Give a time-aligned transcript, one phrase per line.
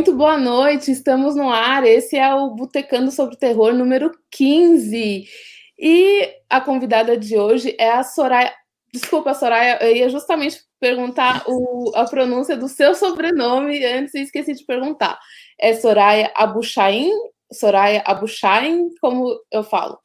[0.00, 1.84] Muito boa noite, estamos no ar.
[1.84, 5.26] Esse é o Botecando sobre o Terror número 15.
[5.78, 8.50] E a convidada de hoje é a Soraya.
[8.90, 14.54] Desculpa, Soraya, eu ia justamente perguntar o, a pronúncia do seu sobrenome antes e esqueci
[14.54, 15.18] de perguntar.
[15.58, 17.10] É Soraya Abuchain?
[17.52, 18.88] Soraya Abuchain?
[19.02, 19.98] Como eu falo?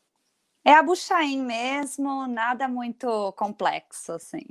[0.66, 4.44] É Abuchain mesmo, nada muito complexo, assim.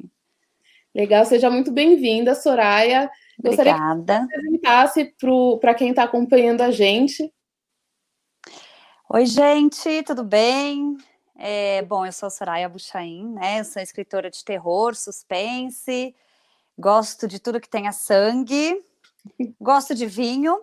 [0.94, 3.10] Legal, seja muito bem-vinda, Soraya.
[3.42, 4.26] Gostaria Obrigada.
[4.26, 5.14] que você apresentasse
[5.60, 7.32] para quem está acompanhando a gente.
[9.10, 10.96] Oi, gente, tudo bem?
[11.36, 13.60] É, bom, eu sou Soraya Buchain, né?
[13.60, 16.14] Eu sou escritora de terror, suspense,
[16.78, 18.84] gosto de tudo que tenha sangue,
[19.60, 20.60] gosto de vinho.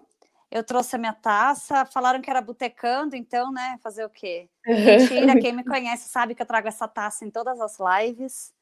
[0.50, 3.78] Eu trouxe a minha taça, falaram que era botecando, então, né?
[3.82, 4.50] Fazer o quê?
[4.66, 8.54] Mentira, quem me conhece sabe que eu trago essa taça em todas as lives.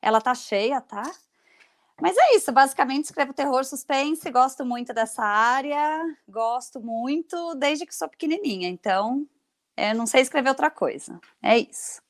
[0.00, 1.02] Ela tá cheia, tá?
[2.02, 7.94] Mas é isso, basicamente escrevo terror, suspense, gosto muito dessa área, gosto muito desde que
[7.94, 9.24] sou pequenininha, então
[9.76, 11.20] eu não sei escrever outra coisa.
[11.40, 12.02] É isso.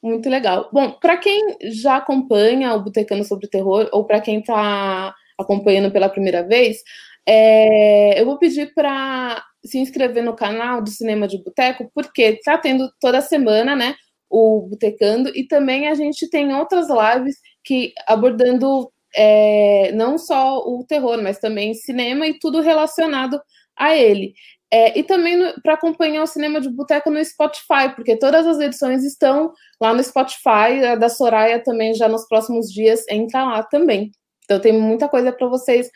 [0.00, 0.70] Muito legal.
[0.72, 6.08] Bom, para quem já acompanha o Botecano sobre Terror, ou para quem está acompanhando pela
[6.08, 6.78] primeira vez,
[7.26, 12.58] é, eu vou pedir para se inscrever no canal do Cinema de Boteco, porque está
[12.58, 13.96] tendo toda semana, né,
[14.30, 20.84] o Botecando, e também a gente tem outras lives que abordando é, não só o
[20.86, 23.40] terror, mas também cinema e tudo relacionado
[23.76, 24.34] a ele.
[24.70, 29.04] É, e também para acompanhar o cinema de boteca no Spotify, porque todas as edições
[29.04, 30.82] estão lá no Spotify.
[30.90, 34.10] A da Soraya também já nos próximos dias entra lá também.
[34.44, 35.90] Então tem muita coisa para vocês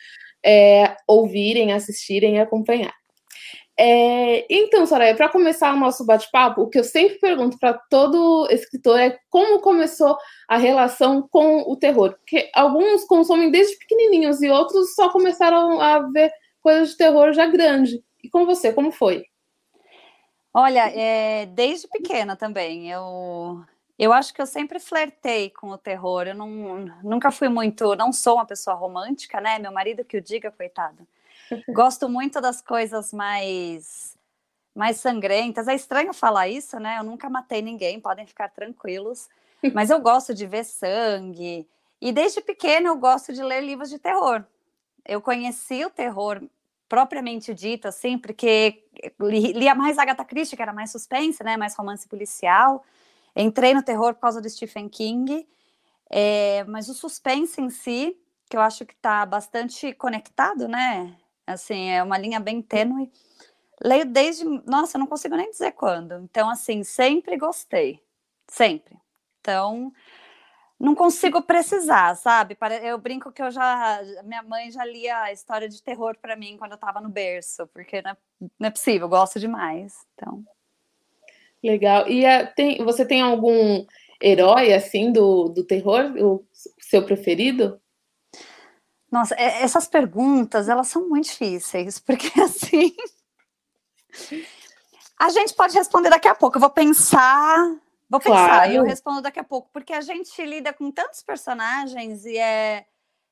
[0.45, 2.93] é, ouvirem, assistirem e acompanhar.
[3.79, 8.47] É, então, Soraya, para começar o nosso bate-papo, o que eu sempre pergunto para todo
[8.49, 10.17] escritor é como começou
[10.47, 12.13] a relação com o terror.
[12.13, 17.45] Porque alguns consomem desde pequenininhos e outros só começaram a ver coisas de terror já
[17.45, 18.03] grande.
[18.23, 19.25] E com você, como foi?
[20.51, 22.89] Olha, é, desde pequena também.
[22.89, 23.63] Eu,
[23.99, 26.25] eu acho que eu sempre flertei com o terror.
[26.25, 27.95] Eu não, nunca fui muito.
[27.95, 29.59] Não sou uma pessoa romântica, né?
[29.59, 31.07] Meu marido que o diga, coitado.
[31.69, 34.15] Gosto muito das coisas mais
[34.75, 35.67] mais sangrentas.
[35.67, 36.99] É estranho falar isso, né?
[36.99, 39.27] Eu nunca matei ninguém, podem ficar tranquilos.
[39.73, 41.67] Mas eu gosto de ver sangue.
[41.99, 44.43] E desde pequeno eu gosto de ler livros de terror.
[45.03, 46.43] Eu conheci o terror
[46.87, 48.85] propriamente dito, assim, porque
[49.19, 51.57] lia mais Agatha Christie, que era mais suspense, né?
[51.57, 52.85] Mais romance policial.
[53.35, 55.47] Entrei no terror por causa do Stephen King.
[56.09, 58.15] É, mas o suspense em si,
[58.49, 61.17] que eu acho que está bastante conectado, né?
[61.47, 63.09] Assim, é uma linha bem tênue.
[63.81, 66.15] Leio desde, nossa, eu não consigo nem dizer quando.
[66.15, 68.03] Então, assim, sempre gostei.
[68.47, 68.97] Sempre.
[69.39, 69.93] Então,
[70.79, 72.57] não consigo precisar, sabe?
[72.83, 73.99] Eu brinco que eu já.
[74.23, 77.65] Minha mãe já lia a história de terror para mim quando eu estava no berço,
[77.67, 78.17] porque não é,
[78.59, 80.05] não é, possível, eu gosto demais.
[80.13, 80.43] Então.
[81.63, 82.07] Legal.
[82.07, 83.85] E é, tem, você tem algum
[84.21, 86.45] herói, assim, do, do terror, o
[86.79, 87.81] seu preferido?
[89.11, 92.95] Nossa, é, essas perguntas, elas são muito difíceis, porque assim.
[95.19, 96.57] A gente pode responder daqui a pouco.
[96.57, 97.57] Eu vou pensar.
[98.09, 98.71] Vou pensar claro.
[98.71, 102.85] e eu respondo daqui a pouco, porque a gente lida com tantos personagens e é.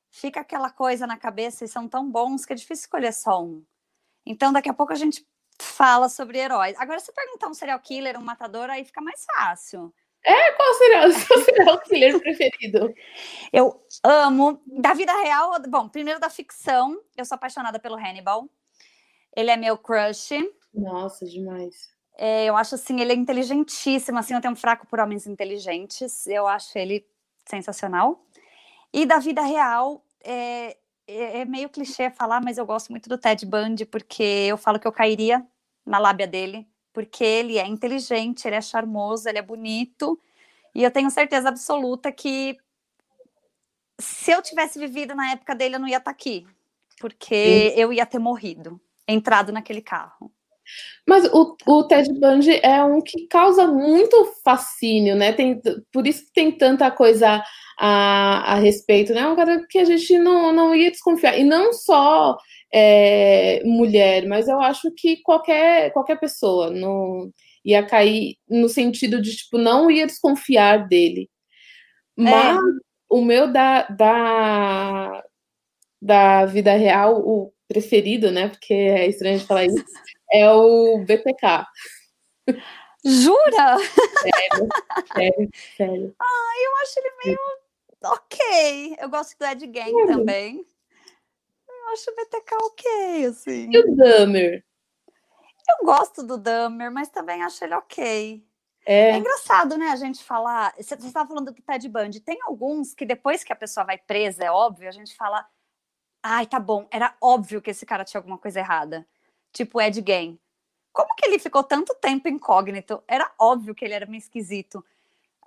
[0.08, 3.62] Fica aquela coisa na cabeça e são tão bons que é difícil escolher só um.
[4.24, 5.26] Então, daqui a pouco a gente
[5.60, 6.74] fala sobre heróis.
[6.78, 9.92] Agora, se perguntar um serial killer, um matador, aí fica mais fácil.
[10.26, 12.92] É, qual seria o seu serial killer preferido?
[13.52, 14.60] Eu amo.
[14.66, 18.50] Da vida real, bom, primeiro da ficção, eu sou apaixonada pelo Hannibal.
[19.36, 20.30] Ele é meu crush.
[20.74, 21.94] Nossa, demais.
[22.18, 26.26] É, eu acho assim, ele é inteligentíssimo, assim, eu tenho um fraco por homens inteligentes,
[26.26, 27.06] eu acho ele
[27.48, 28.26] sensacional.
[28.92, 30.76] E da vida real, é,
[31.06, 34.80] é, é meio clichê falar, mas eu gosto muito do Ted Bundy, porque eu falo
[34.80, 35.46] que eu cairia
[35.84, 40.18] na lábia dele porque ele é inteligente, ele é charmoso, ele é bonito,
[40.74, 42.56] e eu tenho certeza absoluta que
[44.00, 46.46] se eu tivesse vivido na época dele, eu não ia estar tá aqui,
[46.98, 47.78] porque Sim.
[47.78, 50.32] eu ia ter morrido, entrado naquele carro.
[51.06, 55.34] Mas o, o Ted Bundy é um que causa muito fascínio, né?
[55.34, 55.60] Tem,
[55.92, 57.44] por isso que tem tanta coisa
[57.78, 59.20] a, a respeito, né?
[59.20, 61.38] É um cara que a gente não, não ia desconfiar.
[61.38, 62.38] E não só
[62.72, 67.32] é, mulher, mas eu acho que qualquer, qualquer pessoa não
[67.64, 71.30] ia cair no sentido de, tipo, não ia desconfiar dele.
[72.16, 72.60] Mas é.
[73.08, 75.24] o meu da, da,
[76.00, 78.48] da vida real, o preferido, né?
[78.48, 79.84] Porque é estranho de falar isso,
[80.32, 81.66] é o BPK.
[83.04, 83.78] Jura?
[83.78, 84.68] Sério,
[85.14, 86.14] sério, sério.
[86.20, 87.38] Ah, eu acho ele meio
[88.04, 88.96] ok.
[89.00, 90.66] Eu gosto do Ed Gang também
[91.86, 93.70] eu acho o BTK ok, assim.
[93.70, 94.64] E o Dahmer?
[95.68, 98.44] Eu gosto do Dahmer, mas também acho ele ok.
[98.84, 99.10] É.
[99.10, 100.72] é engraçado, né, a gente falar.
[100.78, 102.20] Você estava falando do Ted Bundy.
[102.20, 105.44] Tem alguns que depois que a pessoa vai presa, é óbvio, a gente fala.
[106.22, 109.06] Ai, tá bom, era óbvio que esse cara tinha alguma coisa errada.
[109.52, 110.38] Tipo Ed Gein.
[110.92, 113.02] Como que ele ficou tanto tempo incógnito?
[113.06, 114.84] Era óbvio que ele era meio esquisito.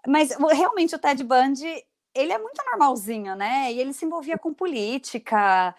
[0.07, 1.83] Mas realmente o Ted Bundy,
[2.13, 3.71] ele é muito normalzinho, né?
[3.71, 5.75] E ele se envolvia com política.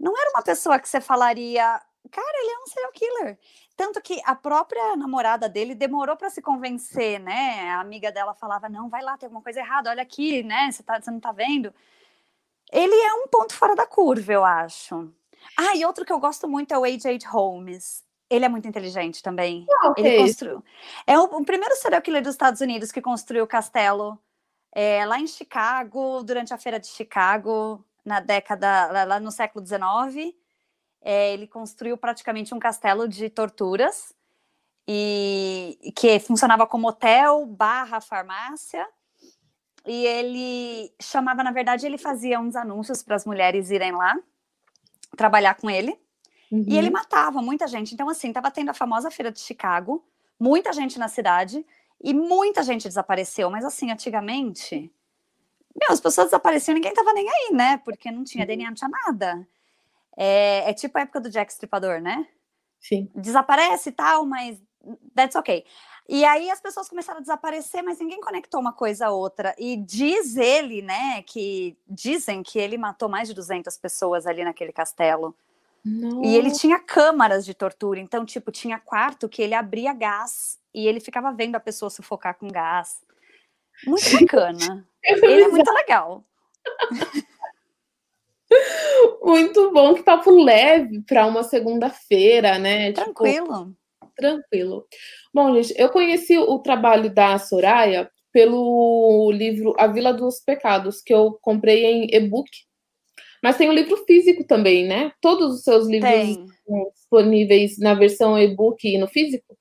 [0.00, 1.62] Não era uma pessoa que você falaria,
[2.10, 3.38] cara, ele é um serial killer.
[3.76, 7.70] Tanto que a própria namorada dele demorou para se convencer, né?
[7.70, 10.70] A amiga dela falava: não, vai lá, tem alguma coisa errada, olha aqui, né?
[10.70, 11.72] Você, tá, você não tá vendo?
[12.72, 15.12] Ele é um ponto fora da curva, eu acho.
[15.56, 17.26] Ah, e outro que eu gosto muito é o A.J.
[17.26, 18.04] Holmes.
[18.28, 19.66] Ele é muito inteligente também.
[19.68, 20.06] Ah, okay.
[20.06, 20.64] Ele construiu.
[21.06, 24.18] É o, o, primeiro serial killer dos Estados Unidos que construiu o castelo
[24.72, 30.34] é, lá em Chicago, durante a feira de Chicago, na década, lá, no século XIX
[31.02, 34.14] é, ele construiu praticamente um castelo de torturas
[34.86, 38.86] e que funcionava como hotel barra farmácia.
[39.86, 44.18] E ele chamava, na verdade, ele fazia uns anúncios para as mulheres irem lá
[45.16, 45.98] trabalhar com ele.
[46.50, 46.64] Uhum.
[46.66, 46.92] E ele uhum.
[46.92, 47.94] matava muita gente.
[47.94, 50.04] Então, assim, estava tendo a famosa feira de Chicago,
[50.38, 51.64] muita gente na cidade
[52.02, 53.48] e muita gente desapareceu.
[53.48, 54.92] Mas, assim, antigamente,
[55.78, 57.76] meu, as pessoas desapareciam, ninguém tava nem aí, né?
[57.84, 59.46] Porque não tinha DNA, não tinha nada.
[60.16, 62.26] É, é tipo a época do Jack Stripador, né?
[62.80, 63.10] Sim.
[63.14, 64.60] Desaparece e tal, mas
[65.14, 65.64] that's ok.
[66.08, 69.54] E aí as pessoas começaram a desaparecer, mas ninguém conectou uma coisa a outra.
[69.56, 74.72] E diz ele, né, que dizem que ele matou mais de 200 pessoas ali naquele
[74.72, 75.36] castelo.
[75.84, 76.24] Não.
[76.24, 80.86] E ele tinha câmaras de tortura, então, tipo, tinha quarto que ele abria gás e
[80.86, 83.00] ele ficava vendo a pessoa sufocar com gás.
[83.86, 84.86] Muito bacana.
[85.02, 86.24] Ele é muito legal.
[89.22, 92.92] Muito bom que papo leve para uma segunda-feira, né?
[92.92, 93.46] Tipo, tranquilo.
[93.46, 94.86] Tipo, tranquilo.
[95.32, 101.14] Bom, gente, eu conheci o trabalho da Soraya pelo livro A Vila dos Pecados, que
[101.14, 102.50] eu comprei em e-book.
[103.42, 105.12] Mas tem o livro físico também, né?
[105.20, 106.46] Todos os seus livros tem.
[106.92, 109.56] disponíveis na versão e-book e no físico?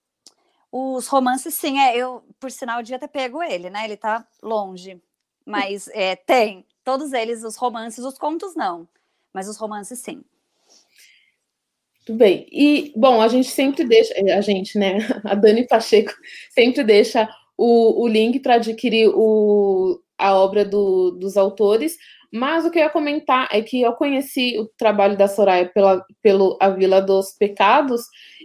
[0.71, 1.95] Os romances, sim, é.
[1.95, 3.85] Eu, por sinal, devia ter pego ele, né?
[3.85, 5.01] Ele tá longe.
[5.49, 6.63] Mas é, tem.
[6.83, 8.87] Todos eles, os romances, os contos não,
[9.33, 10.21] mas os romances sim.
[12.05, 12.45] Tudo bem.
[12.51, 14.99] E, bom, a gente sempre deixa, eh, a gente, né?
[15.25, 16.13] A Dani Pacheco
[16.51, 21.97] sempre deixa o, o link para adquirir o, a obra do, dos autores.
[22.31, 26.05] Mas o que eu ia comentar é que eu conheci o trabalho da Soraya pela,
[26.21, 28.03] pelo A Vila dos Pecados,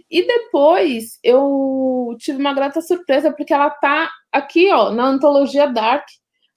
[0.09, 6.07] e depois eu tive uma grata surpresa, porque ela tá aqui, ó, na antologia Dark,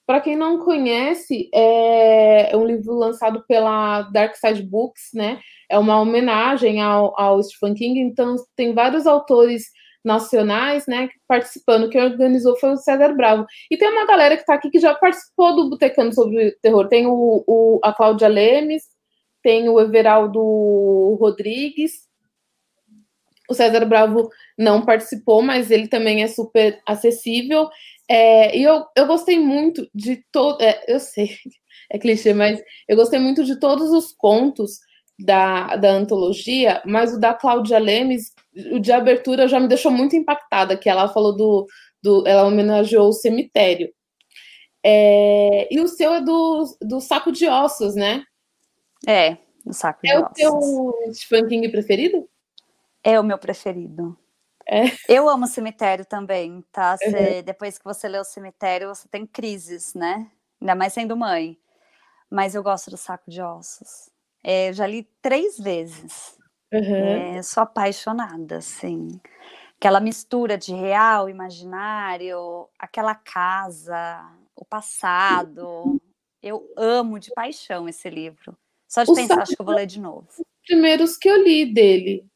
[0.08, 5.38] para quem não conhece, é um livro lançado pela Dark Side Books, né?
[5.68, 9.64] É uma homenagem ao, ao Stephen King, então tem vários autores
[10.02, 11.90] nacionais, né, participando.
[11.90, 13.44] Quem organizou foi o César Bravo.
[13.70, 16.88] E tem uma galera que está aqui que já participou do Botecano sobre Terror.
[16.88, 18.84] Tem o, o, a Cláudia Lemes,
[19.42, 20.40] tem o Everaldo
[21.20, 22.07] Rodrigues.
[23.48, 27.68] O César Bravo não participou, mas ele também é super acessível.
[28.08, 30.60] É, e eu, eu gostei muito de todo.
[30.62, 31.30] É, eu sei,
[31.90, 34.78] é clichê, mas eu gostei muito de todos os contos
[35.18, 38.32] da, da antologia, mas o da Cláudia Lemes,
[38.72, 41.66] o de abertura já me deixou muito impactada, que ela falou do.
[42.02, 43.92] do ela homenageou o cemitério.
[44.82, 48.22] É, e o seu é do, do saco de ossos, né?
[49.06, 49.36] É,
[49.66, 50.38] do saco de é ossos.
[50.38, 52.28] É o teu Stephen King preferido?
[53.02, 54.16] É o meu preferido.
[54.66, 54.82] É.
[55.08, 56.96] Eu amo cemitério também, tá?
[56.98, 57.06] Cê,
[57.38, 57.42] uhum.
[57.42, 60.30] Depois que você lê o cemitério, você tem crises, né?
[60.60, 61.58] Ainda mais sendo mãe.
[62.30, 64.10] Mas eu gosto do saco de ossos.
[64.44, 66.36] É, já li três vezes.
[66.72, 67.36] Uhum.
[67.36, 69.08] É, sou apaixonada, assim.
[69.78, 74.22] Aquela mistura de real, imaginário, aquela casa,
[74.54, 75.98] o passado.
[76.42, 78.56] Eu amo de paixão esse livro.
[78.86, 80.28] Só de o pensar, acho que eu vou ler de novo.
[80.66, 82.26] Primeiros que eu li dele.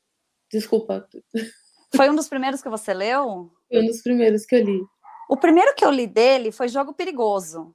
[0.52, 1.08] Desculpa.
[1.94, 3.50] Foi um dos primeiros que você leu?
[3.68, 4.82] Foi um dos primeiros que eu li.
[5.28, 7.74] O primeiro que eu li dele foi Jogo Perigoso.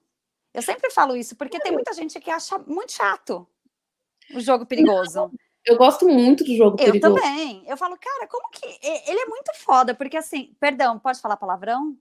[0.54, 3.48] Eu sempre falo isso porque tem muita gente que acha muito chato
[4.34, 5.32] o Jogo Perigoso.
[5.66, 7.16] Eu gosto muito do Jogo eu Perigoso.
[7.16, 7.64] Eu também.
[7.68, 8.66] Eu falo, cara, como que.
[8.66, 11.98] Ele é muito foda, porque assim, perdão, pode falar palavrão?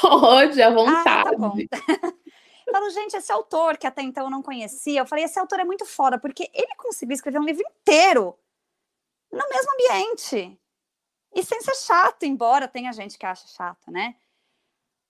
[0.00, 1.08] Pode, à vontade.
[1.08, 2.12] Ah, tá
[2.72, 5.64] falo, gente, esse autor que até então eu não conhecia, eu falei, esse autor é
[5.64, 8.38] muito foda, porque ele conseguiu escrever um livro inteiro
[9.32, 10.58] no mesmo ambiente.
[11.34, 14.14] E sem ser chato, embora tenha gente que acha chato, né?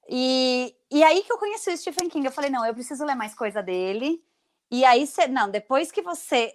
[0.08, 3.14] E, e aí que eu conheci o Stephen King, eu falei, não, eu preciso ler
[3.14, 4.22] mais coisa dele.
[4.70, 6.54] E aí, cê, não, depois que você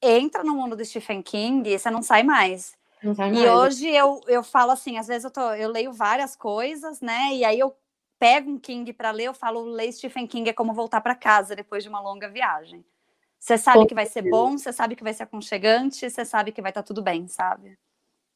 [0.00, 2.76] entra no mundo do Stephen King você não sai mais.
[3.02, 3.46] Não sai E mais.
[3.46, 7.34] hoje eu, eu falo assim, às vezes eu, tô, eu leio várias coisas, né?
[7.34, 7.76] E aí eu
[8.18, 11.56] pego um King para ler, eu falo, ler Stephen King é como voltar para casa
[11.56, 12.84] depois de uma longa viagem.
[13.40, 16.60] Você sabe que vai ser bom, você sabe que vai ser aconchegante, você sabe que
[16.60, 17.78] vai estar tudo bem, sabe?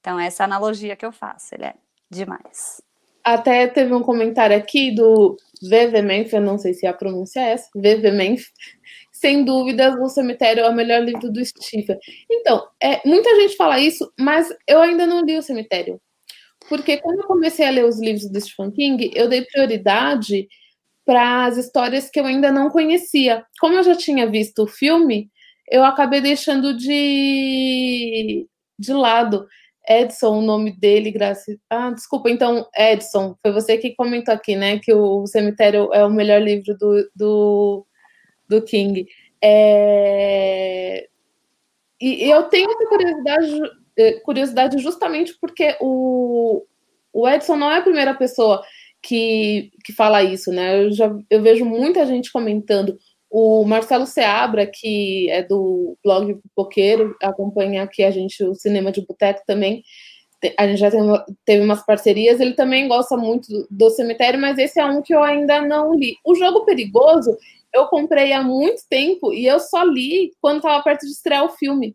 [0.01, 1.75] Então essa é a analogia que eu faço, ele é
[2.11, 2.83] demais.
[3.23, 7.69] Até teve um comentário aqui do Vevemenf, eu não sei se a pronúncia é essa,
[7.77, 8.47] Vevemenf.
[9.13, 11.99] Sem dúvidas, O Cemitério é o melhor livro do Stephen.
[12.31, 16.01] Então, é, muita gente fala isso, mas eu ainda não li O Cemitério.
[16.69, 20.49] Porque quando eu comecei a ler os livros do Stephen King, eu dei prioridade
[21.05, 23.45] para as histórias que eu ainda não conhecia.
[23.61, 25.31] Como eu já tinha visto o filme,
[25.71, 28.47] eu acabei deixando de,
[28.79, 29.47] de lado.
[29.87, 31.57] Edson, o nome dele, graças.
[31.69, 34.79] Ah, desculpa, então, Edson, foi você que comentou aqui, né?
[34.79, 37.87] Que o Cemitério é o melhor livro do, do,
[38.49, 39.07] do King.
[39.43, 41.07] É...
[42.01, 43.61] E eu tenho essa curiosidade,
[43.97, 46.65] eh, curiosidade justamente porque o,
[47.13, 48.63] o Edson não é a primeira pessoa
[49.05, 50.85] que, que fala isso, né?
[50.85, 52.99] Eu, já, eu vejo muita gente comentando.
[53.31, 59.05] O Marcelo Seabra, que é do blog Poqueiro, acompanha aqui a gente o Cinema de
[59.05, 59.83] Boteco também.
[60.59, 60.91] A gente já
[61.45, 62.41] teve umas parcerias.
[62.41, 65.95] Ele também gosta muito do, do Cemitério, mas esse é um que eu ainda não
[65.95, 66.17] li.
[66.25, 67.37] O Jogo Perigoso
[67.75, 71.51] eu comprei há muito tempo e eu só li quando estava perto de estrear o
[71.51, 71.95] filme.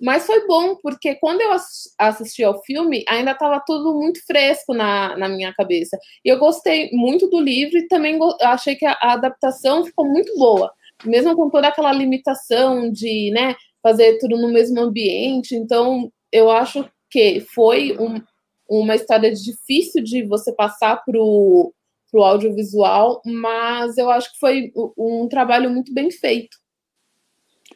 [0.00, 1.52] Mas foi bom, porque quando eu
[1.98, 5.98] assisti ao filme, ainda estava tudo muito fresco na, na minha cabeça.
[6.24, 10.36] E eu gostei muito do livro e também achei que a, a adaptação ficou muito
[10.36, 10.72] boa.
[11.04, 15.54] Mesmo com toda aquela limitação de né, fazer tudo no mesmo ambiente.
[15.54, 18.20] Então, eu acho que foi um,
[18.68, 21.72] uma história difícil de você passar para o
[22.14, 26.56] audiovisual, mas eu acho que foi um trabalho muito bem feito.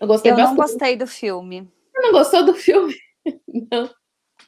[0.01, 1.69] Eu gostei Eu não gostei do filme.
[1.99, 2.95] Você não gostou do filme?
[3.73, 3.91] Não.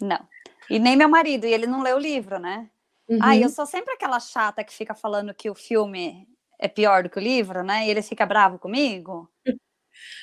[0.00, 0.28] Não.
[0.70, 2.70] E nem meu marido, e ele não leu o livro, né?
[3.08, 3.18] Uhum.
[3.20, 6.28] Ah, eu sou sempre aquela chata que fica falando que o filme
[6.60, 7.86] é pior do que o livro, né?
[7.86, 9.28] E ele fica bravo comigo.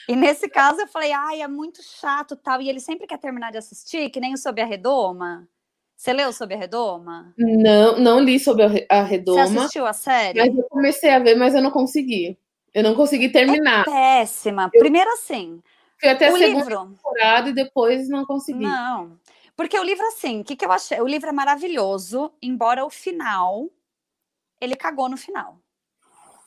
[0.09, 2.59] E nesse caso eu falei, ai, é muito chato tal.
[2.59, 5.47] E ele sempre quer terminar de assistir, que nem o Sob a Redoma.
[5.95, 7.31] Você leu Sob a Redoma?
[7.37, 9.45] Não, não li sobre a Redoma.
[9.45, 10.39] Você assistiu a série?
[10.39, 12.39] Mas eu comecei a ver, mas eu não consegui.
[12.73, 13.81] Eu não consegui terminar.
[13.81, 14.71] É péssima.
[14.73, 14.79] Eu...
[14.79, 15.61] Primeiro assim,
[15.99, 16.85] Fui até o a segunda livro...
[16.87, 18.63] temporada e depois não consegui.
[18.63, 19.19] Não,
[19.57, 21.01] porque o livro, assim, o que, que eu achei?
[21.01, 23.67] O livro é maravilhoso, embora o final,
[24.61, 25.57] ele cagou no final,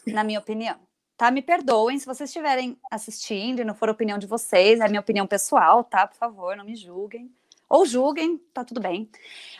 [0.07, 0.79] na minha opinião.
[1.17, 1.29] Tá?
[1.29, 4.89] Me perdoem se vocês estiverem assistindo e não for a opinião de vocês, é a
[4.89, 6.07] minha opinião pessoal, tá?
[6.07, 7.31] Por favor, não me julguem.
[7.69, 9.11] Ou julguem, tá tudo bem.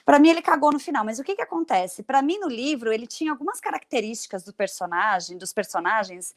[0.05, 2.05] Para mim, ele cagou no final, mas o que que acontece?
[2.05, 6.35] Para mim, no livro, ele tinha algumas características do personagem, dos personagens,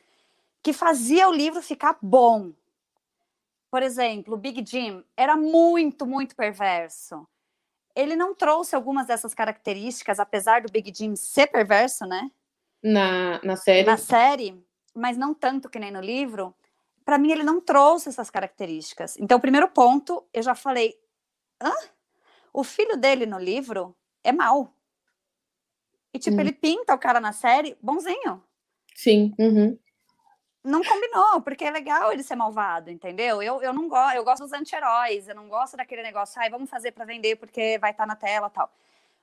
[0.63, 2.51] que fazia o livro ficar bom,
[3.73, 7.27] por exemplo, o Big Jim era muito, muito perverso.
[7.95, 12.29] Ele não trouxe algumas dessas características, apesar do Big Jim ser perverso, né?
[12.83, 13.83] Na, na série.
[13.83, 14.63] Na série,
[14.93, 16.53] mas não tanto que nem no livro.
[17.03, 19.17] Para mim, ele não trouxe essas características.
[19.17, 20.93] Então, o primeiro ponto, eu já falei:
[21.59, 21.73] hã?
[22.53, 24.71] O filho dele no livro é mau.
[26.13, 26.41] E, tipo, hum.
[26.41, 28.43] ele pinta o cara na série bonzinho.
[28.93, 29.33] Sim.
[29.39, 29.79] Uhum
[30.63, 33.41] não combinou, porque é legal ele ser malvado, entendeu?
[33.41, 36.69] Eu, eu não gosto, eu gosto dos anti-heróis, eu não gosto daquele negócio, ai, vamos
[36.69, 38.71] fazer para vender porque vai estar tá na tela tal.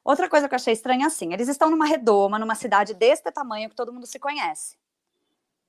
[0.04, 3.70] Outra coisa que eu achei estranha assim, eles estão numa redoma, numa cidade desse tamanho
[3.70, 4.76] que todo mundo se conhece.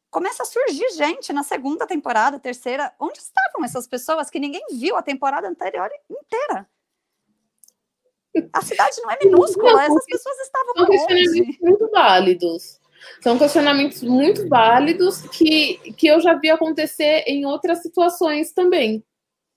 [0.09, 2.93] Começa a surgir gente na segunda temporada, terceira.
[2.99, 6.67] Onde estavam essas pessoas que ninguém viu a temporada anterior inteira?
[8.51, 12.80] A cidade não é minúscula, não, essas pessoas estavam São questionamentos muito válidos.
[13.21, 19.03] São questionamentos muito válidos que, que eu já vi acontecer em outras situações também,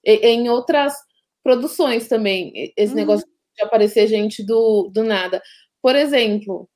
[0.05, 0.95] em outras
[1.43, 2.97] produções também, esse uhum.
[2.97, 5.43] negócio de aparecer gente do, do nada.
[5.83, 6.69] Por exemplo,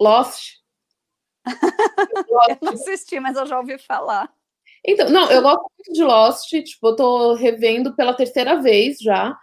[0.00, 0.54] Lost.
[1.46, 2.50] Lost.
[2.50, 4.32] eu não assisti, mas eu já ouvi falar.
[4.86, 9.36] Então, não, eu gosto muito de Lost, tipo, eu tô revendo pela terceira vez já.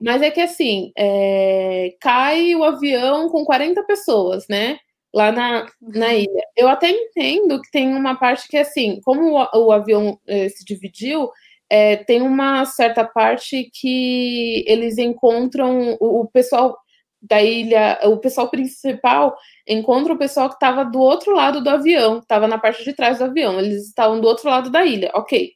[0.00, 4.78] Mas é que assim, é, cai o avião com 40 pessoas, né?
[5.14, 6.12] Lá na, na uhum.
[6.12, 6.42] ilha.
[6.56, 10.64] Eu até entendo que tem uma parte que, assim, como o, o avião eh, se
[10.64, 11.30] dividiu,
[11.70, 16.76] é, tem uma certa parte que eles encontram o, o, pessoal
[17.20, 19.36] da ilha, o pessoal principal
[19.66, 23.18] encontra o pessoal que estava do outro lado do avião, estava na parte de trás
[23.18, 25.52] do avião, eles estavam do outro lado da ilha, ok.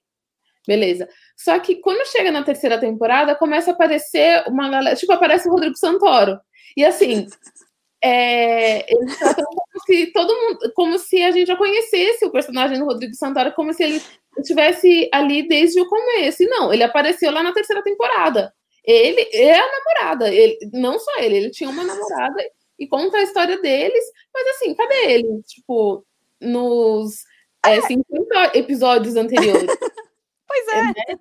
[0.66, 1.08] Beleza.
[1.36, 4.94] Só que quando chega na terceira temporada, começa a aparecer uma galera.
[4.94, 6.38] Tipo, aparece o Rodrigo Santoro.
[6.76, 7.26] E assim,
[8.04, 12.78] é, eles tratam como se todo mundo, como se a gente já conhecesse o personagem
[12.78, 14.02] do Rodrigo Santoro, como se ele
[14.38, 16.42] estivesse ali desde o começo.
[16.42, 18.52] E não, ele apareceu lá na terceira temporada.
[18.84, 22.42] Ele é a namorada, ele, não só ele, ele tinha uma namorada
[22.76, 24.04] e conta a história deles,
[24.34, 25.42] mas assim, cadê ele?
[25.46, 26.04] Tipo,
[26.40, 27.22] nos
[27.64, 29.70] é, 50 episódios anteriores.
[30.48, 30.78] pois é.
[30.78, 31.20] é né?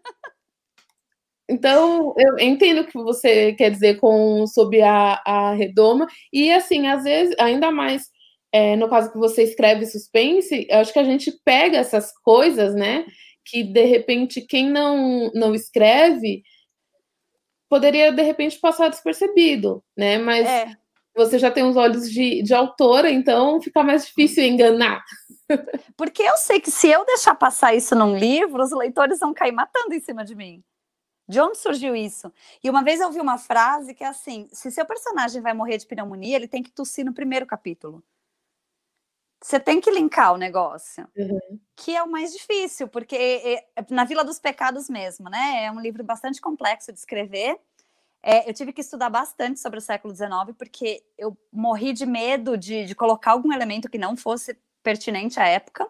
[1.52, 6.88] Então, eu entendo o que você quer dizer com sobre a, a redoma, e assim,
[6.88, 8.10] às vezes, ainda mais
[8.54, 12.76] é, no caso que você escreve suspense, eu acho que a gente pega essas coisas,
[12.76, 13.06] né?
[13.46, 16.44] Que de repente quem não, não escreve
[17.70, 20.18] poderia de repente passar despercebido, né?
[20.18, 20.74] Mas é.
[21.16, 25.02] você já tem os olhos de, de autora, então fica mais difícil enganar.
[25.96, 29.54] Porque eu sei que se eu deixar passar isso num livro, os leitores vão cair
[29.54, 30.62] matando em cima de mim.
[31.32, 32.30] De onde surgiu isso?
[32.62, 35.78] E uma vez eu ouvi uma frase que é assim: se seu personagem vai morrer
[35.78, 38.04] de pneumonia, ele tem que tossir no primeiro capítulo.
[39.42, 41.58] Você tem que linkar o negócio, uhum.
[41.74, 45.64] que é o mais difícil, porque é, é, na Vila dos Pecados mesmo, né?
[45.64, 47.58] É um livro bastante complexo de escrever.
[48.22, 52.58] É, eu tive que estudar bastante sobre o século XIX, porque eu morri de medo
[52.58, 55.88] de, de colocar algum elemento que não fosse pertinente à época.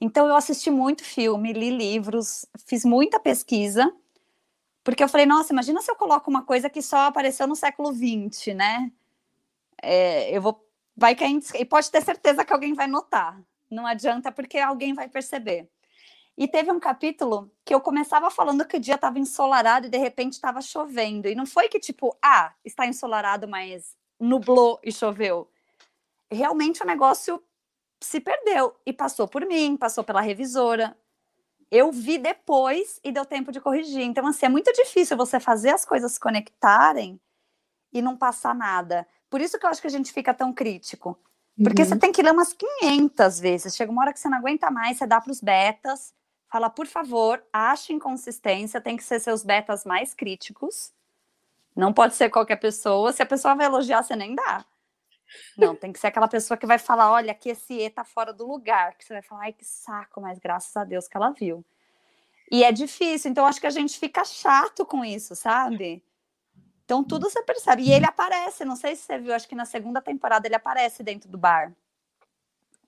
[0.00, 3.92] Então, eu assisti muito filme, li livros, fiz muita pesquisa
[4.86, 7.92] porque eu falei, nossa, imagina se eu coloco uma coisa que só apareceu no século
[7.92, 8.92] XX, né?
[9.82, 10.64] É, eu vou.
[10.96, 11.42] Vai cair.
[11.56, 13.42] E pode ter certeza que alguém vai notar.
[13.68, 15.68] Não adianta, porque alguém vai perceber.
[16.38, 19.98] E teve um capítulo que eu começava falando que o dia estava ensolarado e de
[19.98, 21.26] repente estava chovendo.
[21.26, 25.50] E não foi que, tipo, ah, está ensolarado, mas nublou e choveu.
[26.30, 27.42] Realmente o negócio
[28.00, 30.96] se perdeu e passou por mim, passou pela revisora,
[31.70, 34.02] eu vi depois e deu tempo de corrigir.
[34.02, 37.20] Então, assim, é muito difícil você fazer as coisas se conectarem
[37.92, 39.06] e não passar nada.
[39.28, 41.18] Por isso que eu acho que a gente fica tão crítico.
[41.62, 41.88] Porque uhum.
[41.88, 43.74] você tem que ler umas 500 vezes.
[43.74, 46.14] Chega uma hora que você não aguenta mais, você dá para os betas,
[46.50, 50.92] fala, por favor, ache inconsistência, tem que ser seus betas mais críticos.
[51.74, 53.12] Não pode ser qualquer pessoa.
[53.12, 54.64] Se a pessoa vai elogiar, você nem dá.
[55.56, 58.32] Não, tem que ser aquela pessoa que vai falar: olha, que esse E tá fora
[58.32, 58.96] do lugar.
[58.96, 61.64] Que você vai falar: ai, que saco, mas graças a Deus que ela viu.
[62.50, 66.02] E é difícil, então acho que a gente fica chato com isso, sabe?
[66.84, 67.82] Então tudo você percebe.
[67.82, 71.02] E ele aparece, não sei se você viu, acho que na segunda temporada ele aparece
[71.02, 71.72] dentro do bar.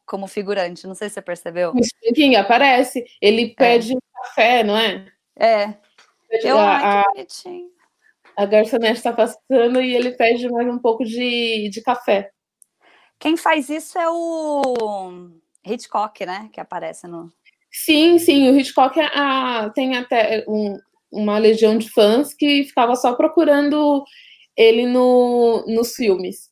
[0.07, 1.72] Como figurante, não sei se você percebeu.
[2.14, 3.05] Sim, aparece.
[3.20, 3.55] Ele é.
[3.55, 3.98] pede é.
[4.22, 5.12] café, não é?
[5.37, 5.74] É.
[6.31, 7.77] Eu, a, ai, que bonitinho
[8.38, 12.31] a garçonete está passando e ele pede mais um pouco de, de café.
[13.18, 15.29] Quem faz isso é o
[15.66, 16.48] Hitchcock, né?
[16.53, 17.33] Que aparece no.
[17.68, 20.79] Sim, sim, o Hitchcock é a, tem até um,
[21.11, 24.05] uma legião de fãs que ficava só procurando
[24.57, 26.48] ele no, nos filmes.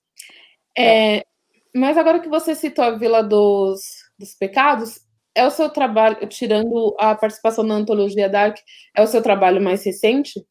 [0.77, 1.25] É, é.
[1.73, 3.81] Mas agora que você citou a Vila dos,
[4.19, 4.99] dos Pecados,
[5.37, 8.57] é o seu trabalho, tirando a participação na antologia Dark,
[8.97, 10.45] é o seu trabalho mais recente?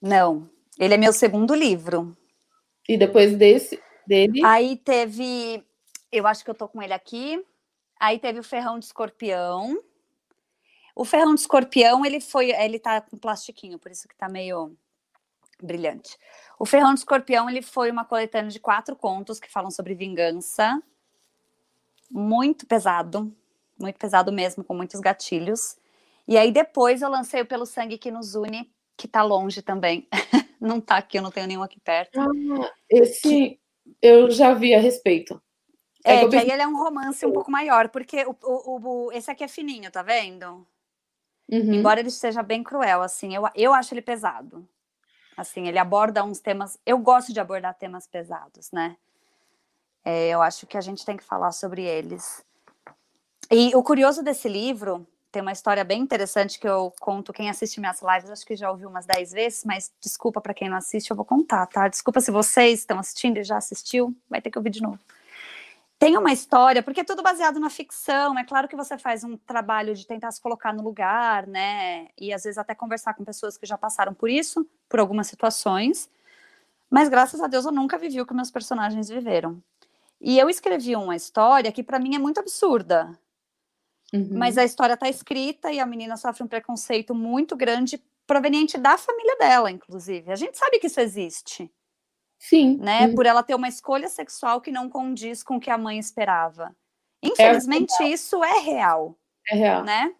[0.00, 2.16] Não, ele é meu segundo livro.
[2.88, 4.44] E depois desse, dele?
[4.44, 5.64] Aí teve,
[6.10, 7.44] eu acho que eu tô com ele aqui.
[7.98, 9.78] Aí teve o Ferrão de Escorpião.
[10.96, 14.76] O Ferrão de Escorpião, ele foi, ele tá com plastiquinho, por isso que tá meio
[15.62, 16.16] brilhante.
[16.58, 20.82] O Ferrão de Escorpião, ele foi uma coletânea de quatro contos que falam sobre vingança.
[22.10, 23.32] Muito pesado,
[23.78, 25.76] muito pesado mesmo, com muitos gatilhos.
[26.26, 30.06] E aí depois eu lancei o Pelo Sangue que nos une, que tá longe também.
[30.60, 32.20] não tá aqui, eu não tenho nenhum aqui perto.
[32.20, 33.58] Ah, esse
[34.02, 35.40] eu já vi a respeito.
[36.04, 39.12] É, é que aí ele é um romance um pouco maior, porque o, o, o
[39.12, 40.66] esse aqui é fininho, tá vendo?
[41.50, 41.74] Uhum.
[41.74, 44.68] Embora ele seja bem cruel, assim, eu, eu acho ele pesado.
[45.36, 46.78] Assim, ele aborda uns temas.
[46.84, 48.96] Eu gosto de abordar temas pesados, né?
[50.04, 52.44] É, eu acho que a gente tem que falar sobre eles.
[53.50, 57.32] E o curioso desse livro tem uma história bem interessante que eu conto.
[57.32, 60.68] Quem assiste minhas lives, acho que já ouviu umas 10 vezes, mas desculpa para quem
[60.68, 61.86] não assiste, eu vou contar, tá?
[61.88, 64.98] Desculpa se vocês estão assistindo e já assistiu, vai ter que ouvir de novo.
[65.98, 68.38] Tem uma história, porque é tudo baseado na ficção.
[68.38, 72.08] É claro que você faz um trabalho de tentar se colocar no lugar, né?
[72.18, 76.08] E às vezes até conversar com pessoas que já passaram por isso, por algumas situações.
[76.88, 79.62] Mas graças a Deus eu nunca vivi o que meus personagens viveram.
[80.20, 83.16] E eu escrevi uma história que para mim é muito absurda,
[84.12, 84.30] Uhum.
[84.32, 88.96] Mas a história está escrita e a menina sofre um preconceito muito grande proveniente da
[88.96, 90.30] família dela, inclusive.
[90.30, 91.70] A gente sabe que isso existe.
[92.38, 92.76] Sim.
[92.78, 93.06] Né?
[93.06, 93.14] Uhum.
[93.14, 96.74] Por ela ter uma escolha sexual que não condiz com o que a mãe esperava.
[97.22, 99.18] Infelizmente, é isso é real.
[99.50, 99.84] É real.
[99.84, 100.14] Né?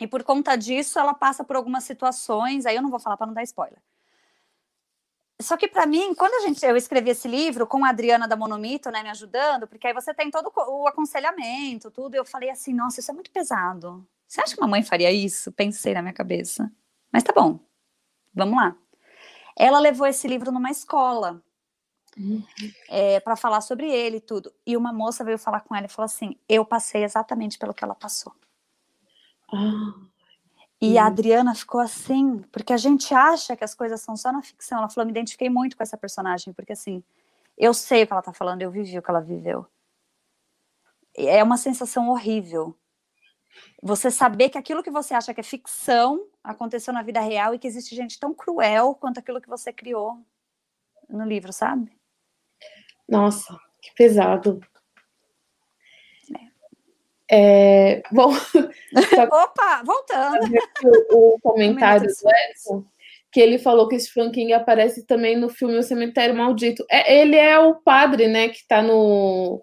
[0.00, 3.26] E por conta disso, ela passa por algumas situações, aí eu não vou falar para
[3.26, 3.78] não dar spoiler.
[5.44, 8.36] Só que para mim, quando a gente eu escrevi esse livro com a Adriana da
[8.36, 12.72] Monomito, né, me ajudando, porque aí você tem todo o aconselhamento, tudo, eu falei assim,
[12.72, 14.06] nossa, isso é muito pesado.
[14.26, 15.52] Você acha que uma mãe faria isso?
[15.52, 16.72] Pensei na minha cabeça.
[17.12, 17.60] Mas tá bom.
[18.34, 18.76] Vamos lá.
[19.56, 21.40] Ela levou esse livro numa escola
[22.18, 22.42] uhum.
[22.88, 24.52] é, para falar sobre ele e tudo.
[24.66, 27.84] E uma moça veio falar com ela e falou assim: Eu passei exatamente pelo que
[27.84, 28.34] ela passou.
[29.52, 29.94] Ah.
[30.86, 34.42] E a Adriana ficou assim, porque a gente acha que as coisas são só na
[34.42, 34.78] ficção.
[34.78, 37.02] Ela falou: me identifiquei muito com essa personagem, porque assim,
[37.56, 39.66] eu sei o que ela tá falando, eu vivi o que ela viveu.
[41.16, 42.76] É uma sensação horrível.
[43.82, 47.58] Você saber que aquilo que você acha que é ficção aconteceu na vida real e
[47.58, 50.18] que existe gente tão cruel quanto aquilo que você criou
[51.08, 51.96] no livro, sabe?
[53.08, 54.60] Nossa, que pesado.
[57.36, 58.30] É, bom,
[59.32, 60.38] opa, voltando.
[61.10, 62.84] O, o comentário do Edson,
[63.32, 66.84] que ele falou que esse King aparece também no filme O Cemitério Maldito.
[66.88, 69.60] É, ele é o padre, né, que tá no,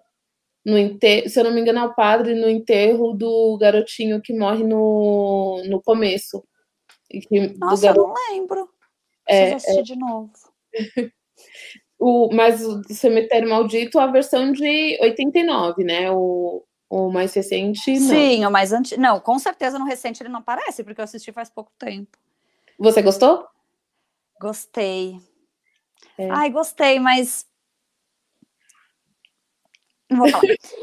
[0.66, 4.36] no enterro, se eu não me engano, é o padre no enterro do garotinho que
[4.36, 6.44] morre no, no começo.
[7.10, 8.68] Que, Nossa, eu não lembro.
[9.26, 9.94] É, Preciso assistir é...
[9.94, 10.32] de novo.
[11.98, 16.10] o, mas o Cemitério Maldito, a versão de 89, né?
[16.10, 18.08] O, o mais recente, não.
[18.08, 19.00] Sim, o mais antigo.
[19.00, 22.18] Não, com certeza no recente ele não aparece, porque eu assisti faz pouco tempo.
[22.78, 23.48] Você gostou?
[24.38, 25.18] Gostei.
[26.18, 26.28] É.
[26.30, 27.46] Ai, gostei, mas.
[30.10, 30.42] Não vou falar.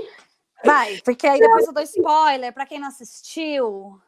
[0.65, 4.01] Vai, porque aí depois eu dou spoiler para quem não assistiu.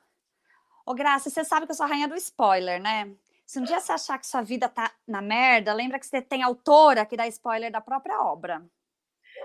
[0.84, 3.12] Ô, Graça, você sabe que eu sou a rainha do spoiler, né?
[3.46, 6.42] Se um dia você achar que sua vida tá na merda, lembra que você tem
[6.42, 8.66] autora que dá spoiler da própria obra.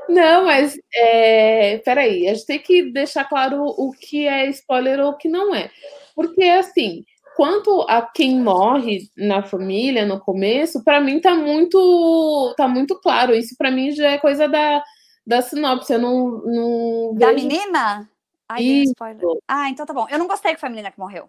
[0.09, 5.11] Não, mas é, peraí, a gente tem que deixar claro o que é spoiler ou
[5.11, 5.71] o que não é.
[6.15, 7.05] Porque, assim,
[7.37, 13.35] quanto a quem morre na família no começo, para mim tá muito tá muito claro.
[13.35, 14.83] Isso para mim já é coisa da,
[15.27, 15.93] da sinopse.
[15.93, 18.09] Eu não, não Da menina?
[18.49, 19.27] Ai, spoiler.
[19.49, 20.07] Ah, então tá bom.
[20.09, 21.29] Eu não gostei que foi a menina que morreu.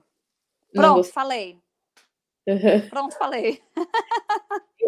[0.71, 1.57] Pronto, falei.
[2.89, 3.61] Pronto, falei.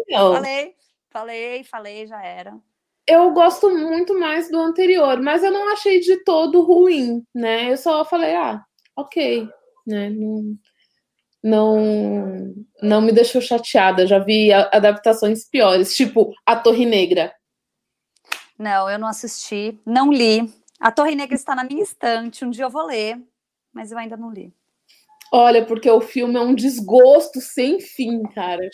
[0.08, 0.32] Então.
[0.32, 0.74] falei,
[1.10, 2.58] falei, falei, já era
[3.06, 7.72] eu gosto muito mais do anterior, mas eu não achei de todo ruim, né?
[7.72, 8.62] Eu só falei, ah,
[8.96, 9.48] ok,
[9.86, 10.10] né?
[10.10, 10.56] Não,
[11.42, 14.06] não, não me deixou chateada.
[14.06, 17.34] Já vi adaptações piores, tipo A Torre Negra.
[18.58, 20.52] Não, eu não assisti, não li.
[20.78, 23.18] A Torre Negra está na minha estante, um dia eu vou ler,
[23.72, 24.54] mas eu ainda não li.
[25.32, 28.68] Olha, porque o filme é um desgosto sem fim, cara.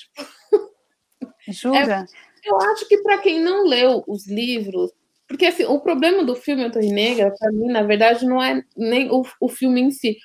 [1.48, 1.78] Jura?
[1.78, 2.04] É,
[2.46, 4.92] eu acho que para quem não leu os livros,
[5.28, 8.62] porque assim, o problema do filme A Torre Negra, para mim, na verdade, não é
[8.76, 10.16] nem o, o filme em si.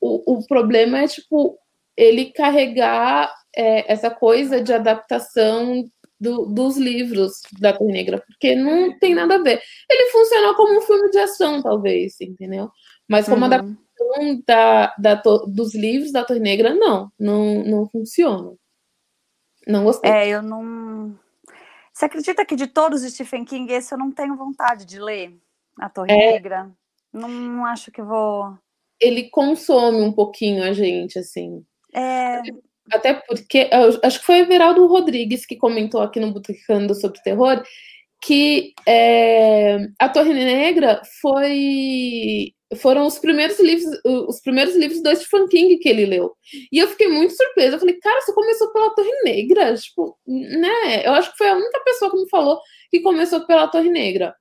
[0.00, 1.58] O, o problema é, tipo,
[1.96, 5.84] ele carregar é, essa coisa de adaptação
[6.18, 9.60] do, dos livros da Torre Negra, porque não tem nada a ver.
[9.90, 12.70] Ele funciona como um filme de ação, talvez, entendeu?
[13.06, 13.44] Mas como uhum.
[13.44, 15.14] adaptação da, da,
[15.46, 18.54] dos livros da Torre Negra, não, não, não funciona.
[19.66, 20.10] Não gostei.
[20.10, 21.18] É, eu não
[21.96, 25.34] você acredita que de todos os Stephen King, esse eu não tenho vontade de ler?
[25.80, 26.32] A Torre é.
[26.32, 26.70] Negra?
[27.10, 28.54] Não, não, acho que vou.
[29.00, 31.64] Ele consome um pouquinho a gente, assim.
[31.94, 32.42] É.
[32.92, 33.70] Até porque,
[34.02, 37.62] acho que foi o Everaldo Rodrigues que comentou aqui no Botecando sobre terror,
[38.20, 45.46] que é, a Torre Negra foi foram os primeiros livros, os primeiros livros do Stephen
[45.46, 46.34] King que ele leu.
[46.72, 47.76] E eu fiquei muito surpresa.
[47.76, 49.74] Eu falei, cara, você começou pela Torre Negra?
[49.76, 51.06] Tipo, né?
[51.06, 54.34] Eu acho que foi a única pessoa que me falou que começou pela Torre Negra.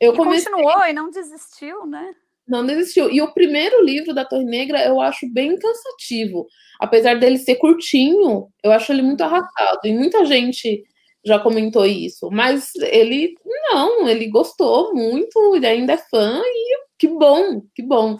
[0.00, 0.50] Eu e comecei...
[0.50, 2.14] continuou e não desistiu, né?
[2.48, 3.10] Não desistiu.
[3.10, 6.46] E o primeiro livro da Torre Negra eu acho bem cansativo.
[6.80, 9.80] Apesar dele ser curtinho, eu acho ele muito arrastado.
[9.84, 10.82] E muita gente
[11.26, 17.08] já comentou isso, mas ele não, ele gostou muito, ele ainda é fã e que
[17.08, 18.16] bom, que bom.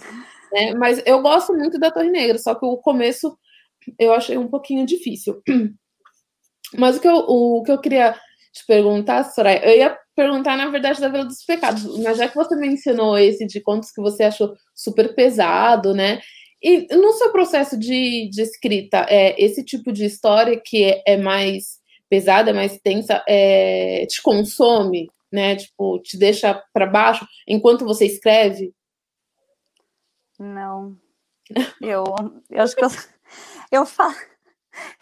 [0.53, 0.75] Né?
[0.75, 3.39] Mas eu gosto muito da Torre Negra, só que o começo
[3.99, 5.41] eu achei um pouquinho difícil.
[6.77, 8.13] Mas o que eu, o que eu queria
[8.53, 12.35] te perguntar, Soraya, eu ia perguntar, na verdade, da Vila dos Pecados, mas já que
[12.35, 16.21] você mencionou esse de contos que você achou super pesado, né?
[16.63, 21.17] E no seu processo de, de escrita, é, esse tipo de história que é, é
[21.17, 25.57] mais pesada, mais tensa, é, te consome, né?
[25.57, 28.75] Tipo, te deixa para baixo enquanto você escreve?
[30.39, 30.97] Não.
[31.81, 32.05] Eu,
[32.51, 32.89] eu acho que eu,
[33.71, 34.15] eu falo.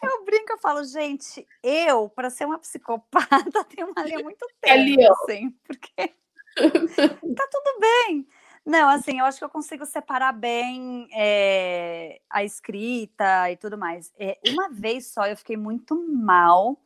[0.02, 5.02] Eu brinco, eu falo, gente, eu, para ser uma psicopata, tenho uma linha muito tênue,
[5.02, 6.14] é assim, porque
[7.34, 8.26] tá tudo bem.
[8.64, 14.12] Não, assim, eu acho que eu consigo separar bem é, a escrita e tudo mais.
[14.18, 16.78] É, uma vez só eu fiquei muito mal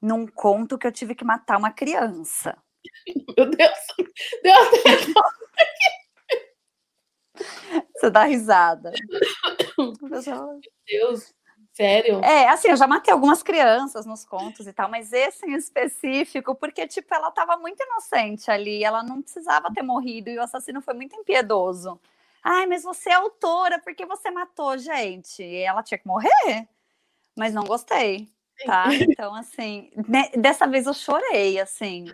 [0.00, 2.56] num conto que eu tive que matar uma criança.
[3.36, 3.78] Meu Deus,
[4.42, 4.68] Deus,
[7.96, 8.92] Você dá risada.
[9.76, 9.92] Meu
[10.86, 11.34] Deus,
[11.72, 12.20] sério?
[12.24, 16.54] É, assim, eu já matei algumas crianças nos contos e tal, mas esse em específico,
[16.54, 20.80] porque, tipo, ela tava muito inocente ali, ela não precisava ter morrido e o assassino
[20.80, 22.00] foi muito impiedoso.
[22.42, 25.42] Ai, mas você é autora, por que você matou, gente?
[25.42, 26.68] E ela tinha que morrer,
[27.36, 28.28] mas não gostei,
[28.64, 28.86] tá?
[28.94, 32.06] Então, assim, né, dessa vez eu chorei, assim.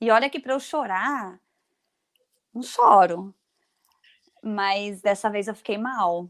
[0.00, 1.38] E olha que para eu chorar,
[2.54, 3.34] não choro.
[4.42, 6.28] Mas dessa vez eu fiquei mal.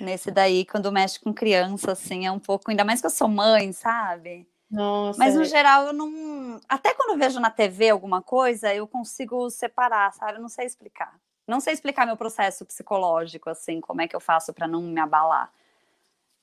[0.00, 3.28] Nesse daí, quando mexe com criança, assim, é um pouco, ainda mais que eu sou
[3.28, 4.48] mãe, sabe?
[4.70, 5.18] Nossa.
[5.18, 5.44] Mas no é.
[5.44, 6.58] geral eu não.
[6.66, 10.38] Até quando vejo na TV alguma coisa, eu consigo separar, sabe?
[10.38, 11.14] Eu não sei explicar.
[11.46, 15.00] Não sei explicar meu processo psicológico, assim, como é que eu faço para não me
[15.00, 15.52] abalar.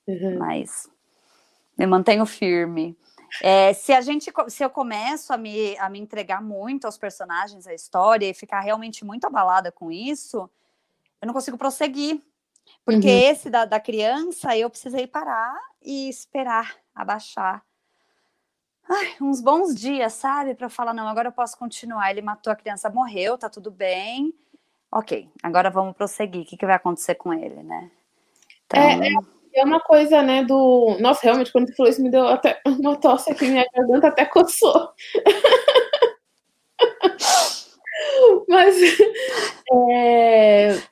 [0.06, 0.38] Uhum.
[0.38, 0.88] Mas
[1.80, 2.96] me mantenho firme.
[3.42, 7.66] É, se a gente, se eu começo a me, a me entregar muito aos personagens,
[7.66, 10.50] à história e ficar realmente muito abalada com isso,
[11.22, 12.20] eu não consigo prosseguir.
[12.84, 13.30] Porque uhum.
[13.30, 17.64] esse da, da criança, eu precisei parar e esperar abaixar.
[18.88, 20.54] Ai, uns bons dias, sabe?
[20.54, 22.10] Para falar, não, agora eu posso continuar.
[22.10, 24.34] Ele matou a criança, morreu, tá tudo bem.
[24.90, 26.42] Ok, agora vamos prosseguir.
[26.42, 27.90] O que, que vai acontecer com ele, né?
[28.66, 28.82] Então...
[28.82, 30.96] É, é, é, uma coisa, né, do...
[31.00, 34.24] Nossa, realmente, quando tu falou isso, me deu até uma tosse aqui, minha garganta até
[34.24, 34.90] coçou.
[38.48, 38.76] Mas...
[39.72, 40.90] É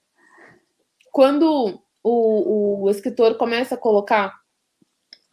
[1.18, 4.32] quando o, o escritor começa a colocar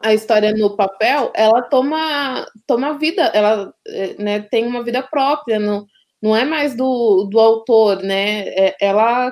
[0.01, 3.71] a história no papel, ela toma, toma vida, ela
[4.17, 5.85] né, tem uma vida própria, não,
[6.19, 8.47] não é mais do, do autor, né?
[8.47, 9.31] É, ela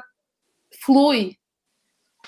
[0.86, 1.36] flui.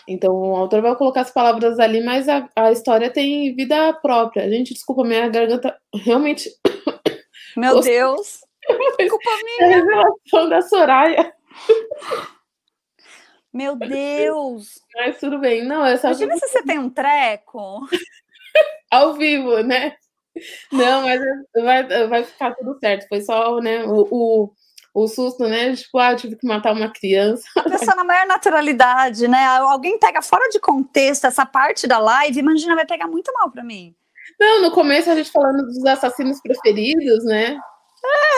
[0.07, 4.49] Então o autor vai colocar as palavras ali, mas a, a história tem vida própria.
[4.49, 6.49] Gente, desculpa, minha garganta realmente.
[7.57, 8.41] Meu Deus!
[8.97, 9.55] Desculpa minha!
[9.61, 11.33] É a revelação da Soraya.
[13.53, 14.79] Meu Deus!
[14.93, 15.63] Mas tudo bem.
[15.65, 16.09] Não, é só.
[16.09, 17.79] Imagina se você tem um treco.
[18.91, 19.95] Ao vivo, né?
[20.71, 21.21] Não, mas
[21.53, 23.07] vai, vai ficar tudo certo.
[23.07, 24.53] Foi só, né, o, o,
[24.95, 25.75] o susto, né?
[25.75, 27.43] Tipo, ah, tive que matar uma criança.
[27.58, 29.45] A pessoa na maior naturalidade, né?
[29.45, 33.63] Alguém pega fora de contexto essa parte da live, imagina, vai pegar muito mal para
[33.63, 33.93] mim.
[34.39, 37.60] Não, no começo a gente falando dos assassinos preferidos, né?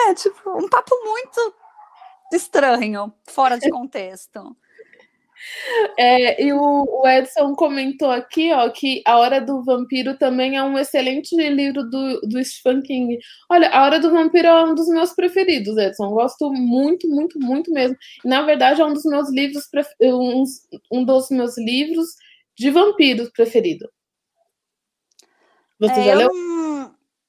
[0.08, 1.54] É, tipo, um papo muito
[2.34, 4.58] estranho, fora de contexto.
[5.98, 10.64] É, e o, o, Edson comentou aqui, ó, que A Hora do Vampiro também é
[10.64, 13.18] um excelente livro do, do Stephen King.
[13.50, 16.10] Olha, A Hora do Vampiro é um dos meus preferidos, Edson.
[16.12, 17.98] Gosto muito, muito, muito mesmo.
[18.24, 19.68] Na verdade, é um dos meus livros,
[20.02, 20.44] um,
[20.92, 22.10] um dos meus livros
[22.56, 23.90] de vampiros preferido.
[25.80, 26.30] Você é, já leu?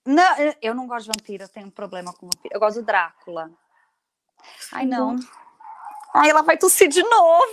[0.06, 2.54] Não, eu não gosto de vampiro, eu tenho um problema com vampiro.
[2.54, 3.50] Eu gosto do Drácula.
[4.72, 5.16] Ai, não.
[6.14, 7.46] Ai, ela vai tossir de novo.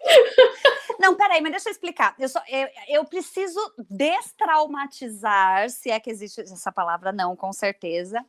[0.98, 2.14] Não, peraí, mas deixa eu explicar.
[2.18, 8.24] Eu, só, eu, eu, preciso destraumatizar, se é que existe essa palavra, não, com certeza.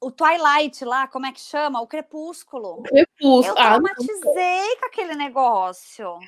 [0.00, 1.80] O Twilight lá, como é que chama?
[1.80, 2.82] O Crepúsculo.
[2.82, 3.44] Crepúsculo.
[3.44, 6.18] Eu ah, traumatizei ah, com aquele negócio.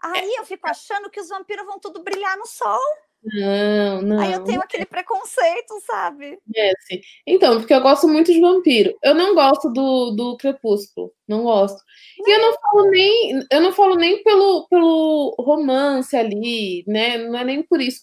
[0.00, 2.80] Aí eu fico achando que os vampiros vão tudo brilhar no sol.
[3.24, 4.20] Não, não.
[4.20, 6.38] Aí eu tenho aquele preconceito, sabe?
[6.54, 7.00] Esse.
[7.26, 8.94] Então, porque eu gosto muito de vampiro.
[9.02, 11.10] Eu não gosto do, do Crepúsculo.
[11.26, 11.82] Não gosto.
[12.18, 12.28] Não.
[12.28, 17.16] E eu não falo nem, eu não falo nem pelo, pelo romance ali, né?
[17.16, 18.02] Não é nem por isso.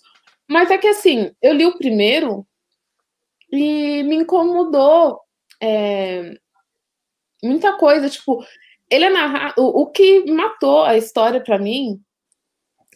[0.50, 2.46] Mas é que assim, eu li o primeiro
[3.52, 5.20] e me incomodou
[5.62, 6.34] é,
[7.44, 8.10] muita coisa.
[8.10, 8.44] Tipo,
[8.90, 9.54] ele é narrado.
[9.58, 12.02] O, o que matou a história para mim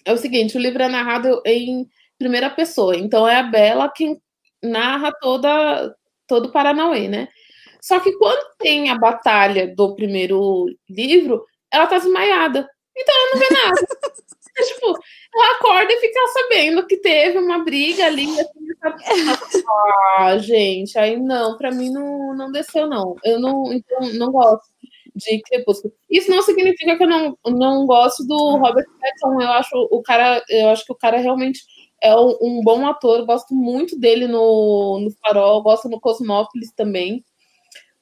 [0.03, 2.95] é o seguinte: o livro é narrado em primeira pessoa.
[2.95, 4.21] Então é a Bela quem
[4.63, 5.95] narra toda
[6.28, 7.28] todo o Paranauê, né?
[7.82, 12.67] Só que quando tem a batalha do primeiro livro, ela tá desmaiada.
[12.97, 13.88] Então ela não vê nada.
[14.65, 14.97] tipo,
[15.36, 18.25] ela acorda e fica sabendo que teve uma briga ali.
[18.82, 19.63] Assim,
[20.17, 23.15] ah, gente, aí não, para mim não, não desceu, não.
[23.23, 24.65] Eu não, então, não gosto
[25.15, 25.93] de Crepúsculo.
[26.10, 29.41] Isso não significa que eu não, não gosto do Robert Pattinson.
[29.41, 31.62] Eu acho o cara, eu acho que o cara realmente
[32.05, 37.23] é um, um bom ator, gosto muito dele no, no Farol, gosto no Cosmópolis também.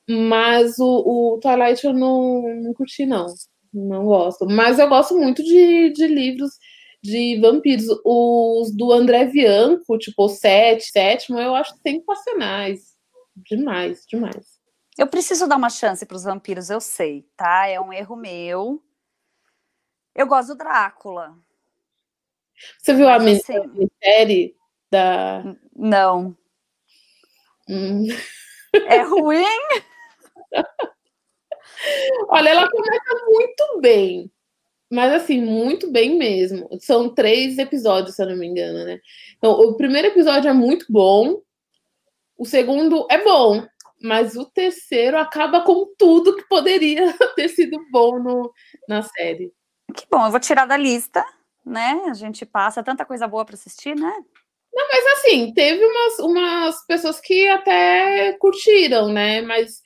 [0.10, 3.28] Mas o, o Twilight eu não, não curti, não.
[3.74, 4.46] Não gosto.
[4.46, 6.52] Mas eu gosto muito de, de livros
[7.02, 7.86] de vampiros.
[8.04, 12.94] Os do André Bianco, tipo, o sete, sétimo, eu acho sensacionais.
[13.36, 14.60] Demais, demais.
[14.98, 17.68] Eu preciso dar uma chance para os vampiros, eu sei, tá?
[17.68, 18.84] É um erro meu.
[20.14, 21.36] Eu gosto do Drácula.
[22.80, 24.56] Você viu Mas, a assim, série
[24.92, 25.56] da.
[25.76, 26.36] Não.
[27.70, 28.08] Hum.
[28.74, 29.44] É ruim?
[32.30, 34.32] Olha, ela começa muito bem.
[34.92, 36.70] Mas assim, muito bem mesmo.
[36.80, 39.00] São três episódios, se eu não me engano, né?
[39.38, 41.42] Então, o primeiro episódio é muito bom.
[42.38, 43.66] O segundo é bom,
[44.02, 48.54] mas o terceiro acaba com tudo que poderia ter sido bom no,
[48.88, 49.52] na série.
[49.96, 51.26] Que bom, eu vou tirar da lista,
[51.66, 52.04] né?
[52.10, 54.14] A gente passa tanta coisa boa para assistir, né?
[54.74, 59.42] Não, mas assim, teve umas, umas pessoas que até curtiram, né?
[59.42, 59.82] Mas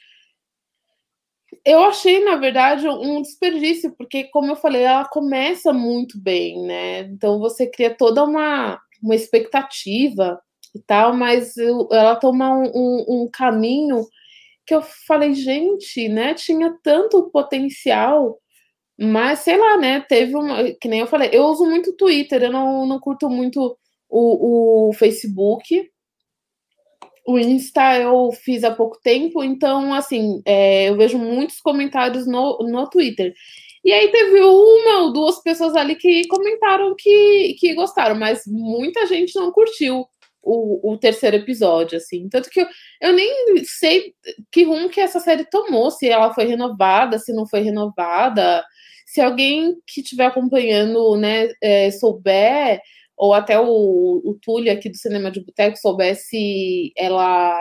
[1.65, 7.01] eu achei, na verdade, um desperdício, porque, como eu falei, ela começa muito bem, né?
[7.01, 10.39] Então você cria toda uma, uma expectativa
[10.73, 14.05] e tal, mas eu, ela toma um, um, um, caminho
[14.65, 16.33] que eu falei, gente, né?
[16.33, 18.39] Tinha tanto potencial,
[18.99, 20.01] mas sei lá, né?
[20.01, 20.71] Teve uma.
[20.81, 23.77] Que nem eu falei, eu uso muito Twitter, eu não, não curto muito
[24.09, 25.89] o, o Facebook
[27.27, 32.57] o Insta eu fiz há pouco tempo, então, assim, é, eu vejo muitos comentários no,
[32.59, 33.33] no Twitter.
[33.83, 39.05] E aí teve uma ou duas pessoas ali que comentaram que, que gostaram, mas muita
[39.05, 40.05] gente não curtiu
[40.41, 42.29] o, o terceiro episódio, assim.
[42.29, 42.67] Tanto que eu,
[43.01, 43.29] eu nem
[43.65, 44.13] sei
[44.49, 48.63] que rumo que essa série tomou, se ela foi renovada, se não foi renovada.
[49.17, 52.79] Se alguém que estiver acompanhando, né, é, souber
[53.17, 57.57] ou até o, o Túlio aqui do Cinema de Boteco soubesse ela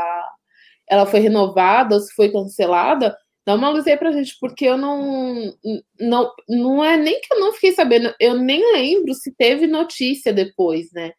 [0.87, 3.16] ela foi renovada ou se foi cancelada,
[3.47, 5.55] dá uma luz aí pra gente, porque eu não,
[5.99, 10.35] não, não é nem que eu não fiquei sabendo, eu nem lembro se teve notícia
[10.35, 11.12] depois, né?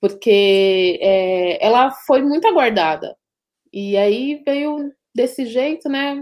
[0.00, 3.16] Porque é, ela foi muito aguardada.
[3.72, 6.16] E aí veio desse jeito, né?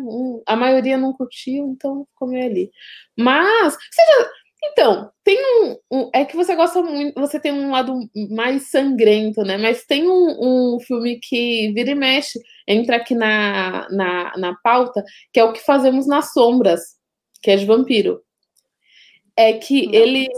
[0.47, 2.71] A maioria não curtiu, então ficou meio ali.
[3.17, 4.31] Mas, já,
[4.65, 7.19] então, tem um, um, É que você gosta muito.
[7.21, 7.99] Você tem um lado
[8.31, 9.57] mais sangrento, né?
[9.57, 15.03] Mas tem um, um filme que vira e mexe, entra aqui na, na, na pauta,
[15.33, 16.81] que é o que fazemos nas sombras,
[17.43, 18.23] que é de vampiro.
[19.37, 20.29] É que Não, ele.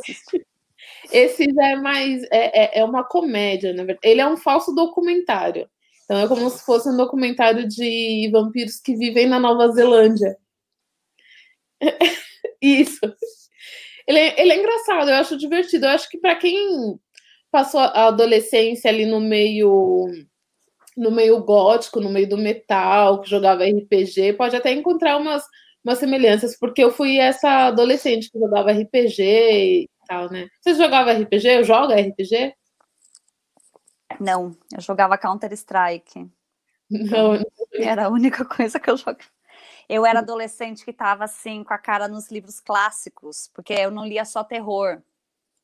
[1.13, 2.23] Esse já é mais.
[2.25, 4.01] É, é, é uma comédia, na verdade.
[4.03, 5.69] Ele é um falso documentário.
[6.05, 10.37] Então é como se fosse um documentário de vampiros que vivem na Nova Zelândia.
[12.61, 13.01] Isso.
[14.07, 15.87] Ele é, ele é engraçado, eu acho divertido.
[15.87, 16.99] Eu acho que para quem
[17.51, 20.07] passou a adolescência ali no meio
[20.97, 25.43] no meio gótico, no meio do metal, que jogava RPG, pode até encontrar umas,
[25.85, 30.49] umas semelhanças, porque eu fui essa adolescente que jogava RPG e tal, né?
[30.61, 31.49] Você jogava RPG?
[31.49, 32.55] Eu jogo RPG?
[34.21, 36.29] Não, eu jogava Counter-Strike.
[36.91, 39.31] Não, não, era a única coisa que eu jogava.
[39.89, 44.07] Eu era adolescente que estava assim, com a cara nos livros clássicos, porque eu não
[44.07, 45.03] lia só terror.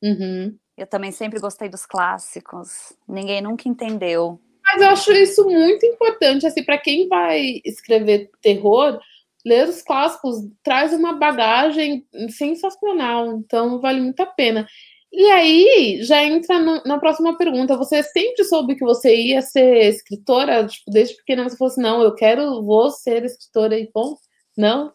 [0.03, 0.57] Uhum.
[0.77, 2.93] Eu também sempre gostei dos clássicos.
[3.07, 4.41] Ninguém nunca entendeu.
[4.63, 9.01] Mas eu acho isso muito importante, assim, para quem vai escrever terror,
[9.45, 14.67] ler os clássicos traz uma bagagem sensacional, então vale muito a pena.
[15.13, 17.77] E aí, já entra no, na próxima pergunta.
[17.77, 20.67] Você sempre soube que você ia ser escritora?
[20.67, 24.17] Tipo, desde pequena você falou assim, não, eu quero, vou ser escritora e bom?
[24.57, 24.95] Não?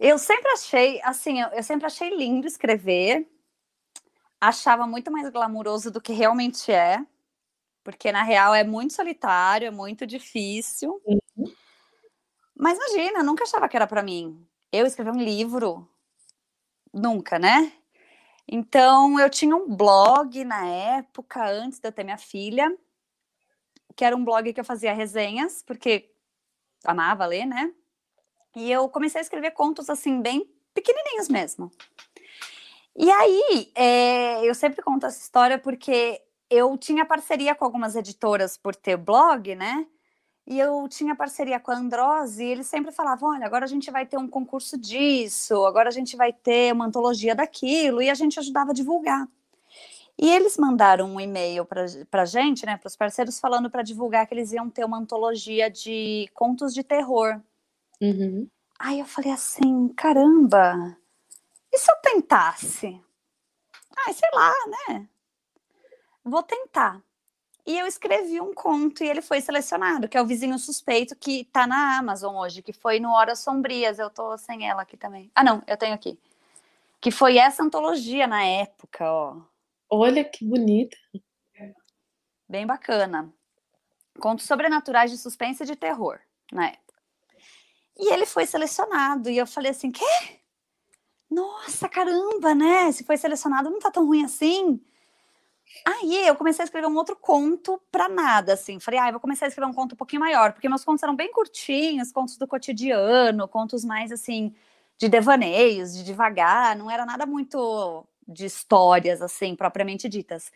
[0.00, 3.28] Eu sempre achei, assim, eu, eu sempre achei lindo escrever.
[4.40, 7.06] Achava muito mais glamuroso do que realmente é.
[7.84, 11.00] Porque, na real, é muito solitário, é muito difícil.
[11.06, 11.52] Uhum.
[12.56, 14.44] Mas imagina, nunca achava que era para mim.
[14.72, 15.88] Eu escrever um livro,
[16.92, 17.72] nunca, né?
[18.48, 22.76] Então, eu tinha um blog na época, antes de eu ter minha filha,
[23.96, 26.10] que era um blog que eu fazia resenhas, porque
[26.84, 27.72] amava ler, né?
[28.56, 31.70] E eu comecei a escrever contos, assim, bem pequenininhos mesmo.
[32.96, 38.58] E aí, é, eu sempre conto essa história porque eu tinha parceria com algumas editoras
[38.58, 39.86] por ter blog, né?
[40.46, 43.90] E eu tinha parceria com a Androse, e eles sempre falavam: olha, agora a gente
[43.90, 48.14] vai ter um concurso disso, agora a gente vai ter uma antologia daquilo, e a
[48.14, 49.28] gente ajudava a divulgar.
[50.18, 54.26] E eles mandaram um e-mail para a gente, né, para os parceiros, falando para divulgar
[54.26, 57.40] que eles iam ter uma antologia de contos de terror.
[58.00, 58.48] Uhum.
[58.78, 60.96] Aí eu falei assim: caramba,
[61.72, 63.00] e se eu tentasse?
[63.96, 64.52] Ah, sei lá,
[64.88, 65.08] né?
[66.24, 67.00] Vou tentar.
[67.64, 71.44] E eu escrevi um conto e ele foi selecionado, que é o Vizinho Suspeito, que
[71.44, 73.98] tá na Amazon hoje, que foi no Horas Sombrias.
[73.98, 75.30] Eu tô sem ela aqui também.
[75.34, 76.18] Ah, não, eu tenho aqui.
[77.00, 79.40] Que foi essa antologia na época, ó.
[79.88, 80.96] Olha que bonita.
[82.48, 83.32] Bem bacana.
[84.18, 86.18] Contos sobrenaturais de suspense e de terror,
[86.50, 86.82] na época.
[87.96, 89.30] E ele foi selecionado.
[89.30, 90.04] E eu falei assim: quê?
[91.30, 92.90] Nossa, caramba, né?
[92.92, 94.80] Se foi selecionado, não tá tão ruim assim.
[95.84, 98.78] Aí eu comecei a escrever um outro conto para nada, assim.
[98.78, 101.16] Falei, ah, vou começar a escrever um conto um pouquinho maior, porque meus contos eram
[101.16, 104.54] bem curtinhos, contos do cotidiano, contos mais assim
[104.98, 110.52] de devaneios, de devagar, não era nada muito de histórias assim propriamente ditas.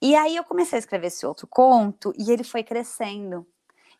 [0.00, 3.46] E aí eu comecei a escrever esse outro conto e ele foi crescendo.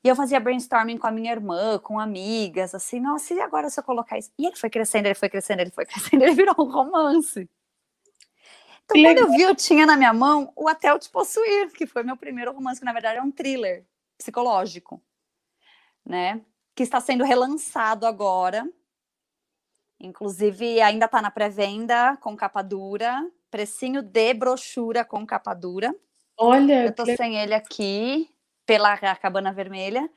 [0.04, 3.78] E eu fazia brainstorming com a minha irmã, com amigas, assim, nossa, e agora se
[3.78, 4.32] eu colocar isso?
[4.36, 7.48] E ele foi crescendo, ele foi crescendo, ele foi crescendo, ele virou um romance.
[8.84, 11.86] Então, quando eu vi, eu tinha na minha mão o Até Eu Te Possuir, que
[11.86, 13.86] foi meu primeiro romance, que na verdade é um thriller
[14.18, 15.02] psicológico,
[16.04, 16.40] né?
[16.74, 18.68] Que está sendo relançado agora.
[20.00, 25.94] Inclusive, ainda está na pré-venda com capa dura, precinho de brochura com capa dura.
[26.36, 26.86] Olha.
[26.86, 27.16] Eu tô que...
[27.16, 28.28] sem ele aqui,
[28.66, 30.10] pela Cabana Vermelha,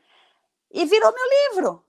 [0.72, 1.86] e virou meu livro.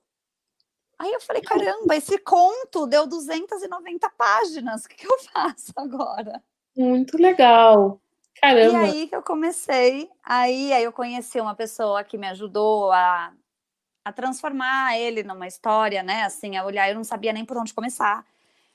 [0.99, 6.43] Aí eu falei, caramba, esse conto deu 290 páginas, o que, que eu faço agora?
[6.77, 7.99] Muito legal.
[8.39, 8.85] Caramba.
[8.87, 13.33] E aí que eu comecei, aí, aí eu conheci uma pessoa que me ajudou a,
[14.05, 16.23] a transformar ele numa história, né?
[16.23, 18.23] Assim, a olhar, eu não sabia nem por onde começar.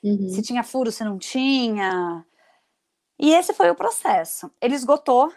[0.02, 0.28] Uhum.
[0.28, 2.26] Se tinha furo, se não tinha.
[3.18, 4.50] E esse foi o processo.
[4.60, 5.32] Ele esgotou,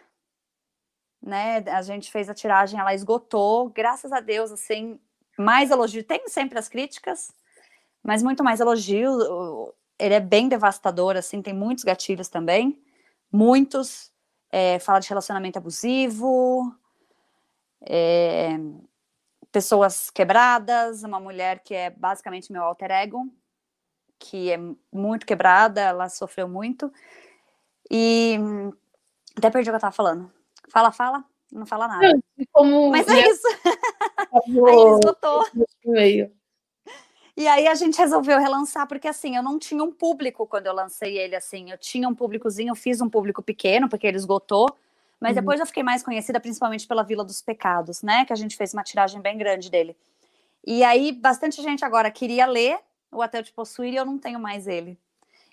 [1.21, 1.63] né?
[1.67, 4.99] A gente fez a tiragem, ela esgotou, graças a Deus, assim,
[5.37, 6.03] mais elogio.
[6.03, 7.31] Tem sempre as críticas,
[8.01, 12.81] mas muito mais elogio ele é bem devastador, assim, tem muitos gatilhos também,
[13.31, 14.11] muitos,
[14.51, 16.73] é, fala de relacionamento abusivo,
[17.81, 18.57] é,
[19.51, 23.31] pessoas quebradas, uma mulher que é basicamente meu alter ego,
[24.19, 24.59] que é
[24.91, 26.91] muito quebrada, ela sofreu muito,
[27.89, 28.37] e
[29.37, 30.31] até perdi o que eu tava falando.
[30.69, 32.19] Fala, fala, não fala nada.
[32.51, 32.89] Como...
[32.89, 33.47] Mas é isso.
[34.67, 35.45] Aí ele esgotou.
[37.37, 40.73] E aí a gente resolveu relançar, porque assim, eu não tinha um público quando eu
[40.73, 44.69] lancei ele, assim, eu tinha um públicozinho, eu fiz um público pequeno, porque ele esgotou,
[45.19, 45.41] mas uhum.
[45.41, 48.73] depois eu fiquei mais conhecida principalmente pela Vila dos Pecados, né, que a gente fez
[48.73, 49.97] uma tiragem bem grande dele.
[50.65, 52.79] E aí, bastante gente agora queria ler
[53.11, 54.97] o Até Eu Te Possuir e eu não tenho mais ele.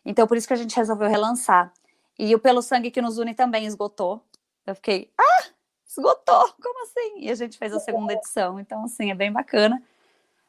[0.04, 1.72] Então, por isso que a gente resolveu relançar.
[2.18, 4.24] E o Pelo Sangue que nos une também esgotou.
[4.66, 5.46] Eu fiquei, ah,
[5.86, 7.18] esgotou, como assim?
[7.18, 9.82] E a gente fez a segunda edição, então, assim, é bem bacana.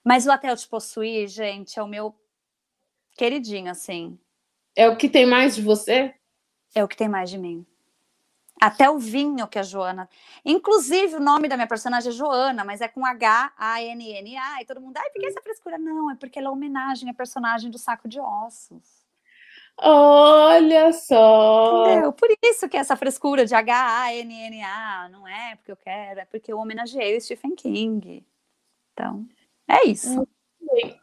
[0.03, 2.15] Mas o Até Eu Te Possuir, gente, é o meu
[3.15, 4.19] queridinho, assim.
[4.75, 6.13] É o que tem mais de você?
[6.75, 7.65] É o que tem mais de mim.
[8.59, 10.09] Até o vinho que a Joana.
[10.45, 14.61] Inclusive, o nome da minha personagem é Joana, mas é com H-A-N-N-A.
[14.61, 15.77] E todo mundo, ai, por que essa frescura?
[15.77, 19.03] Não, é porque ela é homenagem à personagem do saco de ossos.
[19.77, 21.87] Olha só!
[21.87, 22.13] Entendeu?
[22.13, 26.59] Por isso que essa frescura de H-A-N-N-A, não é porque eu quero, é porque eu
[26.59, 28.25] homenageei o Stephen King.
[28.93, 29.27] Então.
[29.73, 30.27] É isso.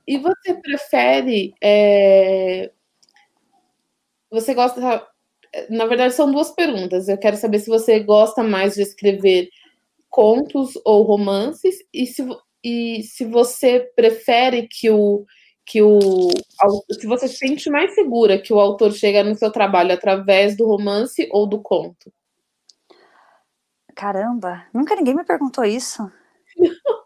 [0.06, 1.54] E você prefere.
[1.62, 2.70] É...
[4.30, 5.06] Você gosta.
[5.68, 7.08] Na verdade, são duas perguntas.
[7.08, 9.48] Eu quero saber se você gosta mais de escrever
[10.08, 12.26] contos ou romances e se,
[12.62, 15.24] e se você prefere que o
[15.64, 16.30] que o
[16.90, 20.66] se você se sente mais segura que o autor chega no seu trabalho através do
[20.66, 22.12] romance ou do conto.
[23.94, 26.10] Caramba, nunca ninguém me perguntou isso.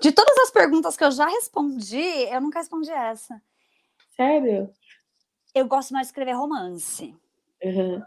[0.00, 3.40] De todas as perguntas que eu já respondi, eu nunca respondi essa.
[4.16, 4.70] Sério?
[5.54, 7.14] Eu gosto mais de escrever romance.
[7.62, 8.02] Uhum.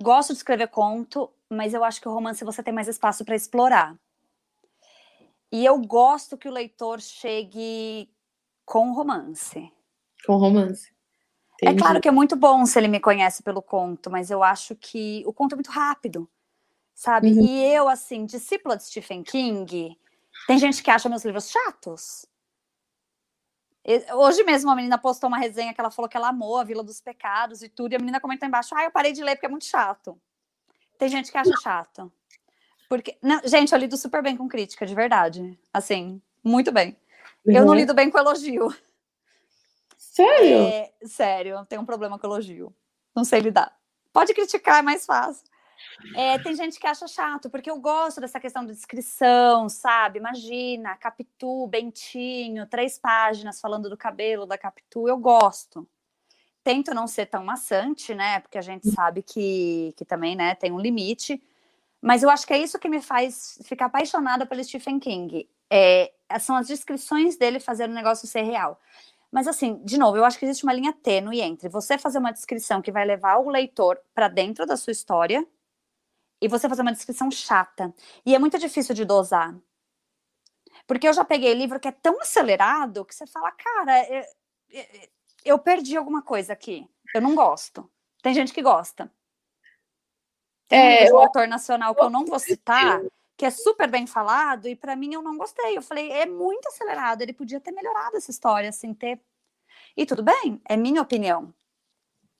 [0.00, 3.36] Gosto de escrever conto, mas eu acho que o romance você tem mais espaço para
[3.36, 3.96] explorar.
[5.50, 8.08] E eu gosto que o leitor chegue
[8.64, 9.70] com romance.
[10.26, 10.90] Com romance.
[11.60, 11.78] É Entendi.
[11.78, 14.74] É claro que é muito bom se ele me conhece pelo conto, mas eu acho
[14.74, 16.28] que o conto é muito rápido,
[16.94, 17.32] sabe?
[17.32, 17.44] Uhum.
[17.44, 19.96] E eu, assim, discípula de Stephen King,
[20.46, 22.26] tem gente que acha meus livros chatos.
[24.14, 26.84] Hoje mesmo a menina postou uma resenha que ela falou que ela amou a Vila
[26.84, 29.46] dos Pecados e tudo, e a menina comentou embaixo: ah, eu parei de ler porque
[29.46, 30.20] é muito chato.
[30.98, 32.12] Tem gente que acha chato.
[32.88, 35.58] Porque, não, gente, eu lido super bem com crítica, de verdade.
[35.72, 36.96] Assim, muito bem.
[37.44, 37.54] Uhum.
[37.56, 38.68] Eu não lido bem com elogio.
[39.96, 40.68] Sério?
[40.68, 42.72] É, sério, eu tenho um problema com elogio.
[43.16, 43.76] Não sei lidar.
[44.12, 45.44] Pode criticar, é mais fácil.
[46.14, 50.18] É, tem gente que acha chato, porque eu gosto dessa questão de descrição, sabe?
[50.18, 55.88] Imagina, Capitu, Bentinho, três páginas falando do cabelo da Capitu, eu gosto.
[56.64, 58.40] Tento não ser tão maçante, né?
[58.40, 61.42] Porque a gente sabe que, que também né, tem um limite.
[62.00, 65.48] Mas eu acho que é isso que me faz ficar apaixonada pelo Stephen King.
[65.70, 68.80] É, são as descrições dele fazendo o negócio ser real.
[69.30, 72.32] Mas assim, de novo, eu acho que existe uma linha tênue entre você fazer uma
[72.32, 75.46] descrição que vai levar o leitor para dentro da sua história
[76.42, 77.94] e você fazer uma descrição chata.
[78.26, 79.56] E é muito difícil de dosar.
[80.88, 84.24] Porque eu já peguei livro que é tão acelerado que você fala, cara, eu,
[85.44, 86.84] eu perdi alguma coisa aqui.
[87.14, 87.88] Eu não gosto.
[88.20, 89.08] Tem gente que gosta.
[90.66, 91.18] Tem é, um eu...
[91.20, 93.00] autor nacional que eu não vou citar,
[93.36, 95.76] que é super bem falado, e para mim eu não gostei.
[95.76, 99.20] Eu falei, é muito acelerado, ele podia ter melhorado essa história, assim, ter.
[99.96, 101.54] E tudo bem, é minha opinião.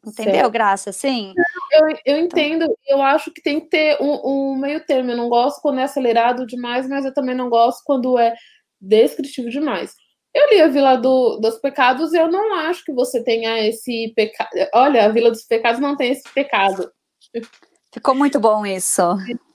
[0.05, 0.51] Entendeu, certo.
[0.51, 0.93] Graça?
[0.93, 1.33] Sim.
[1.71, 2.77] Eu, eu entendo, então...
[2.89, 5.11] eu acho que tem que ter um, um, meio termo.
[5.11, 8.35] Eu não gosto quando é acelerado demais, mas eu também não gosto quando é
[8.81, 9.95] descritivo demais.
[10.35, 14.13] Eu li a Vila do, dos Pecados e eu não acho que você tenha esse
[14.17, 14.51] pecado.
[14.75, 16.91] Olha, a Vila dos Pecados não tem esse pecado.
[17.93, 19.03] Ficou muito bom isso.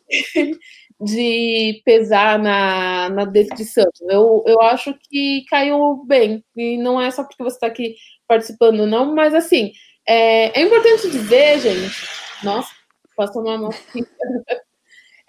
[1.00, 3.86] De pesar na, na descrição.
[4.10, 6.44] Eu, eu acho que caiu bem.
[6.56, 7.96] E não é só porque você está aqui
[8.28, 9.72] participando, não, mas assim,
[10.08, 12.08] é, é importante dizer, gente.
[12.44, 12.72] Nossa,
[13.16, 13.70] posso tomar uma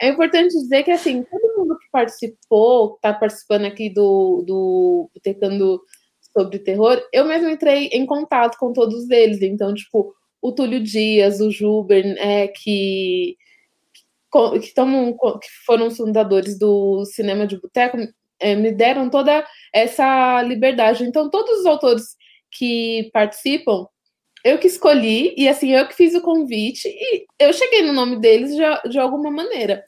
[0.00, 5.82] É importante dizer que, assim, todo mundo que participou, está participando aqui do, do Tecando
[6.32, 9.42] sobre terror, eu mesmo entrei em contato com todos eles.
[9.42, 13.36] Então, tipo, o Túlio Dias, o Juber, é, que,
[14.62, 17.98] que, tomam, que foram os fundadores do Cinema de Boteco,
[18.38, 21.02] é, me deram toda essa liberdade.
[21.02, 22.16] Então, todos os autores
[22.52, 23.88] que participam,
[24.44, 28.20] eu que escolhi, e assim, eu que fiz o convite, e eu cheguei no nome
[28.20, 29.84] deles de, de alguma maneira.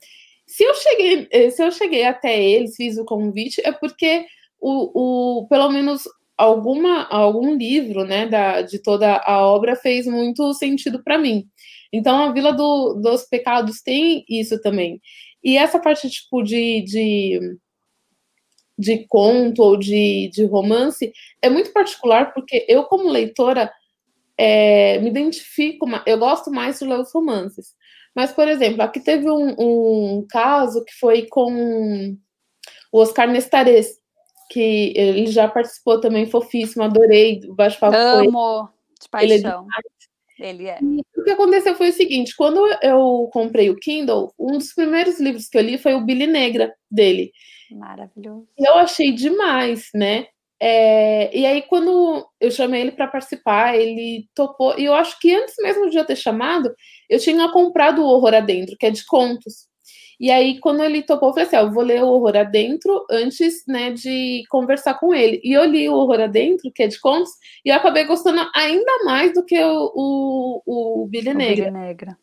[0.47, 4.27] Se eu cheguei, eh, se eu cheguei até eles, fiz o convite, é porque
[4.61, 6.03] o, o pelo menos
[6.37, 11.47] alguma algum livro, né, da, de toda a obra fez muito sentido para mim.
[11.93, 15.01] Então a Vila do, dos Pecados tem isso também.
[15.45, 17.41] E essa parte tipo de, de
[18.81, 23.71] de conto ou de, de romance é muito particular porque eu como leitora
[24.43, 27.75] é, me identifico, eu gosto mais de ler os romances.
[28.17, 32.17] Mas, por exemplo, aqui teve um, um caso que foi com
[32.91, 33.99] o Oscar Nestares,
[34.51, 39.67] que ele já participou também, fofíssimo, adorei o bate-papo Amo, de paixão.
[40.39, 40.79] Ele é.
[40.81, 41.01] Ele é.
[41.19, 45.49] o que aconteceu foi o seguinte, quando eu comprei o Kindle, um dos primeiros livros
[45.49, 47.31] que eu li foi o Billy Negra, dele.
[47.71, 48.49] Maravilhoso.
[48.59, 50.29] E eu achei demais, né?
[50.63, 54.79] É, e aí, quando eu chamei ele para participar, ele topou.
[54.79, 56.75] E eu acho que antes mesmo de eu ter chamado,
[57.09, 59.71] eu tinha comprado o Horror Adentro, que é de contos.
[60.21, 63.07] E aí, quando ele topou, eu falei assim: ó, eu vou ler o Horror Adentro
[63.11, 65.41] antes né, de conversar com ele.
[65.43, 67.31] E eu li o Horror Adentro, que é de contos,
[67.65, 71.71] e eu acabei gostando ainda mais do que o, o, o Billy Negra.
[71.71, 72.19] Billy Negra.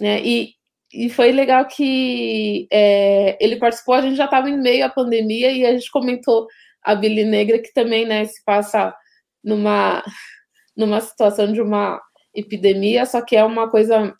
[0.00, 0.54] É, e,
[0.90, 5.52] e foi legal que é, ele participou, a gente já estava em meio à pandemia
[5.52, 6.46] e a gente comentou
[6.84, 8.94] a Billy Negra, que também né, se passa
[9.42, 10.04] numa,
[10.76, 12.00] numa situação de uma
[12.34, 14.14] epidemia, só que é uma coisa,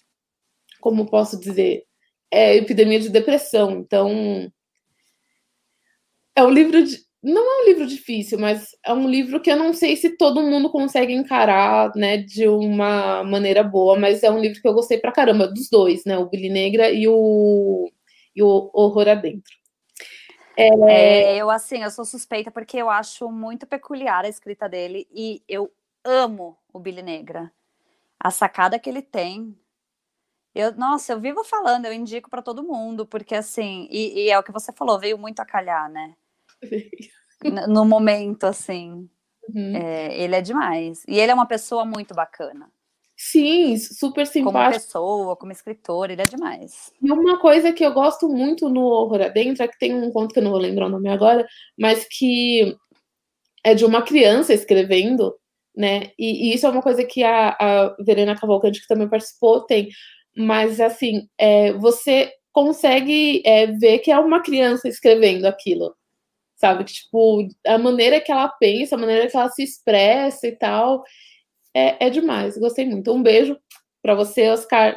[0.80, 1.84] como posso dizer,
[2.30, 3.72] é epidemia de depressão.
[3.72, 4.50] Então,
[6.36, 6.98] é um livro de.
[7.22, 10.42] Não é um livro difícil, mas é um livro que eu não sei se todo
[10.42, 14.98] mundo consegue encarar, né, de uma maneira boa, mas é um livro que eu gostei
[14.98, 17.90] pra caramba, dos dois, né, o Billy Negra e o,
[18.36, 19.63] e o Horror Adentro.
[20.56, 20.68] É...
[20.68, 25.42] É, eu, assim, eu sou suspeita porque eu acho muito peculiar a escrita dele e
[25.48, 25.72] eu
[26.04, 27.52] amo o Billy Negra.
[28.18, 29.58] A sacada que ele tem.
[30.54, 34.38] Eu, nossa, eu vivo falando, eu indico para todo mundo, porque assim, e, e, é
[34.38, 36.14] o que você falou, veio muito a calhar, né?
[37.68, 39.08] no momento, assim.
[39.48, 39.76] Uhum.
[39.76, 41.04] É, ele é demais.
[41.08, 42.70] E ele é uma pessoa muito bacana.
[43.16, 44.52] Sim, super simpático.
[44.52, 46.92] Como pessoa, como escritor, ele é demais.
[47.00, 50.32] E uma coisa que eu gosto muito no Horror Adentro é que tem um conto
[50.32, 51.46] que eu não vou lembrar o nome agora,
[51.78, 52.76] mas que
[53.62, 55.34] é de uma criança escrevendo,
[55.76, 56.10] né?
[56.18, 59.88] E, e isso é uma coisa que a, a Verena Cavalcante, que também participou, tem.
[60.36, 65.94] Mas, assim, é, você consegue é, ver que é uma criança escrevendo aquilo,
[66.56, 66.84] sabe?
[66.84, 71.04] Tipo, a maneira que ela pensa, a maneira que ela se expressa e tal
[71.74, 72.56] é, é demais.
[72.56, 73.12] Gostei muito.
[73.12, 73.58] Um beijo
[74.00, 74.94] para você, Oscar.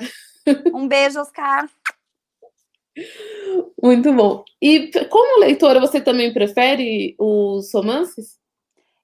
[0.73, 1.67] Um beijo, Oscar.
[3.81, 4.43] Muito bom.
[4.61, 8.39] E como leitora, você também prefere os romances?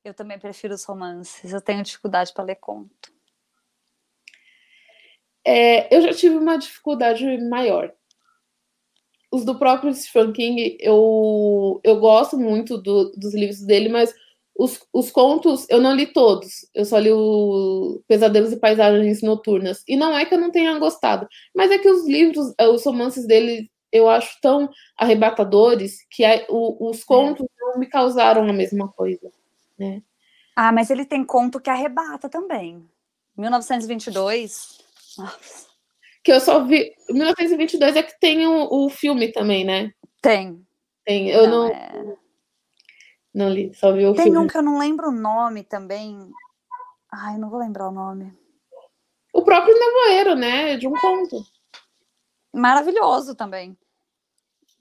[0.04, 1.54] Eu também prefiro os romances.
[1.54, 3.14] Eu tenho dificuldade para ler conto.
[5.46, 7.94] É, eu já tive uma dificuldade maior.
[9.32, 14.14] Os do próprio Stephen King, eu, eu gosto muito do, dos livros dele, mas
[14.56, 19.84] os, os contos, eu não li todos, eu só li o Pesadelos e Paisagens Noturnas.
[19.88, 22.86] E não é que eu não tenha gostado, mas é que os livros, eh, os
[22.86, 27.06] romances dele, eu acho tão arrebatadores que a, o, os é.
[27.06, 27.66] contos é.
[27.66, 29.32] não me causaram a mesma coisa,
[29.78, 30.02] né?
[30.56, 32.88] Ah, mas ele tem conto que arrebata também.
[33.36, 34.78] 1922.
[35.18, 35.68] Nossa.
[36.24, 36.94] Que eu só vi.
[37.10, 39.92] 1922 é que tem o, o filme também, né?
[40.22, 40.64] Tem.
[41.04, 41.30] Tem.
[41.30, 41.68] Eu não.
[41.68, 41.68] não...
[41.68, 42.23] É...
[43.34, 44.38] Não li, só vi o Tem filme.
[44.38, 46.32] um que eu não lembro o nome também.
[47.12, 48.38] Ai, não vou lembrar o nome.
[49.34, 50.78] O próprio Nevoeiro, né?
[50.78, 51.44] De um conto.
[52.54, 53.76] maravilhoso também.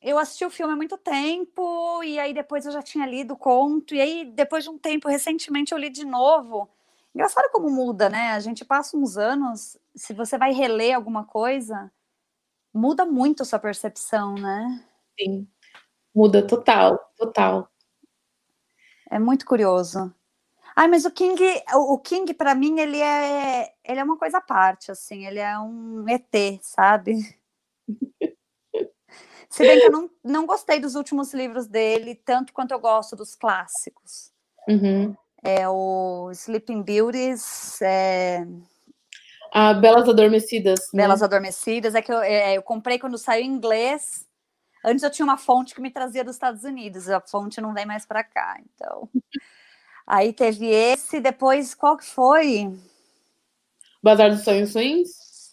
[0.03, 3.36] Eu assisti o filme há muito tempo, e aí depois eu já tinha lido o
[3.36, 6.68] conto, e aí depois de um tempo, recentemente, eu li de novo.
[7.14, 8.32] Engraçado como muda, né?
[8.32, 11.90] A gente passa uns anos, se você vai reler alguma coisa,
[12.74, 14.84] muda muito a sua percepção, né?
[15.18, 15.46] Sim,
[16.14, 17.71] muda total, total.
[19.12, 20.10] É muito curioso.
[20.74, 21.38] Ai, mas o King,
[21.74, 25.58] o King para mim ele é, ele é uma coisa à parte, assim, ele é
[25.58, 27.18] um ET, sabe?
[29.50, 33.14] Se bem que eu não, não gostei dos últimos livros dele, tanto quanto eu gosto
[33.14, 34.32] dos clássicos.
[34.66, 35.14] Uhum.
[35.44, 38.46] É o Sleeping Beauties, é...
[39.52, 40.88] Ah, Belas Adormecidas.
[40.94, 41.02] Né?
[41.02, 44.26] Belas Adormecidas, é que eu, é, eu comprei quando saiu em inglês.
[44.84, 47.86] Antes eu tinha uma fonte que me trazia dos Estados Unidos, a fonte não vem
[47.86, 49.08] mais para cá, então.
[50.06, 52.76] Aí teve esse, depois qual que foi?
[54.02, 55.50] Bazar dos Sonhos Swings?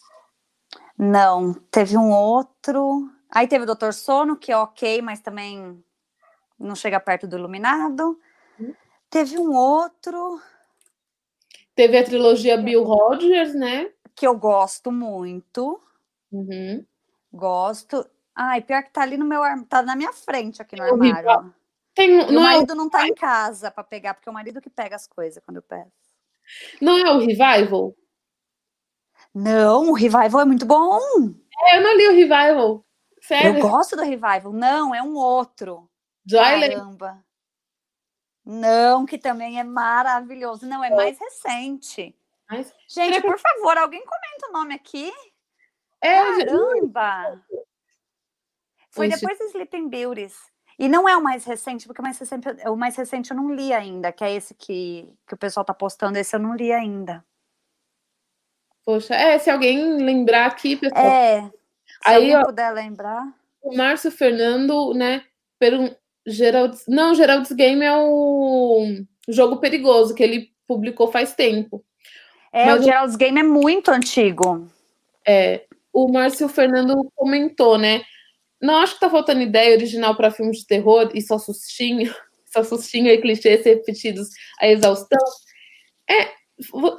[0.98, 3.08] Não, teve um outro.
[3.30, 5.82] Aí teve o Doutor Sono, que é ok, mas também
[6.58, 8.20] não chega perto do Iluminado.
[8.58, 8.74] Uhum.
[9.08, 10.42] Teve um outro.
[11.74, 13.90] Teve a trilogia Bill Rogers, né?
[14.14, 15.80] Que eu gosto muito.
[16.30, 16.84] Uhum.
[17.32, 18.04] Gosto.
[18.42, 21.54] Ai, pior que tá ali no meu armário, tá na minha frente aqui no armário.
[21.94, 22.74] Tem, e o é marido é...
[22.74, 25.58] não tá em casa para pegar, porque é o marido que pega as coisas quando
[25.58, 25.92] eu peço.
[26.80, 27.94] Não é o Revival?
[29.34, 30.98] Não, o Revival é muito bom.
[31.66, 32.82] É, eu não li o Revival.
[33.20, 33.58] Sério?
[33.58, 34.54] Eu gosto do Revival.
[34.54, 35.86] Não, é um outro.
[36.24, 36.74] Joyland.
[36.74, 37.24] Caramba.
[38.42, 40.66] Não, que também é maravilhoso.
[40.66, 40.96] Não, é, é.
[40.96, 42.16] mais recente.
[42.48, 42.72] Mas...
[42.88, 45.12] Gente, por favor, alguém comenta o nome aqui.
[46.00, 47.42] É, Caramba!
[48.90, 50.36] Foi depois do Sleeping Beauties.
[50.78, 53.54] E não é o mais recente, porque o mais recente, o mais recente eu não
[53.54, 56.72] li ainda, que é esse que, que o pessoal tá postando, esse eu não li
[56.72, 57.22] ainda.
[58.84, 61.04] Poxa, é, se alguém lembrar aqui, pessoal.
[61.04, 61.52] É, se
[62.06, 63.28] Aí, ó, puder lembrar.
[63.62, 65.22] O Márcio Fernando, né,
[65.58, 71.84] per, Gerald's, não, Gerald's Game é o jogo perigoso que ele publicou faz tempo.
[72.50, 74.66] É, Mas o Gerald's Game é muito antigo.
[75.26, 78.02] É, o Márcio Fernando comentou, né?
[78.60, 82.14] Não acho que tá faltando ideia original para filmes de terror e só sustinho,
[82.52, 84.28] só sustinho e clichês repetidos
[84.60, 85.18] a exaustão.
[86.10, 86.30] É,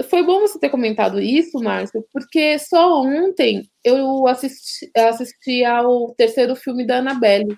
[0.10, 6.56] foi bom você ter comentado isso, Márcio, porque só ontem eu assisti, assisti ao terceiro
[6.56, 7.56] filme da Annabelle.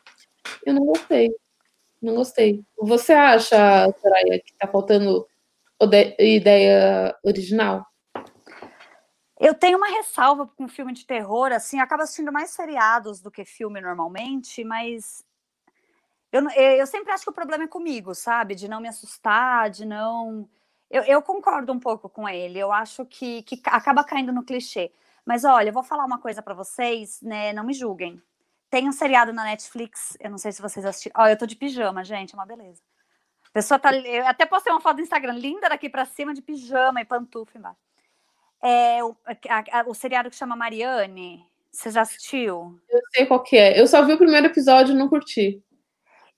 [0.65, 1.31] Eu não gostei.
[2.01, 2.61] Não gostei.
[2.79, 5.25] Você acha, Soraya, que tá faltando
[6.19, 7.85] ideia original?
[9.45, 13.43] Eu tenho uma ressalva com filme de terror, assim, acaba assistindo mais seriados do que
[13.43, 15.21] filme normalmente, mas
[16.31, 18.55] eu, eu sempre acho que o problema é comigo, sabe?
[18.55, 20.49] De não me assustar, de não.
[20.89, 24.93] Eu, eu concordo um pouco com ele, eu acho que, que acaba caindo no clichê.
[25.25, 27.51] Mas olha, eu vou falar uma coisa para vocês, né?
[27.51, 28.23] Não me julguem.
[28.69, 31.21] Tem um seriado na Netflix, eu não sei se vocês assistiram.
[31.21, 32.81] Ó, eu tô de pijama, gente, é uma beleza.
[33.49, 33.93] A pessoa tá.
[33.93, 37.57] Eu até postei uma foto no Instagram, linda daqui para cima, de pijama e pantufa
[37.57, 37.82] embaixo.
[38.63, 41.45] É o, a, a, o seriado que chama Mariane.
[41.69, 42.79] Você já assistiu?
[42.89, 43.77] Eu sei qual que é.
[43.77, 45.61] Eu só vi o primeiro episódio e não curti.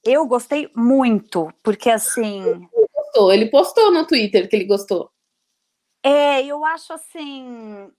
[0.04, 2.44] Eu gostei muito, porque assim.
[2.74, 5.12] Ele postou, ele postou no Twitter que ele gostou.
[6.02, 7.92] É, eu acho assim.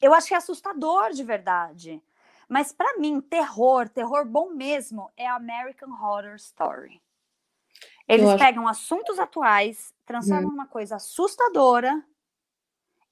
[0.00, 2.02] Eu acho que é assustador de verdade.
[2.48, 7.00] Mas para mim, terror, terror bom mesmo, é American Horror Story.
[8.08, 10.52] Eles pegam assuntos atuais, transformam hum.
[10.52, 12.04] numa coisa assustadora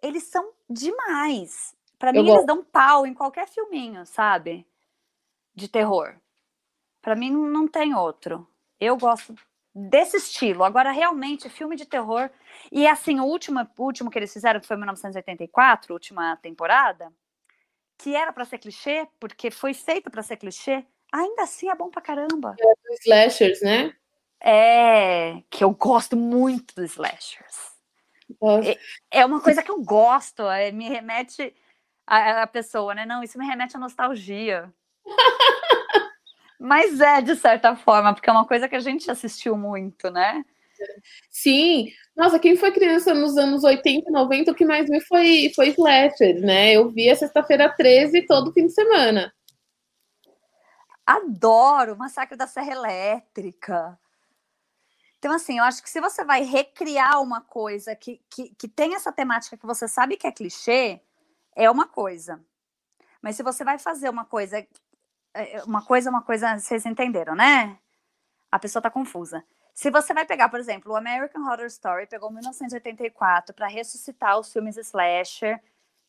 [0.03, 1.75] eles são demais.
[1.99, 4.67] Para mim, eles dão pau em qualquer filminho, sabe?
[5.55, 6.15] De terror.
[7.03, 8.47] Para mim, não tem outro.
[8.79, 9.35] Eu gosto
[9.75, 10.65] desse estilo.
[10.65, 12.31] Agora, realmente, filme de terror.
[12.71, 17.13] E assim, o último, o último que eles fizeram, que foi em 1984, última temporada,
[17.97, 21.91] que era para ser clichê, porque foi feito para ser clichê, ainda assim é bom
[21.91, 22.55] pra caramba.
[22.61, 23.93] É slashers, né?
[24.41, 27.78] É, que eu gosto muito dos slashers.
[29.11, 31.55] É, é uma coisa que eu gosto, é, me remete
[32.07, 33.05] a, pessoa, né?
[33.05, 34.72] Não, isso me remete à nostalgia.
[36.59, 40.45] Mas é, de certa forma, porque é uma coisa que a gente assistiu muito, né?
[41.31, 41.93] Sim.
[42.16, 45.68] Nossa, quem foi criança nos anos 80 e 90, o que mais vi foi, foi
[45.68, 46.72] slasher, né?
[46.72, 49.33] Eu vi a sexta-feira 13 todo fim de semana.
[51.07, 53.99] Adoro Massacre da Serra Elétrica.
[55.19, 58.95] Então, assim, eu acho que se você vai recriar uma coisa que, que, que tem
[58.95, 61.01] essa temática que você sabe que é clichê,
[61.57, 62.41] é uma coisa.
[63.21, 64.69] Mas se você vai fazer uma coisa, é,
[65.35, 67.79] é, uma coisa, uma coisa, vocês entenderam, né?
[68.51, 69.45] A pessoa tá confusa.
[69.75, 74.53] Se você vai pegar, por exemplo, o American Horror Story pegou 1984 para ressuscitar os
[74.53, 75.61] filmes slasher,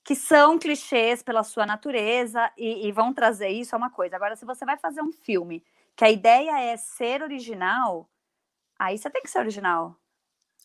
[0.04, 4.16] que são clichês pela sua natureza e, e, vão trazer isso é uma coisa.
[4.16, 5.64] Agora, se você vai fazer um filme
[5.96, 8.10] que a ideia é ser original,
[8.80, 9.96] aí você tem que ser original.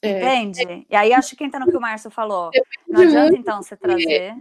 [0.01, 0.19] É.
[0.19, 0.87] Entende?
[0.89, 2.51] E aí acho que entra no que o Márcio falou.
[2.87, 4.35] Não adianta então você trazer.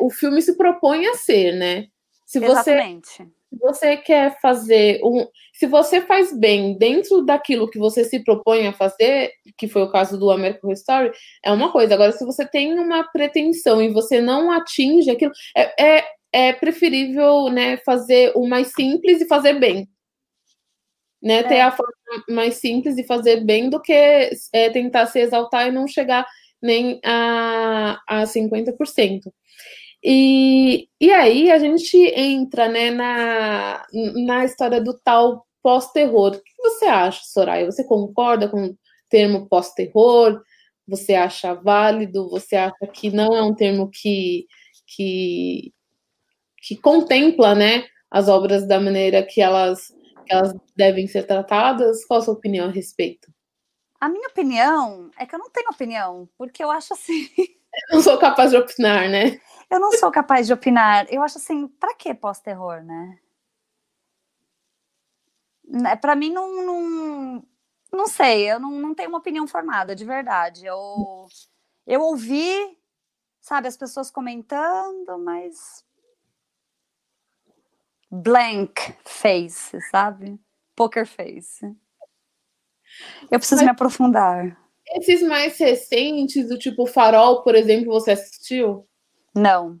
[0.00, 1.86] o filme se propõe a ser, né?
[2.26, 3.28] Se você, Exatamente.
[3.54, 5.28] Se você quer fazer um.
[5.52, 9.90] Se você faz bem dentro daquilo que você se propõe a fazer, que foi o
[9.92, 11.12] caso do American Horror Story,
[11.44, 11.94] é uma coisa.
[11.94, 17.48] Agora, se você tem uma pretensão e você não atinge aquilo, é, é, é preferível
[17.48, 19.88] né, fazer o mais simples e fazer bem.
[21.24, 21.42] Né, é.
[21.42, 21.92] Ter a forma
[22.28, 26.26] mais simples e fazer bem do que é, tentar se exaltar e não chegar
[26.60, 29.22] nem a, a 50%.
[30.02, 33.86] E, e aí a gente entra né, na,
[34.26, 36.36] na história do tal pós-terror.
[36.36, 37.64] O que você acha, Soraya?
[37.64, 40.42] Você concorda com o termo pós-terror?
[40.86, 42.28] Você acha válido?
[42.28, 44.46] Você acha que não é um termo que,
[44.86, 45.72] que,
[46.62, 49.88] que contempla né, as obras da maneira que elas,
[50.32, 52.04] elas devem ser tratadas?
[52.04, 53.32] Qual a sua opinião a respeito?
[54.00, 57.28] A minha opinião é que eu não tenho opinião, porque eu acho assim.
[57.90, 59.40] Eu não sou capaz de opinar, né?
[59.68, 61.12] Eu não sou capaz de opinar.
[61.12, 63.18] Eu acho assim, para que pós-terror, né?
[65.66, 67.42] né para mim, não, não,
[67.92, 70.64] não sei, eu não, não tenho uma opinião formada, de verdade.
[70.64, 71.26] Eu,
[71.84, 72.78] eu ouvi,
[73.40, 75.84] sabe, as pessoas comentando, mas.
[78.22, 80.38] Blank face, sabe?
[80.76, 81.66] Poker face.
[83.28, 84.56] Eu preciso mas, me aprofundar.
[84.94, 88.86] Esses mais recentes, do tipo Farol, por exemplo, você assistiu?
[89.34, 89.80] Não.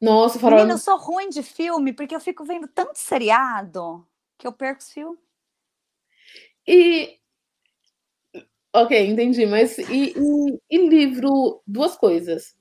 [0.00, 0.58] Nossa, Farol.
[0.58, 4.04] Menina, eu sou ruim de filme porque eu fico vendo tanto seriado
[4.36, 5.20] que eu perco os filmes.
[6.66, 7.16] E.
[8.72, 9.46] Ok, entendi.
[9.46, 12.56] Mas e, e, e livro, duas coisas.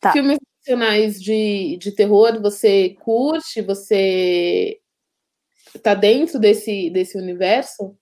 [0.00, 0.12] Tá.
[0.12, 3.62] Filmes nacionais de, de terror, você curte?
[3.62, 4.80] Você
[5.82, 7.96] tá dentro desse, desse universo?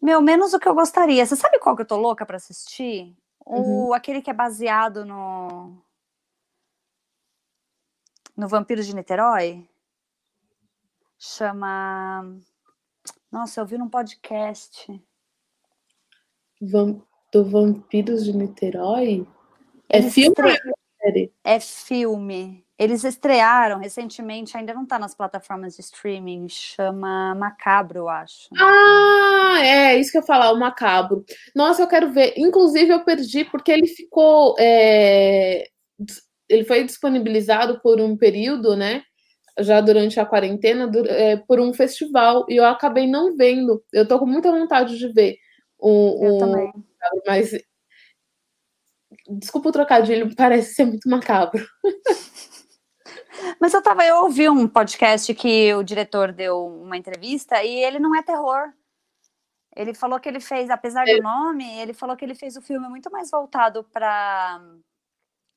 [0.00, 1.24] Meu, menos o que eu gostaria.
[1.24, 3.16] Você sabe qual que eu tô louca para assistir?
[3.46, 3.88] Uhum.
[3.88, 5.82] O, aquele que é baseado no
[8.36, 9.68] no Vampiros de Niterói.
[11.18, 12.36] Chama.
[13.30, 15.02] Nossa, eu vi num podcast.
[16.60, 19.26] Do Vampiros de Niterói?
[19.88, 20.72] É Eles filme estre...
[21.04, 21.32] é série?
[21.44, 22.64] É filme.
[22.76, 28.48] Eles estrearam recentemente, ainda não está nas plataformas de streaming, chama Macabro, eu acho.
[28.58, 31.24] Ah, é, isso que eu ia falar, o Macabro.
[31.54, 32.34] Nossa, eu quero ver.
[32.36, 34.56] Inclusive, eu perdi porque ele ficou.
[34.58, 35.68] É
[36.48, 39.02] ele foi disponibilizado por um período, né?
[39.60, 43.82] Já durante a quarentena, é, por um festival, e eu acabei não vendo.
[43.92, 45.36] Eu tô com muita vontade de ver
[45.78, 46.24] o.
[46.24, 46.72] Eu o, também.
[47.26, 47.52] Mas.
[49.28, 51.66] Desculpa o trocadilho, parece ser muito macabro.
[53.60, 57.98] Mas eu tava, eu ouvi um podcast que o diretor deu uma entrevista e ele
[57.98, 58.72] não é terror.
[59.74, 61.16] Ele falou que ele fez, apesar é.
[61.16, 64.60] do nome, ele falou que ele fez o filme muito mais voltado para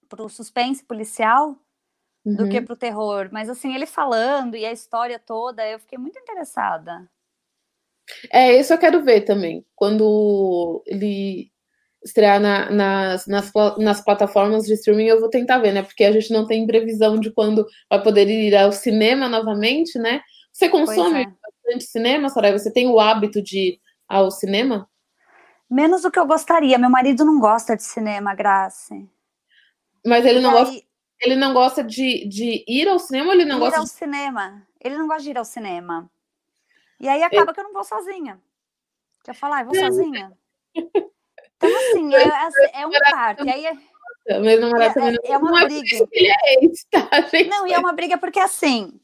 [0.10, 1.56] pro suspense policial
[2.26, 2.36] uhum.
[2.36, 2.66] do que uhum.
[2.66, 3.30] pro terror.
[3.32, 7.08] Mas assim, ele falando e a história toda, eu fiquei muito interessada.
[8.32, 9.66] É, isso eu quero ver também.
[9.76, 11.52] Quando ele
[12.08, 15.84] estrear na, nas, nas, nas plataformas de streaming, eu vou tentar ver, né?
[15.84, 20.22] Porque a gente não tem previsão de quando vai poder ir ao cinema novamente, né?
[20.52, 21.26] Você consome é.
[21.26, 22.58] bastante cinema, Soraya?
[22.58, 24.90] Você tem o hábito de ir ao cinema?
[25.70, 26.78] Menos do que eu gostaria.
[26.78, 28.96] Meu marido não gosta de cinema, Graça.
[30.06, 30.64] Mas ele não, aí...
[30.64, 30.82] gosta,
[31.22, 33.92] ele não gosta de, de ir ao cinema ou ele não ir gosta ao de...
[33.92, 34.66] cinema.
[34.80, 36.10] Ele não gosta de ir ao cinema.
[37.00, 38.40] E aí acaba que eu não vou sozinha.
[39.24, 40.32] Que eu falar, ah, vou sozinha.
[41.58, 43.44] Então, assim, é, é, é um parto.
[43.50, 43.66] Aí
[44.28, 46.08] é, meu namorado também não, é uma briga.
[46.12, 47.50] Ele é esse, tá, gente?
[47.50, 49.00] Não, e é uma briga porque assim.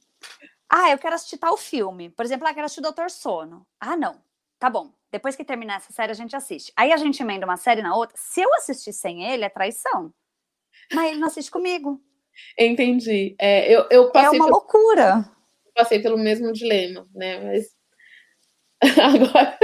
[0.70, 2.10] Ah, eu quero assistir tal filme.
[2.10, 3.66] Por exemplo, ah, quero assistir Doutor Sono.
[3.80, 4.20] Ah, não.
[4.60, 4.92] Tá bom.
[5.12, 6.74] Depois que terminar essa série, a gente assiste.
[6.76, 8.16] Aí a gente emenda uma série na outra.
[8.18, 10.12] Se eu assistir sem ele, é traição.
[10.92, 12.02] Mas ele não assiste comigo.
[12.58, 13.36] Entendi.
[13.40, 15.30] É, eu, eu passei é uma pelo, loucura.
[15.76, 17.40] Passei pelo mesmo dilema, né?
[17.42, 17.76] Mas
[19.00, 19.60] agora,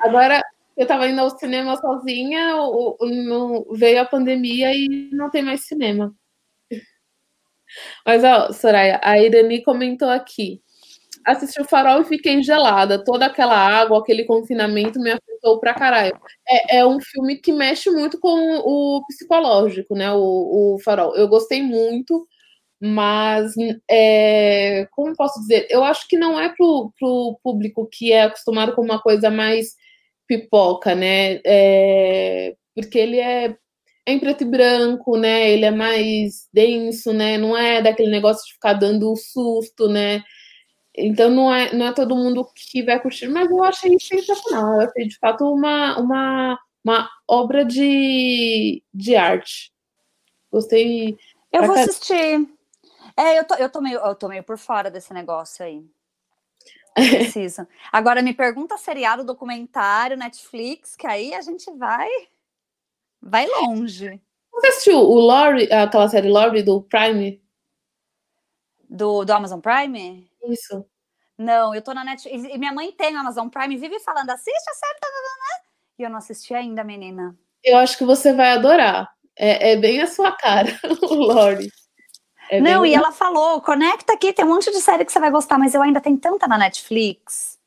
[0.00, 0.42] agora
[0.78, 5.66] eu estava indo ao cinema sozinha, o, o, veio a pandemia e não tem mais
[5.66, 6.14] cinema.
[8.06, 10.62] Mas, ó, Soraya, a Irani comentou aqui
[11.24, 13.02] assisti o Farol e fiquei gelada.
[13.02, 16.18] Toda aquela água, aquele confinamento me afetou pra caralho.
[16.48, 20.10] É, é um filme que mexe muito com o psicológico, né?
[20.12, 21.14] O, o Farol.
[21.14, 22.26] Eu gostei muito,
[22.80, 23.52] mas
[23.90, 25.66] é, como posso dizer?
[25.70, 29.76] Eu acho que não é pro, pro público que é acostumado com uma coisa mais
[30.28, 31.40] pipoca, né?
[31.44, 33.56] É, porque ele é
[34.08, 35.50] é em preto e branco, né?
[35.50, 37.36] Ele é mais denso, né?
[37.36, 40.22] Não é daquele negócio de ficar dando um susto, né?
[40.96, 44.80] Então não é, não é todo mundo que vai curtir, mas eu achei sensacional.
[44.80, 49.70] Eu achei de fato uma, uma, uma obra de, de arte.
[50.50, 51.14] Gostei.
[51.52, 52.48] Eu vou assistir.
[53.14, 55.84] É, eu tô, eu, tô meio, eu tô meio por fora desse negócio aí.
[56.98, 57.66] Preciso.
[57.92, 62.08] Agora me pergunta seriado, documentário, Netflix, que aí a gente vai
[63.20, 64.20] vai longe.
[64.52, 67.42] Você assistiu o Lori, aquela série Lori do Prime?
[68.88, 70.30] Do, do Amazon Prime?
[70.44, 70.84] Isso.
[71.36, 72.44] Não, eu tô na Netflix.
[72.44, 75.68] E minha mãe tem Amazon Prime, vive falando, assiste a série, tá, tá, tá,
[75.98, 77.36] e eu não assisti ainda, menina.
[77.62, 79.12] Eu acho que você vai adorar.
[79.36, 80.68] É, é bem a sua cara,
[81.02, 81.70] o Lori.
[82.50, 82.92] É não, bem...
[82.92, 85.74] e ela falou, conecta aqui, tem um monte de série que você vai gostar, mas
[85.74, 87.58] eu ainda tenho tanta na Netflix.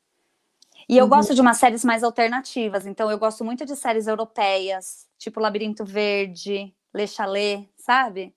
[0.88, 1.10] E eu uhum.
[1.10, 5.84] gosto de umas séries mais alternativas, então eu gosto muito de séries europeias, tipo Labirinto
[5.84, 8.34] Verde, Le Chalet, sabe?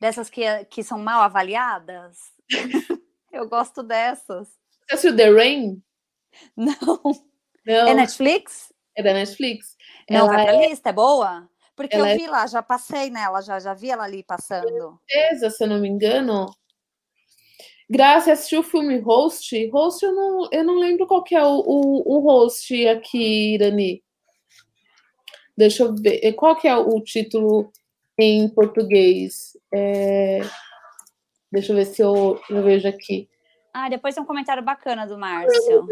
[0.00, 2.18] Dessas que, que são mal avaliadas.
[3.32, 4.48] eu gosto dessas.
[4.86, 5.82] Você assistiu The Rain?
[6.56, 7.00] Não.
[7.66, 7.88] Não.
[7.88, 8.72] É Netflix?
[8.96, 9.76] É da Netflix.
[10.10, 10.68] Não, ela vai pra é...
[10.68, 11.48] lista, é boa?
[11.78, 14.66] Porque ela eu é vi lá, já passei nela, já, já vi ela ali passando.
[14.66, 16.52] Com certeza, se eu não me engano.
[17.88, 19.68] Graça, assistiu o filme Host?
[19.68, 24.02] Host, eu não, eu não lembro qual que é o, o, o host aqui, Irani.
[25.56, 26.32] Deixa eu ver.
[26.32, 27.70] Qual que é o título
[28.18, 29.56] em português?
[29.72, 30.40] É...
[31.52, 33.30] Deixa eu ver se eu, eu vejo aqui.
[33.72, 35.86] Ah, depois tem um comentário bacana do Márcio.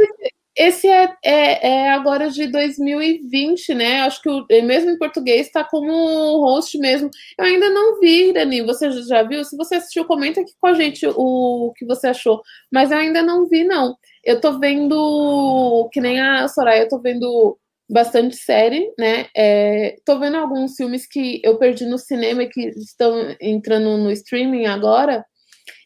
[0.57, 4.01] Esse é, é, é, agora de 2020, né?
[4.03, 5.93] Acho que o, mesmo em português está como
[6.41, 7.11] host mesmo.
[7.39, 8.63] Eu ainda não vi, Dani.
[8.63, 9.45] Você já viu?
[9.45, 12.41] Se você assistiu, comenta aqui com a gente o que você achou.
[12.73, 13.97] Mas eu ainda não vi, não.
[14.25, 19.27] Eu tô vendo, que nem a Soraya, eu tô vendo bastante série, né?
[19.37, 24.11] É, tô vendo alguns filmes que eu perdi no cinema e que estão entrando no
[24.11, 25.25] streaming agora.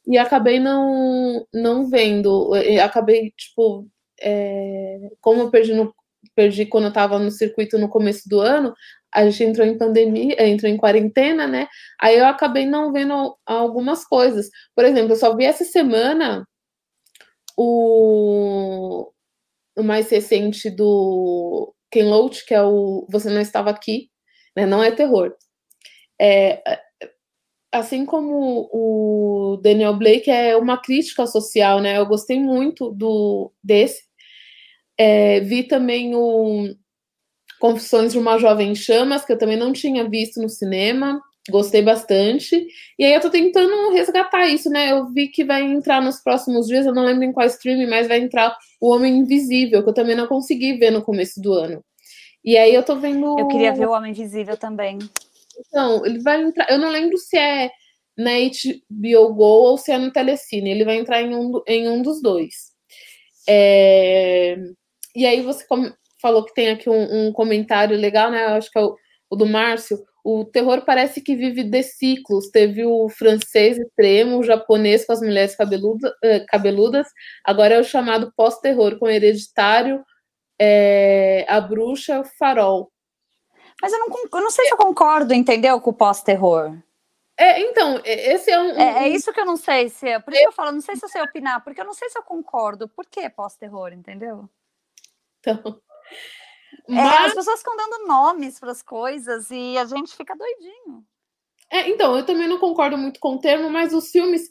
[0.07, 2.53] E acabei não, não vendo.
[2.83, 3.87] Acabei, tipo,
[4.23, 5.95] é, como eu perdi, no,
[6.35, 8.75] perdi quando eu estava no circuito no começo do ano,
[9.13, 11.69] a gente entrou em pandemia, entrou em quarentena, né?
[12.01, 14.49] Aí eu acabei não vendo algumas coisas.
[14.75, 16.47] Por exemplo, eu só vi essa semana
[17.57, 19.11] o,
[19.77, 24.11] o mais recente do Ken Loach, que é o Você Não Estava Aqui,
[24.57, 24.67] né?
[24.67, 25.35] Não é terror.
[26.21, 26.63] É,
[27.73, 31.99] assim como o Daniel Blake é uma crítica social, né?
[31.99, 34.10] Eu gostei muito do desse.
[35.03, 36.75] É, vi também o
[37.59, 41.19] Confissões de uma Jovem Chamas, que eu também não tinha visto no cinema.
[41.49, 42.67] Gostei bastante.
[42.99, 44.93] E aí eu tô tentando resgatar isso, né?
[44.93, 48.09] Eu vi que vai entrar nos próximos dias, eu não lembro em qual stream, mas
[48.09, 51.83] vai entrar o Homem Invisível, que eu também não consegui ver no começo do ano.
[52.45, 53.39] E aí eu tô vendo.
[53.39, 54.99] Eu queria ver o Homem Invisível também.
[55.67, 56.71] Então, ele vai entrar.
[56.71, 57.71] Eu não lembro se é
[58.19, 60.71] na HBO Go ou se é no Telecine.
[60.71, 62.71] Ele vai entrar em um, em um dos dois.
[63.49, 64.59] É...
[65.21, 65.67] E aí você
[66.19, 68.43] falou que tem aqui um, um comentário legal, né?
[68.47, 68.97] Eu acho que é o,
[69.29, 69.99] o, do Márcio.
[70.25, 72.49] O terror parece que vive de ciclos.
[72.49, 77.07] Teve o francês extremo, o japonês com as mulheres cabeluda, eh, cabeludas.
[77.45, 80.03] Agora é o chamado pós-terror, com hereditário,
[80.59, 82.91] é, a bruxa, o farol.
[83.83, 86.79] Mas eu não, eu não sei se eu concordo, entendeu, com o pós-terror.
[87.39, 88.71] É, então, esse é um.
[88.71, 90.09] É, é, isso que eu não sei se.
[90.09, 91.95] É, por isso que eu falo, não sei se eu sei opinar, porque eu não
[91.95, 92.89] sei se eu concordo.
[92.89, 94.49] Por que pós-terror, entendeu?
[95.41, 95.63] Então.
[95.63, 95.81] Mas...
[96.89, 101.05] É, as pessoas ficam dando nomes para as coisas e a gente fica doidinho.
[101.71, 104.51] É, então, eu também não concordo muito com o termo, mas os filmes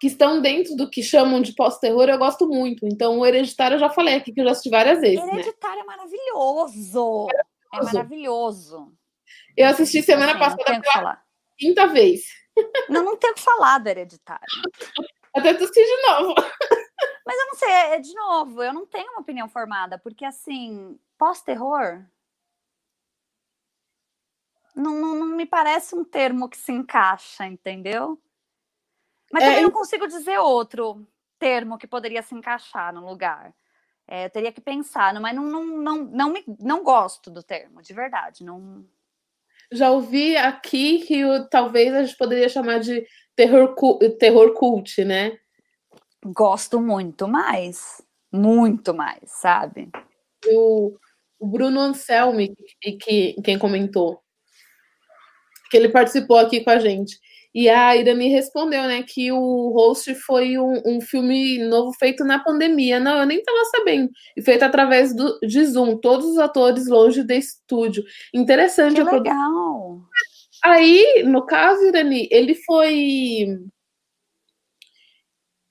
[0.00, 2.86] que estão dentro do que chamam de pós-terror eu gosto muito.
[2.86, 5.24] Então, o Hereditário eu já falei aqui que eu já assisti várias vezes.
[5.24, 5.32] Né?
[5.34, 5.82] Hereditário né?
[5.82, 7.26] é maravilhoso.
[7.74, 8.92] É maravilhoso.
[9.56, 11.22] Eu assisti semana assim, passada pela
[11.58, 12.22] quinta vez.
[12.88, 14.46] Não, não tenho o que falar do Hereditário.
[15.36, 16.34] Até assistir de novo.
[17.30, 20.98] Mas eu não sei, é, de novo, eu não tenho uma opinião formada, porque assim,
[21.16, 22.04] pós-terror
[24.74, 28.20] não, não, não, me parece um termo que se encaixa, entendeu?
[29.32, 31.06] Mas é, também não consigo dizer outro
[31.38, 33.54] termo que poderia se encaixar no lugar.
[34.08, 37.80] É, eu teria que pensar, mas não, não, não, não, me, não gosto do termo,
[37.80, 38.42] de verdade.
[38.42, 38.84] Não...
[39.70, 43.06] Já ouvi aqui que o, talvez a gente poderia chamar de
[43.36, 43.76] terror,
[44.18, 45.38] terror cult, né?
[46.24, 48.02] Gosto muito mais.
[48.32, 49.90] Muito mais, sabe?
[50.46, 50.96] O,
[51.38, 54.20] o Bruno Anselmi, que, que, quem comentou,
[55.70, 57.18] que ele participou aqui com a gente.
[57.52, 62.38] E a Irani respondeu, né, que o host foi um, um, filme novo feito na
[62.38, 63.00] pandemia.
[63.00, 64.08] Não, eu nem estava sabendo.
[64.36, 68.04] E feito através do, de Zoom, todos os atores longe do estúdio.
[68.32, 68.94] Interessante.
[68.94, 70.00] Que legal!
[70.62, 73.46] Aí, no caso, Irani, ele foi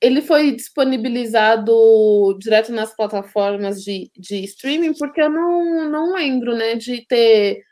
[0.01, 6.75] ele foi disponibilizado direto nas plataformas de, de streaming, porque eu não, não lembro, né,
[6.75, 7.63] de ter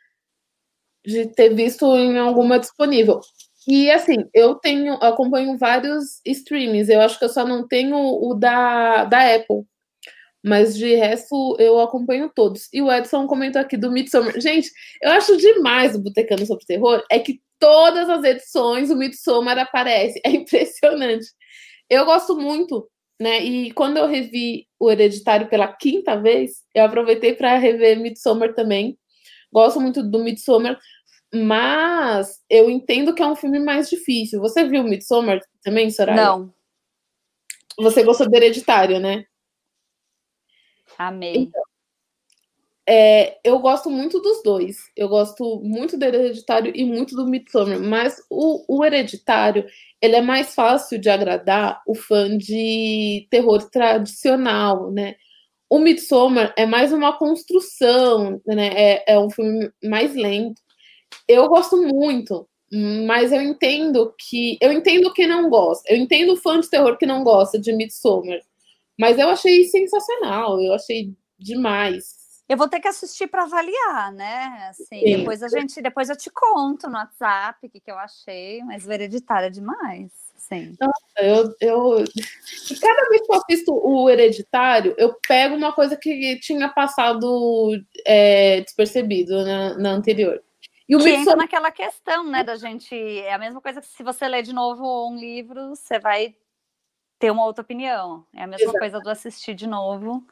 [1.05, 3.21] de ter visto em alguma disponível.
[3.67, 8.33] E assim, eu tenho, acompanho vários streams, eu acho que eu só não tenho o
[8.33, 9.63] da, da Apple.
[10.43, 12.69] Mas de resto, eu acompanho todos.
[12.73, 14.39] E o Edson comentou aqui do Midsommar.
[14.39, 14.71] Gente,
[15.01, 20.21] eu acho demais o Botecano sobre Terror, é que todas as edições o Midsommar aparece.
[20.25, 21.25] É impressionante.
[21.89, 23.39] Eu gosto muito, né?
[23.39, 28.97] E quando eu revi o Hereditário pela quinta vez, eu aproveitei para rever Midsommar também.
[29.51, 30.77] Gosto muito do Midsommar,
[31.33, 34.39] mas eu entendo que é um filme mais difícil.
[34.41, 36.21] Você viu Midsommar também, Soraya?
[36.21, 36.53] Não.
[37.79, 39.25] Você gostou do Hereditário, né?
[40.97, 41.35] Amei.
[41.35, 41.61] Então,
[42.89, 44.77] é, eu gosto muito dos dois.
[44.95, 47.79] Eu gosto muito do Hereditário e muito do Midsommar.
[47.81, 49.65] Mas o, o Hereditário,
[50.01, 55.15] ele é mais fácil de agradar o fã de terror tradicional, né?
[55.69, 58.69] O Midsommar é mais uma construção, né?
[58.73, 60.61] É, é um filme mais lento.
[61.27, 62.47] Eu gosto muito,
[63.07, 65.83] mas eu entendo que eu entendo quem não gosta.
[65.91, 68.39] Eu entendo o fã de terror que não gosta de Midsommar.
[68.99, 72.16] Mas eu achei sensacional, eu achei demais.
[72.47, 74.69] Eu vou ter que assistir para avaliar, né?
[74.69, 78.63] Assim, depois a gente, depois eu te conto no WhatsApp o que, que eu achei,
[78.63, 80.27] mas o hereditário é demais.
[80.37, 80.77] Sim.
[80.79, 82.05] Nossa, eu, eu.
[82.79, 87.71] Cada vez que eu assisto o Hereditário, eu pego uma coisa que tinha passado
[88.05, 90.41] é, despercebido na, na anterior.
[90.87, 92.95] E o que entra naquela questão, né, da gente.
[92.95, 96.33] É a mesma coisa que se você ler de novo um livro, você vai
[97.19, 98.25] ter uma outra opinião.
[98.33, 98.79] É a mesma Exato.
[98.79, 100.25] coisa do assistir de novo.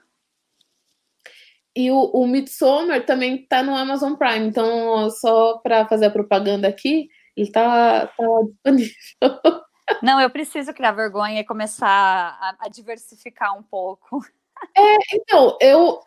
[1.76, 6.68] E o, o Midsommar também está no Amazon Prime, então só para fazer a propaganda
[6.68, 8.24] aqui, ele está tá
[8.64, 8.96] disponível.
[10.02, 14.26] Não, eu preciso criar vergonha e começar a, a diversificar um pouco.
[14.76, 16.00] É, então, eu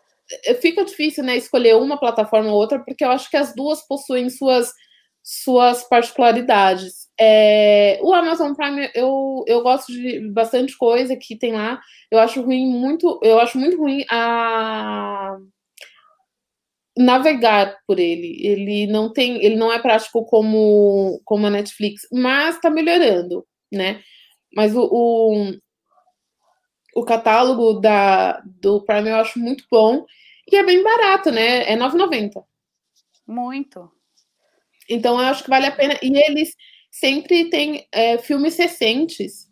[0.59, 4.29] fica difícil, né, escolher uma plataforma ou outra, porque eu acho que as duas possuem
[4.29, 4.73] suas
[5.21, 7.07] suas particularidades.
[7.19, 11.79] É, o Amazon Prime, eu, eu gosto de bastante coisa que tem lá.
[12.09, 15.37] Eu acho ruim muito, eu acho muito ruim a
[16.99, 18.37] navegar por ele.
[18.45, 24.01] Ele não tem, ele não é prático como como a Netflix, mas está melhorando, né?
[24.53, 25.53] Mas o, o,
[26.95, 30.05] o, catálogo da, do Prime eu acho muito bom
[30.51, 31.71] e é bem barato, né?
[31.71, 32.43] É 9,90.
[33.25, 33.89] Muito.
[34.89, 35.97] Então eu acho que vale a pena.
[36.01, 36.55] E eles
[36.91, 39.48] sempre têm é, filmes recentes.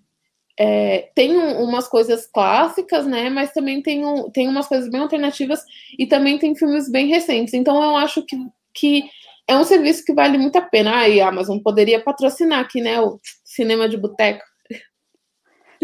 [0.60, 3.30] É, tem um, umas coisas clássicas, né?
[3.30, 5.64] Mas também tem, um, tem umas coisas bem alternativas
[5.98, 7.54] e também tem filmes bem recentes.
[7.54, 8.36] Então eu acho que,
[8.74, 9.04] que
[9.48, 11.00] é um serviço que vale muito a pena.
[11.00, 13.00] Ah, e a Amazon poderia patrocinar aqui, né?
[13.00, 14.44] O cinema de boteco.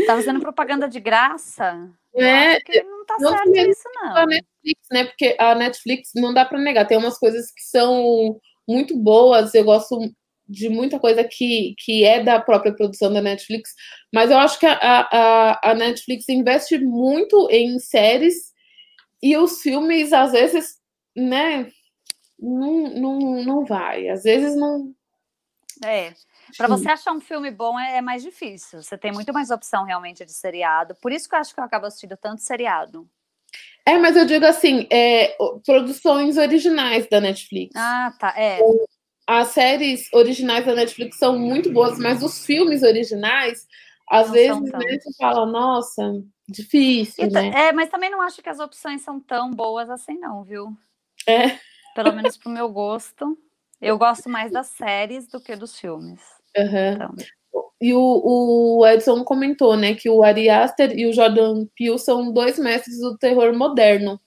[0.07, 1.89] Tá fazendo propaganda de graça?
[2.15, 4.17] É, não tá certo isso, não.
[4.17, 5.03] A Netflix, né?
[5.05, 9.53] Porque a Netflix não dá para negar, tem umas coisas que são muito boas.
[9.53, 9.99] Eu gosto
[10.53, 13.71] de muita coisa que, que é da própria produção da Netflix,
[14.13, 18.53] mas eu acho que a, a, a Netflix investe muito em séries
[19.21, 20.77] e os filmes, às vezes,
[21.15, 21.71] né,
[22.37, 24.09] não, não, não vai.
[24.09, 24.93] Às vezes não.
[25.83, 26.13] É.
[26.57, 28.83] Para você achar um filme bom é, é, mais difícil.
[28.83, 30.93] Você tem muito mais opção realmente de seriado.
[31.01, 33.09] Por isso que eu acho que eu acabo assistindo tanto seriado.
[33.85, 35.35] É, mas eu digo assim, é,
[35.65, 37.73] produções originais da Netflix.
[37.75, 38.33] Ah, tá.
[38.37, 38.59] É.
[39.25, 43.65] As séries originais da Netflix são muito boas, mas os filmes originais,
[44.09, 47.51] às não vezes, né, você fala, nossa, difícil, né?
[47.55, 50.75] É, mas também não acho que as opções são tão boas assim, não, viu?
[51.27, 51.57] É.
[51.95, 53.37] Pelo menos pro meu gosto.
[53.81, 56.21] Eu gosto mais das séries do que dos filmes.
[56.57, 56.93] Uhum.
[56.93, 57.15] Então.
[57.81, 62.31] E o, o, Edson comentou, né, que o Ari Aster e o Jordan Peele são
[62.31, 64.19] dois mestres do terror moderno.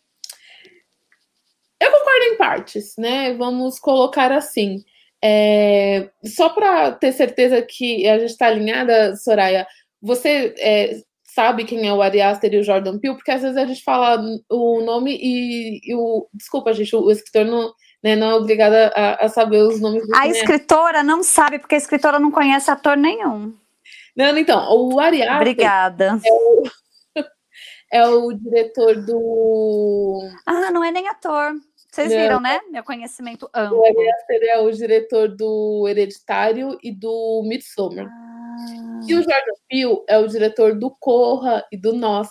[1.87, 3.34] Eu concordo em partes, né?
[3.34, 4.84] Vamos colocar assim.
[5.22, 9.66] É, só para ter certeza que a gente está alinhada, Soraya,
[10.01, 13.16] você é, sabe quem é o Ari Aster e o Jordan Peele?
[13.16, 16.26] Porque às vezes a gente fala o nome e, e o.
[16.32, 17.72] Desculpa, gente, o, escritor não
[18.03, 21.78] né, não é obrigada a, a saber os nomes A escritora não sabe, porque a
[21.78, 23.55] escritora não conhece ator nenhum.
[24.16, 26.18] Não, então, o Ari Obrigada.
[26.24, 26.62] É o,
[27.93, 30.20] é o diretor do.
[30.47, 31.53] Ah, não é nem ator.
[31.91, 32.18] Vocês não.
[32.18, 32.61] viram, né?
[32.70, 33.78] Meu conhecimento amplo.
[33.78, 38.07] O Ari Aster é o diretor do Hereditário e do Midsommar.
[38.07, 39.01] Ah.
[39.07, 42.28] E o Jordan Peele é o diretor do Corra e do Nós.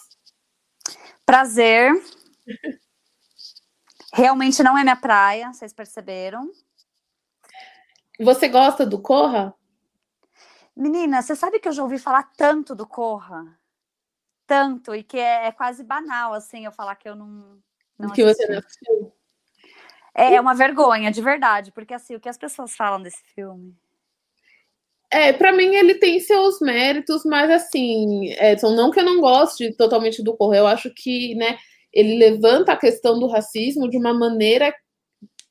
[1.25, 1.91] Prazer.
[4.13, 6.49] Realmente não é minha praia, vocês perceberam?
[8.19, 9.53] Você gosta do Corra?
[10.75, 13.57] Menina, você sabe que eu já ouvi falar tanto do Corra?
[14.47, 17.57] Tanto, e que é, é quase banal, assim, eu falar que eu não.
[17.97, 19.14] não que você não assistiu?
[20.15, 23.75] É, é uma vergonha, de verdade, porque assim, o que as pessoas falam desse filme.
[25.11, 29.75] É, para mim ele tem seus méritos, mas assim, Edson, não que eu não goste
[29.75, 31.57] totalmente do Corra, eu acho que, né,
[31.93, 34.73] ele levanta a questão do racismo de uma maneira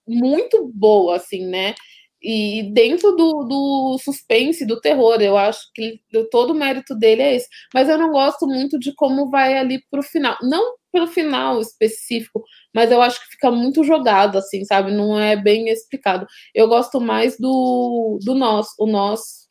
[0.07, 1.75] muito boa, assim, né?
[2.23, 6.01] E dentro do, do suspense, do terror, eu acho que
[6.31, 7.49] todo o mérito dele é esse.
[7.73, 10.37] Mas eu não gosto muito de como vai ali pro final.
[10.43, 14.93] Não pelo final específico, mas eu acho que fica muito jogado, assim, sabe?
[14.93, 16.25] Não é bem explicado.
[16.55, 18.69] Eu gosto mais do, do Nós.
[18.79, 19.49] O Nós.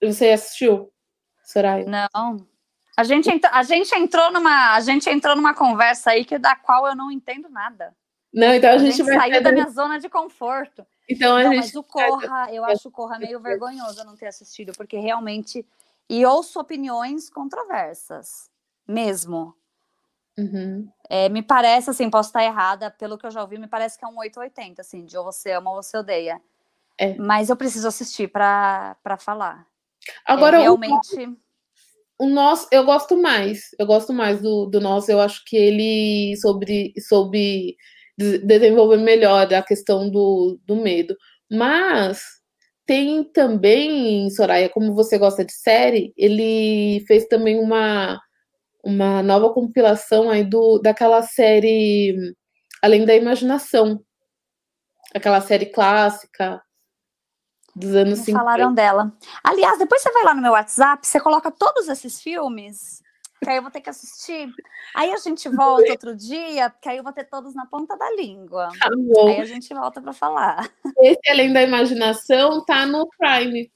[0.00, 0.92] Você assistiu,
[1.44, 1.84] Soraya?
[1.84, 2.46] Não.
[2.96, 6.86] A gente, a gente entrou numa a gente entrou numa conversa aí que da qual
[6.86, 7.92] eu não entendo nada.
[8.32, 10.86] Não, então a, a gente, gente vai saiu da minha zona de conforto.
[11.10, 14.28] Então a não, gente mas o Corra, eu acho o Corra meio vergonhoso não ter
[14.28, 15.66] assistido, porque realmente
[16.08, 18.48] e ouço opiniões controversas,
[18.86, 19.52] mesmo.
[20.38, 20.88] Uhum.
[21.08, 24.04] É, me parece assim, posso estar errada, pelo que eu já ouvi, me parece que
[24.04, 26.40] é um 880, assim, de ou você ama ou você odeia.
[26.98, 27.14] É.
[27.14, 29.66] Mas eu preciso assistir para falar.
[30.24, 31.36] Agora, é, realmente.
[32.18, 33.70] O, o nosso, eu gosto mais.
[33.78, 35.10] Eu gosto mais do, do nosso.
[35.10, 37.76] Eu acho que ele sobre, soube
[38.18, 41.14] desenvolver melhor a questão do, do medo.
[41.50, 42.22] Mas
[42.86, 48.18] tem também, Soraya, como você gosta de série, ele fez também uma,
[48.86, 52.14] uma nova compilação aí do, daquela série
[52.80, 54.00] Além da Imaginação.
[55.12, 56.62] Aquela série clássica
[57.74, 58.38] dos anos 50.
[58.38, 59.12] Falaram dela.
[59.42, 63.02] Aliás, depois você vai lá no meu WhatsApp, você coloca todos esses filmes
[63.42, 64.48] que aí eu vou ter que assistir.
[64.94, 68.10] Aí a gente volta outro dia, que aí eu vou ter todos na ponta da
[68.12, 68.68] língua.
[68.80, 69.28] Tá bom.
[69.28, 70.70] Aí a gente volta para falar.
[71.00, 73.70] Esse Além da Imaginação tá no Prime,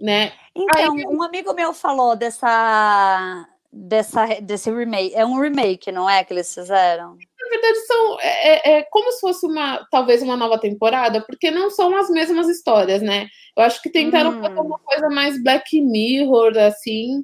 [0.00, 0.32] né?
[0.54, 1.06] Então, aí...
[1.06, 5.14] um amigo meu falou dessa, dessa, desse remake.
[5.14, 7.16] É um remake, não é, que eles fizeram?
[7.16, 11.50] Na verdade, são, é, é, é como se fosse uma, talvez uma nova temporada, porque
[11.50, 13.26] não são as mesmas histórias, né?
[13.56, 14.40] Eu acho que tentaram hum.
[14.40, 17.22] fazer uma coisa mais Black Mirror, assim,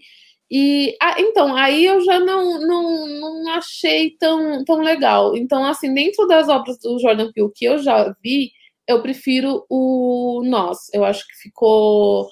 [0.55, 5.35] e ah, então, aí eu já não, não, não achei tão, tão legal.
[5.35, 8.51] Então, assim, dentro das obras do Jordan Peele que eu já vi,
[8.87, 10.79] eu prefiro o Nós.
[10.93, 12.29] Eu acho que ficou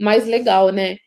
[0.00, 0.98] mais legal, né?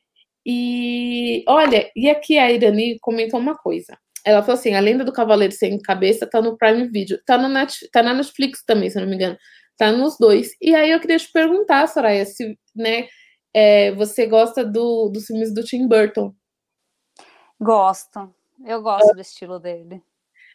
[0.49, 3.97] E olha, e aqui a Irani comentou uma coisa.
[4.23, 7.49] Ela falou assim: a lenda do Cavaleiro Sem Cabeça tá no Prime Video, tá, no
[7.49, 9.37] Net, tá na Netflix também, se não me engano.
[9.77, 10.51] Tá nos dois.
[10.61, 13.09] E aí eu queria te perguntar, Soraya, se né,
[13.53, 16.33] é, você gosta do, dos filmes do Tim Burton.
[17.59, 18.33] Gosto.
[18.65, 20.01] Eu gosto do estilo dele.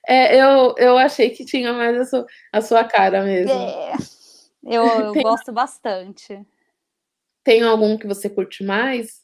[0.09, 3.53] É, eu, eu achei que tinha mais a sua, a sua cara mesmo.
[3.53, 3.93] É,
[4.65, 5.23] eu, eu Tem...
[5.23, 6.41] gosto bastante.
[7.45, 9.22] Tem algum que você curte mais?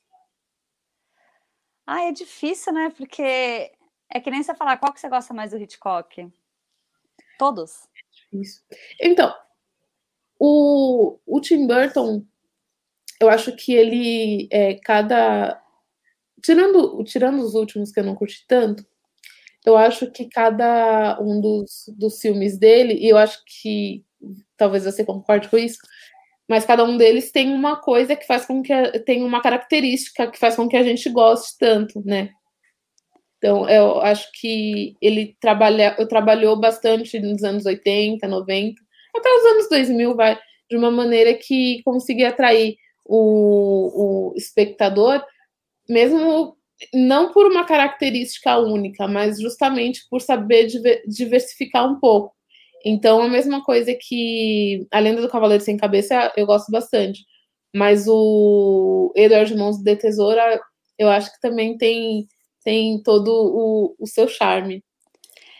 [1.91, 2.93] Ah, é difícil, né?
[2.95, 6.31] Porque é que nem você falar qual que você gosta mais do Hitchcock.
[7.39, 7.89] Todos.
[8.31, 8.63] Isso.
[9.01, 9.35] Então,
[10.39, 12.27] o, o Tim Burton,
[13.19, 15.59] eu acho que ele, é, cada
[16.43, 18.87] tirando, tirando os últimos que eu não curti tanto,
[19.65, 24.05] eu acho que cada um dos, dos filmes dele, e eu acho que
[24.59, 25.79] talvez você concorde com isso,
[26.49, 30.31] mas cada um deles tem uma coisa que faz com que a, tem uma característica
[30.31, 32.31] que faz com que a gente goste tanto, né?
[33.37, 38.81] Então, eu acho que ele trabalha, trabalhou bastante nos anos 80, 90,
[39.17, 40.39] até os anos 2000, vai,
[40.69, 42.77] de uma maneira que conseguia atrair
[43.07, 45.25] o, o espectador
[45.89, 46.57] mesmo
[46.95, 50.69] não por uma característica única, mas justamente por saber
[51.07, 52.35] diversificar um pouco.
[52.85, 57.25] Então, a mesma coisa que a Lenda do Cavaleiro Sem Cabeça eu gosto bastante,
[57.75, 60.61] mas o Edward Mãos de Tesoura
[60.99, 62.27] eu acho que também tem,
[62.65, 64.83] tem todo o, o seu charme.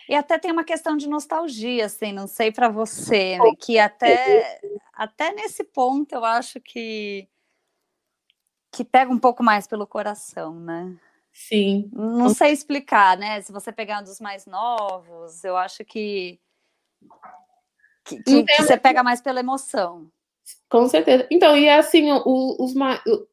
[0.07, 4.59] E até tem uma questão de nostalgia, assim, não sei para você, né, que até,
[4.91, 7.27] até nesse ponto eu acho que
[8.71, 10.95] que pega um pouco mais pelo coração, né?
[11.33, 11.89] Sim.
[11.93, 13.41] Não sei explicar, né?
[13.41, 16.39] Se você pegar um dos mais novos, eu acho que,
[18.03, 20.09] que, que, que você pega mais pela emoção.
[20.69, 21.27] Com certeza.
[21.29, 22.73] Então, e é assim, o, os,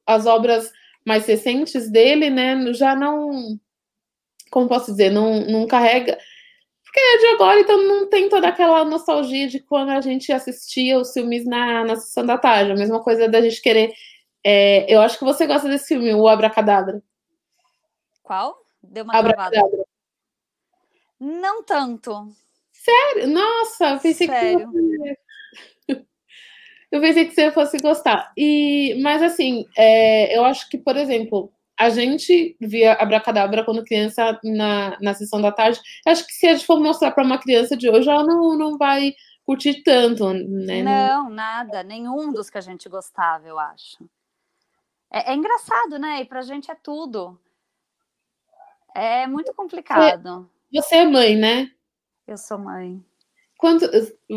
[0.07, 0.71] as obras
[1.05, 3.59] mais recentes dele, né, já não.
[4.51, 5.11] Como posso dizer?
[5.11, 6.19] Não, não carrega.
[6.85, 10.99] Porque é de agora, então não tem toda aquela nostalgia de quando a gente assistia
[10.99, 12.73] os filmes na, na sessão da tarde.
[12.73, 13.93] A mesma coisa da gente querer
[14.49, 17.03] é, eu acho que você gosta desse filme, o Abracadabra.
[18.23, 18.65] Qual?
[18.81, 19.85] Deu uma Abracadabra.
[21.19, 22.29] Não tanto.
[22.87, 23.27] Sério?
[23.29, 24.71] Nossa, pensei Sério.
[24.71, 25.19] que.
[26.89, 28.33] Eu pensei que você fosse gostar.
[28.37, 34.39] E, mas assim, é, eu acho que, por exemplo, a gente via Abracadabra quando criança
[34.45, 35.81] na, na sessão da tarde.
[36.07, 38.79] Acho que se a gente for mostrar para uma criança de hoje, ela não, não
[38.79, 39.13] vai
[39.45, 40.81] curtir tanto, né?
[40.81, 41.83] Não, nada.
[41.83, 44.09] Nenhum dos que a gente gostava, eu acho.
[45.13, 46.21] É, é engraçado, né?
[46.21, 47.37] E pra gente é tudo.
[48.95, 50.49] É muito complicado.
[50.73, 51.71] Você, você é mãe, né?
[52.27, 53.05] Eu sou mãe.
[53.57, 53.89] Quanto,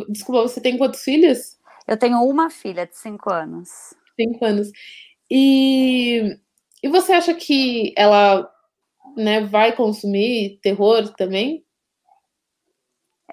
[0.09, 1.59] desculpa, você tem quantos filhos?
[1.87, 3.95] Eu tenho uma filha de cinco anos.
[4.15, 4.71] Cinco anos.
[5.29, 6.39] E,
[6.83, 8.49] e você acha que ela
[9.17, 11.65] né, vai consumir terror também?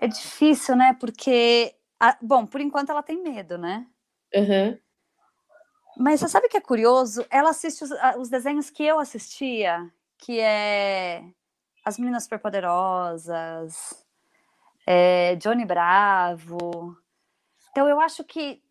[0.00, 0.96] É difícil, né?
[0.98, 3.86] Porque, a, bom, por enquanto ela tem medo, né?
[4.34, 4.78] Uhum.
[5.98, 7.24] Mas você sabe que é curioso?
[7.30, 11.24] Ela assiste os, os desenhos que eu assistia, que é
[11.84, 14.05] As Meninas Superpoderosas,
[14.86, 16.96] é, Johnny Bravo.
[17.70, 18.62] Então eu acho que,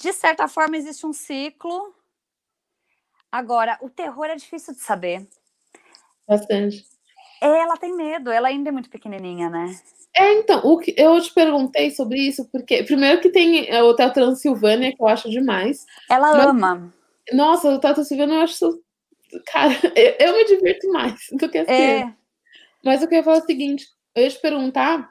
[0.00, 1.94] de certa forma, existe um ciclo.
[3.30, 5.26] Agora, o terror é difícil de saber.
[6.26, 6.84] Bastante.
[7.42, 9.74] Ela tem medo, ela ainda é muito pequenininha, né?
[10.14, 14.12] É, então, o que eu te perguntei sobre isso, porque primeiro que tem o Hotel
[14.12, 15.86] Transilvânia, que eu acho demais.
[16.08, 16.94] Ela mas, ama.
[17.32, 18.82] Nossa, o Hotel Transilvânia eu acho.
[19.46, 21.72] Cara, eu, eu me divirto mais do que assim.
[21.72, 22.14] É.
[22.84, 25.10] Mas eu queria falar o seguinte: eu ia te perguntar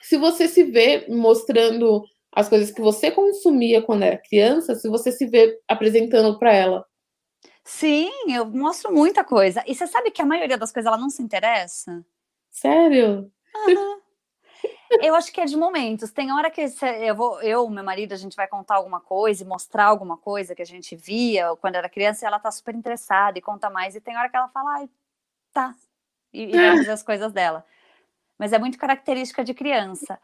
[0.00, 5.10] se você se vê mostrando as coisas que você consumia quando era criança, se você
[5.10, 6.86] se vê apresentando para ela.
[7.64, 9.62] Sim, eu mostro muita coisa.
[9.66, 12.04] E você sabe que a maioria das coisas ela não se interessa?
[12.50, 13.30] Sério?
[13.66, 14.00] Uhum.
[15.00, 16.10] Eu acho que é de momentos.
[16.10, 16.60] Tem hora que
[17.06, 20.54] eu vou, eu, meu marido, a gente vai contar alguma coisa e mostrar alguma coisa
[20.54, 23.94] que a gente via quando era criança e ela tá super interessada e conta mais.
[23.94, 24.90] E tem hora que ela fala, ai,
[25.52, 25.74] tá.
[26.32, 27.64] E, e vai fazer as coisas dela.
[28.40, 30.18] Mas é muito característica de criança.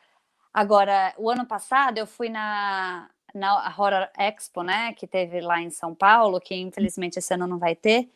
[0.51, 5.69] Agora, o ano passado eu fui na, na Horror Expo, né, que teve lá em
[5.69, 8.11] São Paulo, que infelizmente esse ano não vai ter.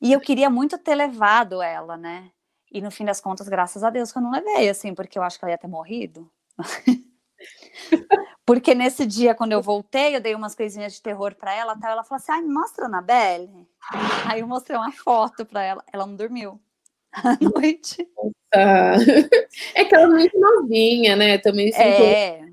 [0.00, 2.30] E eu queria muito ter levado ela, né?
[2.72, 5.22] E no fim das contas, graças a Deus que eu não levei, assim, porque eu
[5.22, 6.30] acho que ela ia ter morrido.
[8.46, 11.90] porque nesse dia, quando eu voltei, eu dei umas coisinhas de terror para ela, tal,
[11.90, 13.68] ela falou assim: ai, mostra a Anabelle.
[14.30, 16.58] Aí eu mostrei uma foto para ela, ela não dormiu
[17.12, 18.08] à noite.
[19.74, 21.38] É que ela é muito novinha, né?
[21.38, 22.46] Também É.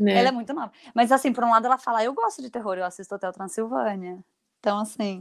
[0.00, 0.18] Né?
[0.18, 0.72] Ela é muito nova.
[0.94, 4.18] Mas assim, por um lado, ela fala: eu gosto de terror, eu assisto Hotel Transilvânia.
[4.58, 5.20] Então, assim.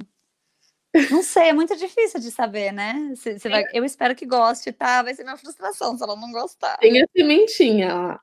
[1.10, 3.14] Não sei, é muito difícil de saber, né?
[3.16, 5.02] Se vai, eu espero que goste, tá?
[5.02, 6.78] Vai ser minha frustração se ela não gostar.
[6.78, 8.22] Tem a sementinha lá.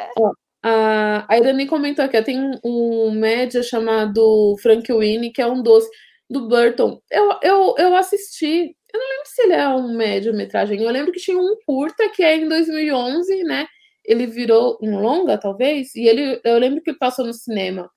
[0.00, 0.10] É.
[0.18, 0.32] Ó,
[0.64, 5.88] a, a Irani comentou aqui, tem um média chamado Frank Winnie, que é um doce
[6.28, 7.00] do Burton.
[7.10, 11.20] Eu, eu, eu assisti, eu não lembro se ele é um médio-metragem, eu lembro que
[11.20, 13.66] tinha um curta que é em 2011, né?
[14.04, 17.90] Ele virou um longa, talvez, e ele, eu lembro que passou no cinema.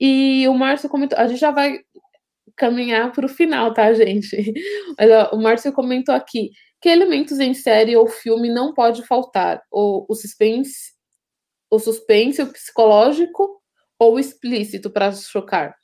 [0.00, 1.80] E o Márcio comentou, a gente já vai
[2.56, 4.36] caminhar para o final, tá, gente?
[4.98, 6.50] Mas, ó, o Márcio comentou aqui
[6.80, 10.92] que elementos em série ou filme não pode faltar: o, o suspense,
[11.70, 13.60] o suspense, o psicológico
[13.98, 15.74] ou o explícito para chocar.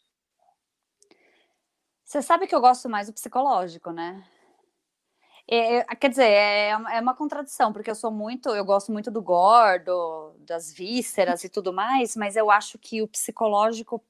[2.12, 4.22] Você sabe que eu gosto mais do psicológico, né?
[5.48, 9.10] É, é, quer dizer, é, é, uma contradição, porque eu sou muito, eu gosto muito
[9.10, 14.04] do gordo, das vísceras e tudo mais, mas eu acho que o psicológico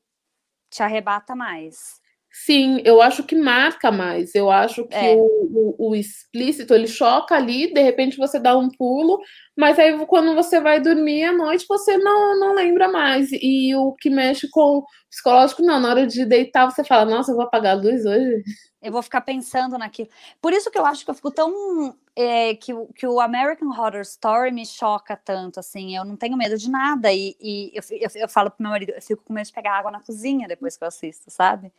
[0.68, 2.01] te arrebata mais.
[2.32, 4.34] Sim, eu acho que marca mais.
[4.34, 5.14] Eu acho que é.
[5.14, 9.20] o, o, o, explícito ele choca ali, de repente você dá um pulo,
[9.54, 13.28] mas aí quando você vai dormir à noite você não, não lembra mais.
[13.32, 17.32] E o que mexe com o psicológico, não, na hora de deitar você fala, nossa,
[17.32, 18.42] eu vou apagar a luz hoje.
[18.80, 20.08] Eu vou ficar pensando naquilo.
[20.40, 21.94] Por isso que eu acho que eu fico tão.
[22.16, 25.96] É, que, que o American Horror Story me choca tanto, assim.
[25.96, 27.12] Eu não tenho medo de nada.
[27.12, 29.78] E, e eu, eu, eu falo pro meu marido, eu fico com medo de pegar
[29.78, 31.72] água na cozinha depois que eu assisto, sabe?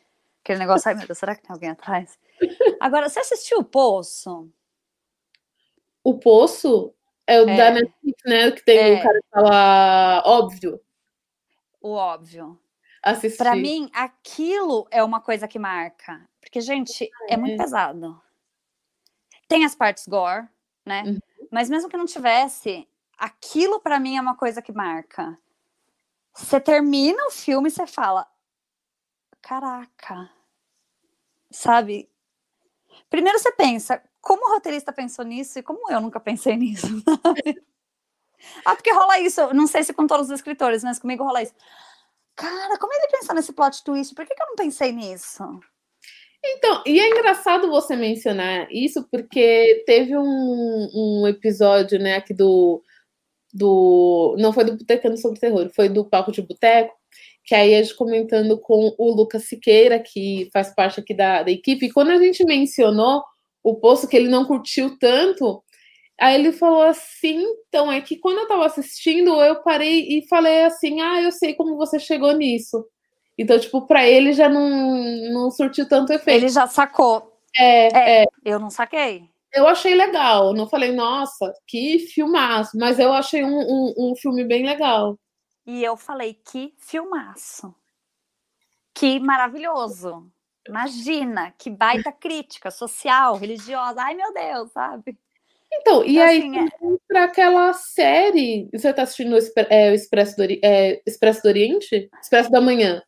[0.43, 2.19] Aquele negócio, ai meu Deus, será que tem alguém atrás?
[2.77, 4.51] Agora, você assistiu o Poço?
[6.03, 6.93] O Poço
[7.25, 7.55] é o é.
[7.55, 8.51] da Netflix, né?
[8.51, 8.99] Que tem é.
[8.99, 10.81] o cara que fala óbvio.
[11.81, 12.59] O óbvio.
[13.01, 13.37] Assistir.
[13.37, 16.27] Pra mim, aquilo é uma coisa que marca.
[16.41, 18.21] Porque, gente, é, é muito pesado.
[19.47, 20.45] Tem as partes gore,
[20.85, 21.03] né?
[21.03, 21.19] Uhum.
[21.49, 22.85] Mas mesmo que não tivesse,
[23.17, 25.37] aquilo para mim é uma coisa que marca.
[26.33, 28.27] Você termina o filme e você fala:
[29.43, 30.31] caraca,
[31.51, 32.09] sabe?
[33.09, 36.87] Primeiro você pensa, como o roteirista pensou nisso e como eu nunca pensei nisso?
[38.65, 41.53] ah, porque rola isso, não sei se com todos os escritores, mas comigo rola isso.
[42.35, 44.15] Cara, como ele pensou nesse plot twist?
[44.15, 45.43] Por que, que eu não pensei nisso?
[46.43, 52.81] Então, e é engraçado você mencionar isso, porque teve um, um episódio, né, aqui do
[53.53, 54.35] do.
[54.39, 56.97] Não foi do Botecando sobre Terror, foi do Papo de Boteco,
[57.45, 61.51] que aí a gente comentando com o Lucas Siqueira, que faz parte aqui da, da
[61.51, 63.23] equipe, e quando a gente mencionou
[63.61, 65.63] o posto que ele não curtiu tanto,
[66.19, 70.63] aí ele falou assim, então, é que quando eu tava assistindo, eu parei e falei
[70.63, 72.85] assim, ah, eu sei como você chegou nisso.
[73.37, 74.69] Então, tipo, para ele já não,
[75.31, 76.43] não surtiu tanto efeito.
[76.43, 77.33] Ele já sacou.
[77.57, 78.25] É, é, é.
[78.45, 79.23] Eu não saquei.
[79.53, 80.53] Eu achei legal.
[80.53, 82.77] Não falei, nossa, que filmaço.
[82.77, 85.17] Mas eu achei um, um, um filme bem legal.
[85.65, 87.73] E eu falei, que filmaço.
[88.93, 90.31] Que maravilhoso.
[90.67, 94.01] Imagina, que baita crítica social, religiosa.
[94.01, 95.17] Ai, meu Deus, sabe?
[95.71, 96.97] Então, e então, aí assim, é...
[97.07, 98.69] para aquela série.
[98.71, 102.09] Você está assistindo o, é, o Expresso, do, é, Expresso do Oriente?
[102.21, 103.01] Expresso da Manhã.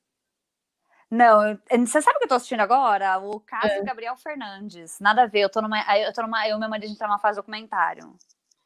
[1.10, 3.19] Não, você sabe o que eu tô assistindo agora?
[3.19, 3.84] O caso é.
[3.84, 4.99] Gabriel Fernandes.
[4.99, 5.80] Nada a ver, eu tô numa.
[5.98, 6.48] Eu tô numa.
[6.48, 8.18] Eu e meu marido a gente tá numa fase documentário.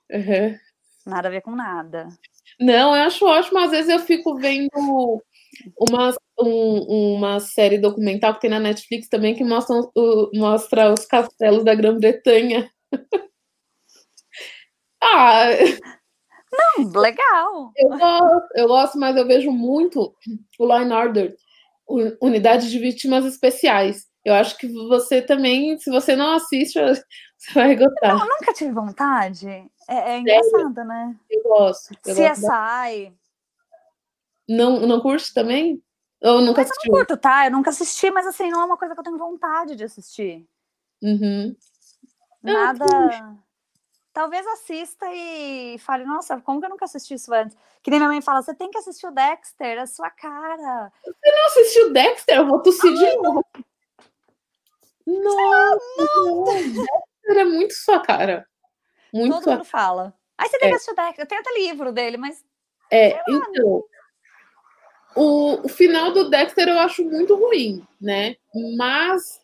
[0.09, 0.57] Uhum.
[1.05, 2.07] Nada a ver com nada.
[2.59, 3.59] Não, eu acho ótimo.
[3.59, 4.69] Às vezes eu fico vendo
[5.77, 11.05] uma, um, uma série documental que tem na Netflix também que mostra, o, mostra os
[11.05, 12.69] castelos da Grã-Bretanha.
[15.01, 15.49] ah!
[16.51, 17.71] Não, legal.
[17.77, 20.15] Eu gosto, eu gosto, mas eu vejo muito
[20.57, 21.35] o Law and Order
[22.21, 24.07] unidade de vítimas especiais.
[24.23, 26.79] Eu acho que você também, se você não assiste,
[27.37, 28.11] você vai gostar.
[28.11, 29.47] Eu nunca tive vontade.
[29.89, 31.15] É, é engraçado, né?
[31.27, 31.95] Eu gosto.
[32.05, 33.11] Eu CSI.
[34.47, 35.83] Não, não curte também?
[36.21, 36.91] Ou nunca mas assistiu?
[36.91, 37.45] Eu não curto, tá?
[37.47, 40.47] Eu nunca assisti, mas assim, não é uma coisa que eu tenho vontade de assistir.
[41.01, 41.55] Uhum.
[42.43, 42.85] Nada.
[44.13, 47.57] Talvez assista e fale, nossa, como que eu nunca assisti isso antes?
[47.81, 50.91] Que nem minha mãe fala, você tem que assistir o Dexter, é sua cara.
[51.03, 52.37] Você não assistiu o Dexter?
[52.37, 53.45] Eu vou tossir de novo.
[55.07, 56.43] Nossa, não.
[56.43, 58.48] Dexter é muito sua cara.
[59.13, 60.13] Muito Todo mundo fala.
[60.37, 60.71] Aí você tem é.
[60.71, 61.23] que assistir o Dexter.
[61.23, 62.43] Eu tenho até livro dele, mas.
[62.91, 63.83] É, então.
[65.15, 68.35] O, o final do Dexter eu acho muito ruim, né?
[68.77, 69.39] Mas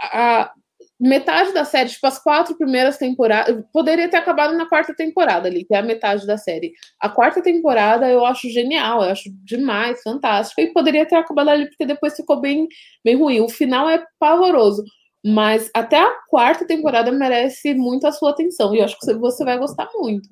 [0.00, 0.52] a,
[0.98, 5.64] metade da série, tipo, as quatro primeiras temporadas, poderia ter acabado na quarta temporada ali,
[5.64, 6.72] que é a metade da série.
[7.00, 11.66] A quarta temporada eu acho genial, eu acho demais, fantástico, e poderia ter acabado ali
[11.68, 12.66] porque depois ficou bem,
[13.04, 13.40] bem ruim.
[13.40, 14.82] O final é pavoroso,
[15.28, 19.44] mas até a quarta temporada merece muito a sua atenção, e eu acho que você
[19.44, 20.28] vai gostar muito.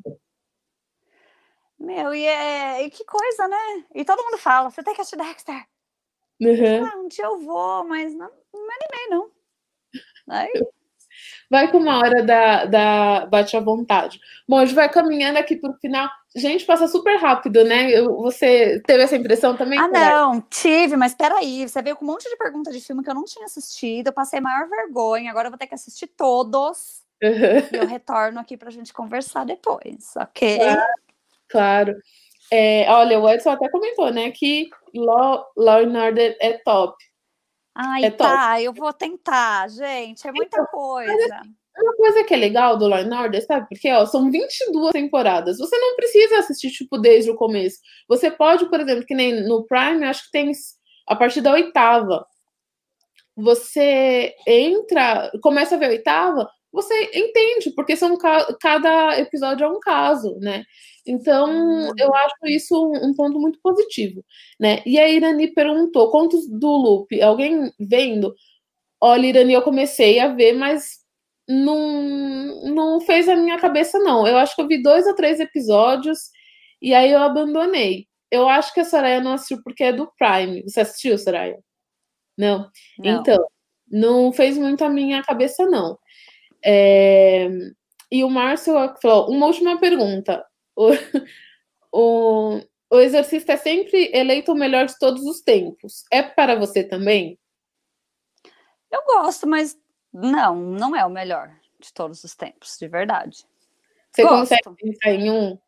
[1.76, 3.84] Meu, e, é, e que coisa, né?
[3.92, 5.66] E todo mundo fala, você tem que assistir Dexter.
[6.40, 6.86] Uhum.
[6.86, 9.30] Ah, um dia eu vou, mas não, não me animei, não.
[10.28, 10.52] Aí...
[11.50, 14.20] Vai com uma hora da, da Bate à Vontade.
[14.48, 16.08] Bom, a gente vai caminhando aqui para o final.
[16.34, 18.00] Gente, passa super rápido, né?
[18.02, 19.78] Você teve essa impressão também?
[19.78, 21.68] Ah, não, tive, mas peraí.
[21.68, 24.08] Você veio com um monte de perguntas de filme que eu não tinha assistido.
[24.08, 25.30] Eu passei maior vergonha.
[25.30, 27.02] Agora eu vou ter que assistir todos.
[27.22, 27.30] Uhum.
[27.72, 30.58] E eu retorno aqui para a gente conversar depois, ok?
[30.58, 30.82] Claro.
[31.48, 31.96] claro.
[32.50, 36.94] É, olha, o Edson até comentou, né, que Law, Law and Order é top.
[37.74, 41.42] Ai, é tá, eu vou tentar, gente, é muita então, coisa.
[41.76, 43.66] Uma coisa que é legal do Law and Order, sabe?
[43.68, 45.58] Porque, ó, são 22 temporadas.
[45.58, 47.78] Você não precisa assistir, tipo, desde o começo.
[48.08, 50.52] Você pode, por exemplo, que nem no Prime, acho que tem
[51.08, 52.24] a partir da oitava.
[53.36, 58.18] Você entra, começa a ver a oitava, você entende, porque são
[58.60, 60.64] cada episódio é um caso, né?
[61.06, 61.92] Então, uhum.
[61.96, 64.24] eu acho isso um ponto muito positivo,
[64.58, 64.82] né?
[64.84, 68.34] E a Irani perguntou, contos do Loop, alguém vendo?
[69.00, 70.98] Olha, Irani, eu comecei a ver, mas
[71.48, 74.26] não, não fez a minha cabeça, não.
[74.26, 76.18] Eu acho que eu vi dois ou três episódios
[76.82, 78.06] e aí eu abandonei.
[78.30, 80.62] Eu acho que a Soraya não assistiu porque é do Prime.
[80.62, 81.58] Você assistiu, Soraya?
[82.36, 82.68] Não?
[82.98, 83.20] não.
[83.20, 83.46] Então,
[83.88, 85.98] não fez muito a minha cabeça, não.
[86.64, 87.48] É...
[88.10, 90.44] E o Márcio falou: uma última pergunta
[90.76, 90.90] o,
[91.92, 92.60] o,
[92.90, 96.04] o Exorcista é sempre eleito o melhor de todos os tempos.
[96.10, 97.38] É para você também?
[98.90, 99.78] Eu gosto, mas
[100.12, 103.44] não, não é o melhor de todos os tempos, de verdade.
[104.10, 104.38] Você gosto.
[104.38, 105.58] consegue pensar em um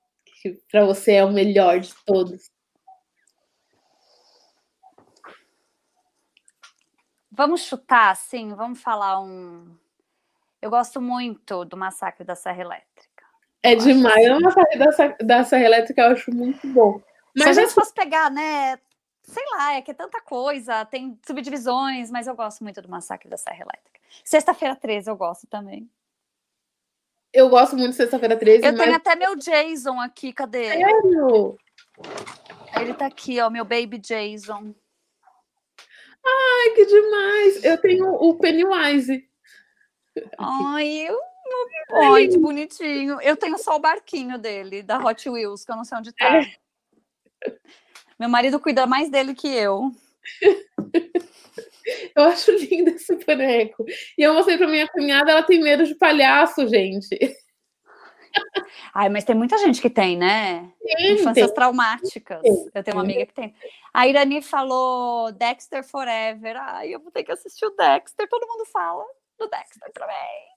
[0.43, 2.51] que para você é o melhor de todos?
[7.31, 9.77] Vamos chutar, sim, vamos falar um.
[10.67, 13.25] Eu gosto muito do Massacre da Serra Elétrica.
[13.63, 14.27] É demais.
[14.27, 17.01] Eu amo a série da, da Serra Elétrica, eu acho muito bom.
[17.37, 18.77] Mas Se a gente fosse pegar, né?
[19.23, 23.29] Sei lá, é que é tanta coisa, tem subdivisões, mas eu gosto muito do Massacre
[23.29, 24.01] da Serra Elétrica.
[24.25, 25.89] Sexta-feira 13 eu gosto também.
[27.33, 28.67] Eu gosto muito de Sexta-feira 13.
[28.67, 28.81] Eu mas...
[28.81, 30.65] tenho até meu Jason aqui, cadê?
[30.65, 31.57] Sério?
[32.81, 34.75] Ele tá aqui, ó, meu baby Jason.
[36.27, 37.65] Ai, que demais!
[37.65, 39.29] Eu tenho o Pennywise.
[40.39, 41.19] Ai, eu
[41.93, 43.21] Ai, que bonitinho.
[43.21, 46.41] Eu tenho só o barquinho dele, da Hot Wheels, que eu não sei onde tá.
[48.19, 49.93] Meu marido cuida mais dele que eu.
[52.17, 53.85] Eu acho lindo esse boneco.
[54.19, 57.17] E eu mostrei pra minha cunhada, ela tem medo de palhaço, gente.
[58.93, 60.73] Ai, mas tem muita gente que tem, né?
[60.83, 61.55] Tem, Infâncias tem.
[61.55, 62.41] traumáticas.
[62.43, 62.71] Tem.
[62.75, 63.55] Eu tenho uma amiga que tem.
[63.95, 66.57] A Irani falou Dexter Forever.
[66.57, 68.29] Ai, eu vou ter que assistir o Dexter.
[68.29, 69.05] Todo mundo fala
[69.39, 70.57] do Dexter também.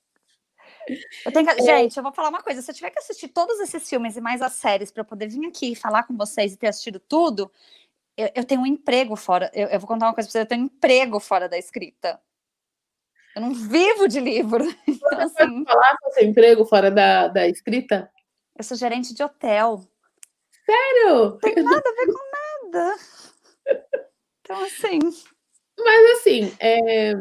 [1.26, 1.62] Eu tenho que...
[1.62, 1.64] é.
[1.64, 2.62] Gente, eu vou falar uma coisa.
[2.62, 5.28] Se eu tiver que assistir todos esses filmes e mais as séries para eu poder
[5.28, 7.52] vir aqui e falar com vocês e ter assistido tudo,
[8.18, 9.52] eu, eu tenho um emprego fora.
[9.54, 10.44] Eu, eu, vou contar uma coisa para vocês.
[10.44, 12.20] Eu tenho um emprego fora da escrita.
[13.36, 14.64] Eu não vivo de livro.
[14.88, 18.12] Então, Você assim, falar com seu emprego fora da, da escrita?
[18.58, 19.88] Eu sou gerente de hotel.
[20.66, 21.16] Sério?
[21.16, 22.96] Não tem nada a ver com nada.
[24.42, 25.00] Então, assim.
[25.80, 27.14] Mas, assim, é,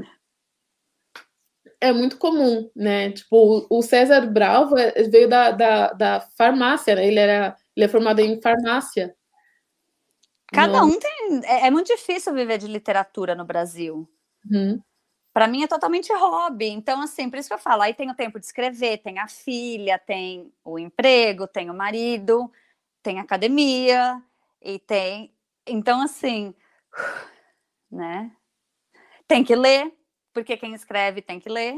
[1.80, 3.12] é muito comum, né?
[3.12, 7.06] Tipo, o César Bravo é, veio da, da, da farmácia, né?
[7.06, 9.14] Ele, era, ele é formado em farmácia.
[10.52, 10.86] Cada no...
[10.86, 11.40] um tem.
[11.44, 14.08] É, é, muito difícil viver de literatura no Brasil.
[14.50, 14.80] Uhum.
[15.32, 16.68] Para mim é totalmente hobby.
[16.68, 19.28] Então, assim, por isso que eu falo, aí tem o tempo de escrever, tem a
[19.28, 22.50] filha, tem o emprego, tem o marido,
[23.02, 24.20] tem academia,
[24.60, 25.32] e tem.
[25.66, 26.54] Então, assim,
[27.90, 28.32] né?
[29.26, 29.92] Tem que ler,
[30.40, 31.74] porque quem escreve tem que ler.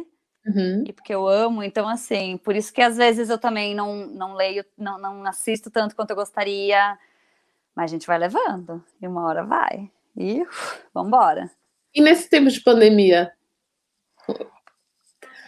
[0.47, 0.85] Uhum.
[0.87, 4.35] E porque eu amo, então assim, por isso que às vezes eu também não, não
[4.35, 6.99] leio, não, não assisto tanto quanto eu gostaria,
[7.74, 9.91] mas a gente vai levando, e uma hora vai.
[10.16, 10.43] E
[10.95, 11.51] vamos embora.
[11.95, 13.32] E nesse tempo de pandemia,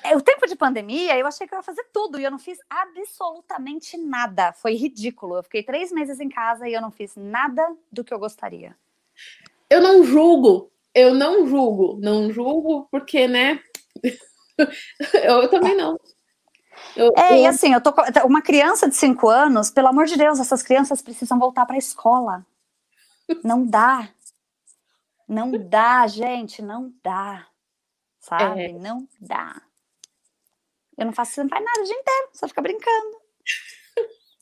[0.04, 2.38] é, o tempo de pandemia, eu achei que eu ia fazer tudo e eu não
[2.38, 4.52] fiz absolutamente nada.
[4.52, 5.36] Foi ridículo.
[5.36, 8.76] Eu fiquei três meses em casa e eu não fiz nada do que eu gostaria.
[9.70, 13.60] Eu não julgo, eu não julgo, não julgo porque, né?
[15.24, 15.98] eu, também não.
[16.96, 17.36] Eu, é, eu...
[17.42, 17.94] e assim, eu tô
[18.24, 21.78] uma criança de cinco anos, pelo amor de Deus, essas crianças precisam voltar para a
[21.78, 22.44] escola.
[23.42, 24.08] Não dá.
[25.28, 27.46] Não dá, gente, não dá
[28.22, 28.62] sabe?
[28.62, 28.72] É.
[28.72, 29.60] Não dá.
[30.96, 33.20] Eu não faço, você não faz nada o dia inteiro, só fica brincando.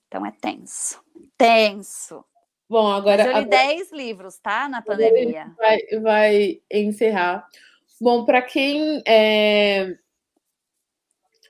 [0.06, 1.02] Então é tenso.
[1.36, 2.24] Tenso.
[2.71, 3.25] Bom, agora.
[3.25, 4.69] Mas eu li 10 livros, tá?
[4.69, 5.53] Na pandemia.
[5.59, 7.45] Vai, vai encerrar.
[8.01, 9.97] Bom, para quem é,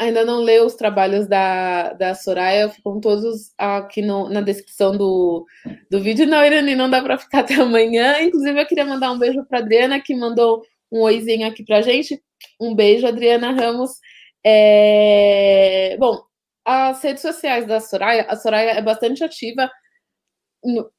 [0.00, 5.44] ainda não leu os trabalhos da, da Soraya, ficam todos aqui no, na descrição do,
[5.90, 6.26] do vídeo.
[6.26, 8.18] Não, Irani, não dá para ficar até amanhã.
[8.22, 12.18] Inclusive, eu queria mandar um beijo para Adriana, que mandou um oizinho aqui pra gente.
[12.58, 13.90] Um beijo, Adriana Ramos.
[14.42, 15.98] É...
[15.98, 16.18] Bom,
[16.64, 19.70] as redes sociais da Soraya, a Soraya é bastante ativa.
[20.62, 20.90] No,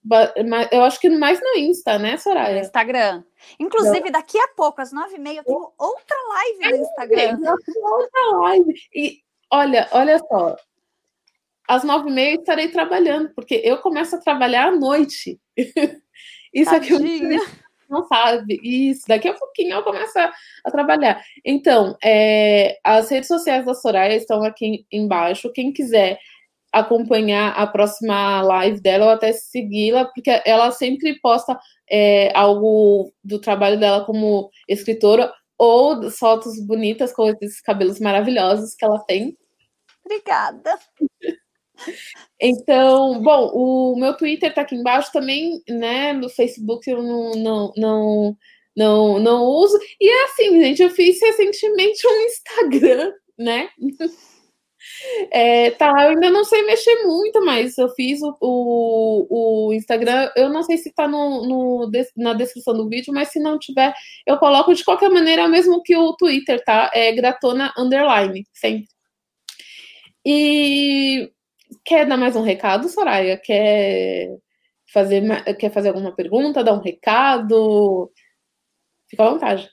[0.71, 2.55] eu acho que mais no Insta, né, Soraya?
[2.55, 3.23] No Instagram.
[3.59, 4.11] Inclusive, eu...
[4.11, 7.39] daqui a pouco, às nove e meia, eu tenho outra live no Instagram.
[7.81, 8.73] outra live.
[8.95, 9.19] E
[9.51, 10.55] olha, olha só.
[11.67, 15.39] Às nove e meia estarei trabalhando, porque eu começo a trabalhar à noite.
[16.53, 16.99] Isso aqui eu
[17.91, 18.59] não sabe.
[18.63, 20.33] Isso, daqui a pouquinho eu começo a,
[20.65, 21.21] a trabalhar.
[21.45, 25.51] Então, é, as redes sociais da Soraya estão aqui embaixo.
[25.51, 26.17] Quem quiser
[26.72, 33.39] acompanhar a próxima live dela ou até segui-la, porque ela sempre posta é, algo do
[33.39, 39.38] trabalho dela como escritora ou fotos bonitas com esses cabelos maravilhosos que ela tem.
[40.03, 40.77] Obrigada.
[42.39, 46.14] Então, bom, o meu Twitter tá aqui embaixo também, né?
[46.14, 48.38] No Facebook eu não, não, não,
[48.76, 49.80] não, não uso.
[49.99, 53.69] E é assim, gente, eu fiz recentemente um Instagram, né?
[55.31, 60.31] É, tá, eu ainda não sei mexer muito, mas eu fiz o, o, o Instagram.
[60.35, 63.93] Eu não sei se tá no, no, na descrição do vídeo, mas se não tiver,
[64.26, 66.89] eu coloco de qualquer maneira, mesmo que o Twitter, tá?
[66.93, 68.88] É gratona underline, sempre.
[70.26, 71.31] E
[71.85, 73.38] Quer dar mais um recado, Soraya?
[73.38, 74.38] Quer
[74.93, 75.23] fazer,
[75.57, 78.11] quer fazer alguma pergunta, dar um recado?
[79.09, 79.69] Fica à vontade.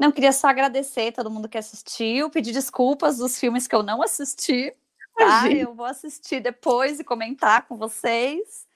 [0.00, 4.02] Não, queria só agradecer todo mundo que assistiu, pedir desculpas dos filmes que eu não
[4.02, 4.74] assisti,
[5.14, 5.46] tá?
[5.52, 8.66] Eu vou assistir depois e comentar com vocês.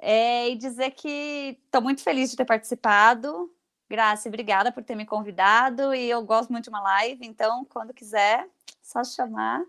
[0.00, 3.48] É, e dizer que estou muito feliz de ter participado.
[3.88, 5.94] Graça, obrigada por ter me convidado.
[5.94, 8.44] E eu gosto muito de uma live, então, quando quiser,
[8.82, 9.62] só chamar.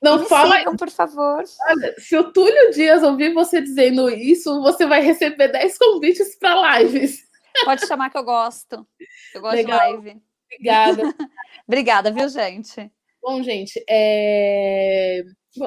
[0.00, 0.58] Não fala.
[0.58, 1.42] Sigam, por favor.
[1.68, 6.78] Olha, se o Túlio Dias ouvir você dizendo isso, você vai receber 10 convites para
[6.78, 7.26] lives.
[7.64, 8.86] Pode chamar que eu gosto.
[9.34, 9.78] Eu gosto Legal.
[9.78, 10.25] de live.
[10.46, 11.02] Obrigada.
[11.66, 12.90] Obrigada, viu, gente?
[13.22, 15.22] Bom, gente, é...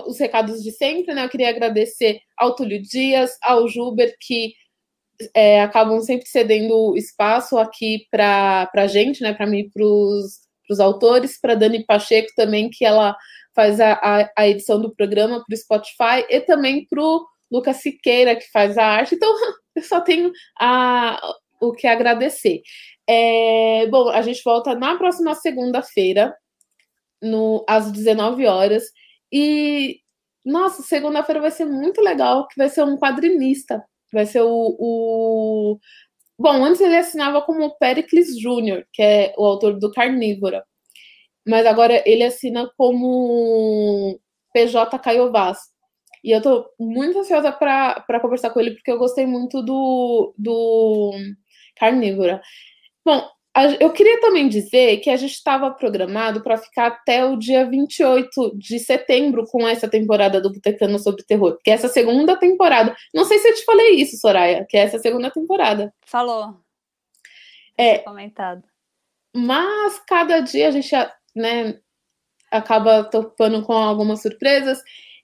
[0.08, 1.26] os recados de sempre, né?
[1.26, 4.54] Eu queria agradecer ao Túlio Dias, ao Juber, que
[5.36, 9.34] é, acabam sempre cedendo espaço aqui para a gente, né?
[9.34, 13.16] Para mim, para os autores, para Dani Pacheco também, que ela
[13.54, 17.78] faz a, a, a edição do programa para o Spotify, e também para o Lucas
[17.78, 19.16] Siqueira, que faz a arte.
[19.16, 19.30] Então,
[19.76, 21.20] eu só tenho a,
[21.62, 22.62] o que agradecer.
[23.08, 26.36] É, bom, a gente volta na próxima segunda-feira,
[27.68, 28.84] às 19 horas.
[29.32, 30.00] E,
[30.46, 33.84] nossa, segunda-feira vai ser muito legal, que vai ser um quadrinista.
[34.14, 35.80] Vai ser o, o...
[36.38, 40.64] Bom, antes ele assinava como Pericles Júnior, que é o autor do Carnívora.
[41.48, 44.20] Mas agora ele assina como
[44.54, 45.60] PJ Caiovaz.
[46.24, 51.14] E eu tô muito ansiosa para conversar com ele, porque eu gostei muito do, do
[51.80, 52.42] Carnívora.
[53.06, 53.28] Bom,
[53.80, 58.58] eu queria também dizer que a gente estava programado para ficar até o dia 28
[58.58, 62.96] de setembro com essa temporada do Botecano sobre Terror, que é essa segunda temporada.
[63.14, 65.94] Não sei se eu te falei isso, Soraya, que é essa segunda temporada.
[66.06, 66.58] Falou.
[67.78, 68.00] É.
[68.00, 68.64] Comentado.
[69.36, 70.92] Mas cada dia a gente
[71.36, 71.80] né,
[72.52, 74.80] acaba topando com algumas surpresas.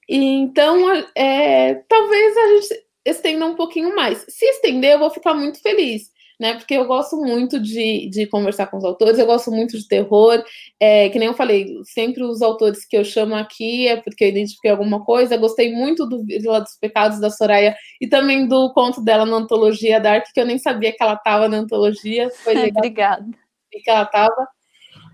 [0.10, 0.78] E então,
[1.16, 4.26] é, talvez a gente estenda um pouquinho mais.
[4.28, 6.56] Se estender, eu vou ficar muito feliz né?
[6.56, 10.44] Porque eu gosto muito de, de conversar com os autores, eu gosto muito de terror.
[10.80, 14.30] É, que nem eu falei, sempre os autores que eu chamo aqui é porque eu
[14.30, 15.38] identifiquei alguma coisa.
[15.38, 20.00] Gostei muito do Vila dos Pecados da Soraya e também do conto dela na antologia
[20.00, 22.30] Dark, que eu nem sabia que ela estava na antologia.
[22.44, 22.78] Foi legal.
[22.78, 23.26] Obrigada.
[23.72, 24.48] Que ela estava.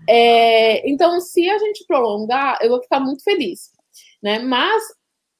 [0.08, 3.70] É, então, se a gente prolongar, eu vou ficar muito feliz.
[4.22, 4.38] Né?
[4.38, 4.82] Mas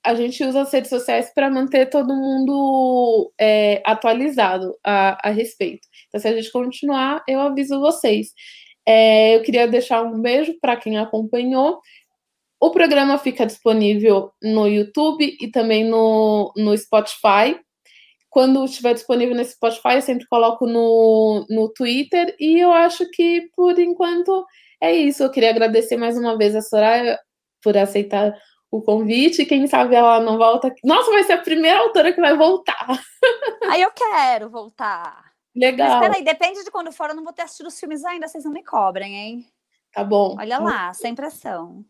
[0.05, 5.87] a gente usa as redes sociais para manter todo mundo é, atualizado a, a, respeito.
[6.09, 8.33] Então, se a gente continuar, eu aviso vocês.
[8.87, 11.81] É, eu queria deixar um beijo para quem acompanhou.
[12.61, 17.59] O programa fica disponível no YouTube e também no, no Spotify.
[18.29, 22.35] Quando estiver disponível no Spotify, eu sempre coloco no, no Twitter.
[22.41, 24.45] E eu acho que, por enquanto,
[24.81, 25.23] é isso.
[25.23, 27.19] Eu queria agradecer mais uma vez a Soraya
[27.63, 28.35] por aceitar
[28.73, 29.45] o convite.
[29.45, 30.75] Quem sabe ela não volta.
[30.83, 32.87] Nossa, vai ser a primeira autora que vai voltar.
[33.71, 35.31] Aí eu quero voltar.
[35.55, 36.01] Legal.
[36.01, 38.45] Mas peraí, depende de quando for, eu não vou ter assistido os filmes ainda, vocês
[38.45, 39.47] não me cobrem, hein?
[39.93, 40.35] Tá bom.
[40.39, 41.85] Olha lá, sem pressão.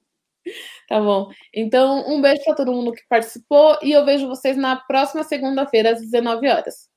[0.89, 1.31] Tá bom.
[1.55, 5.93] Então, um beijo para todo mundo que participou e eu vejo vocês na próxima segunda-feira
[5.93, 6.91] às 19 horas.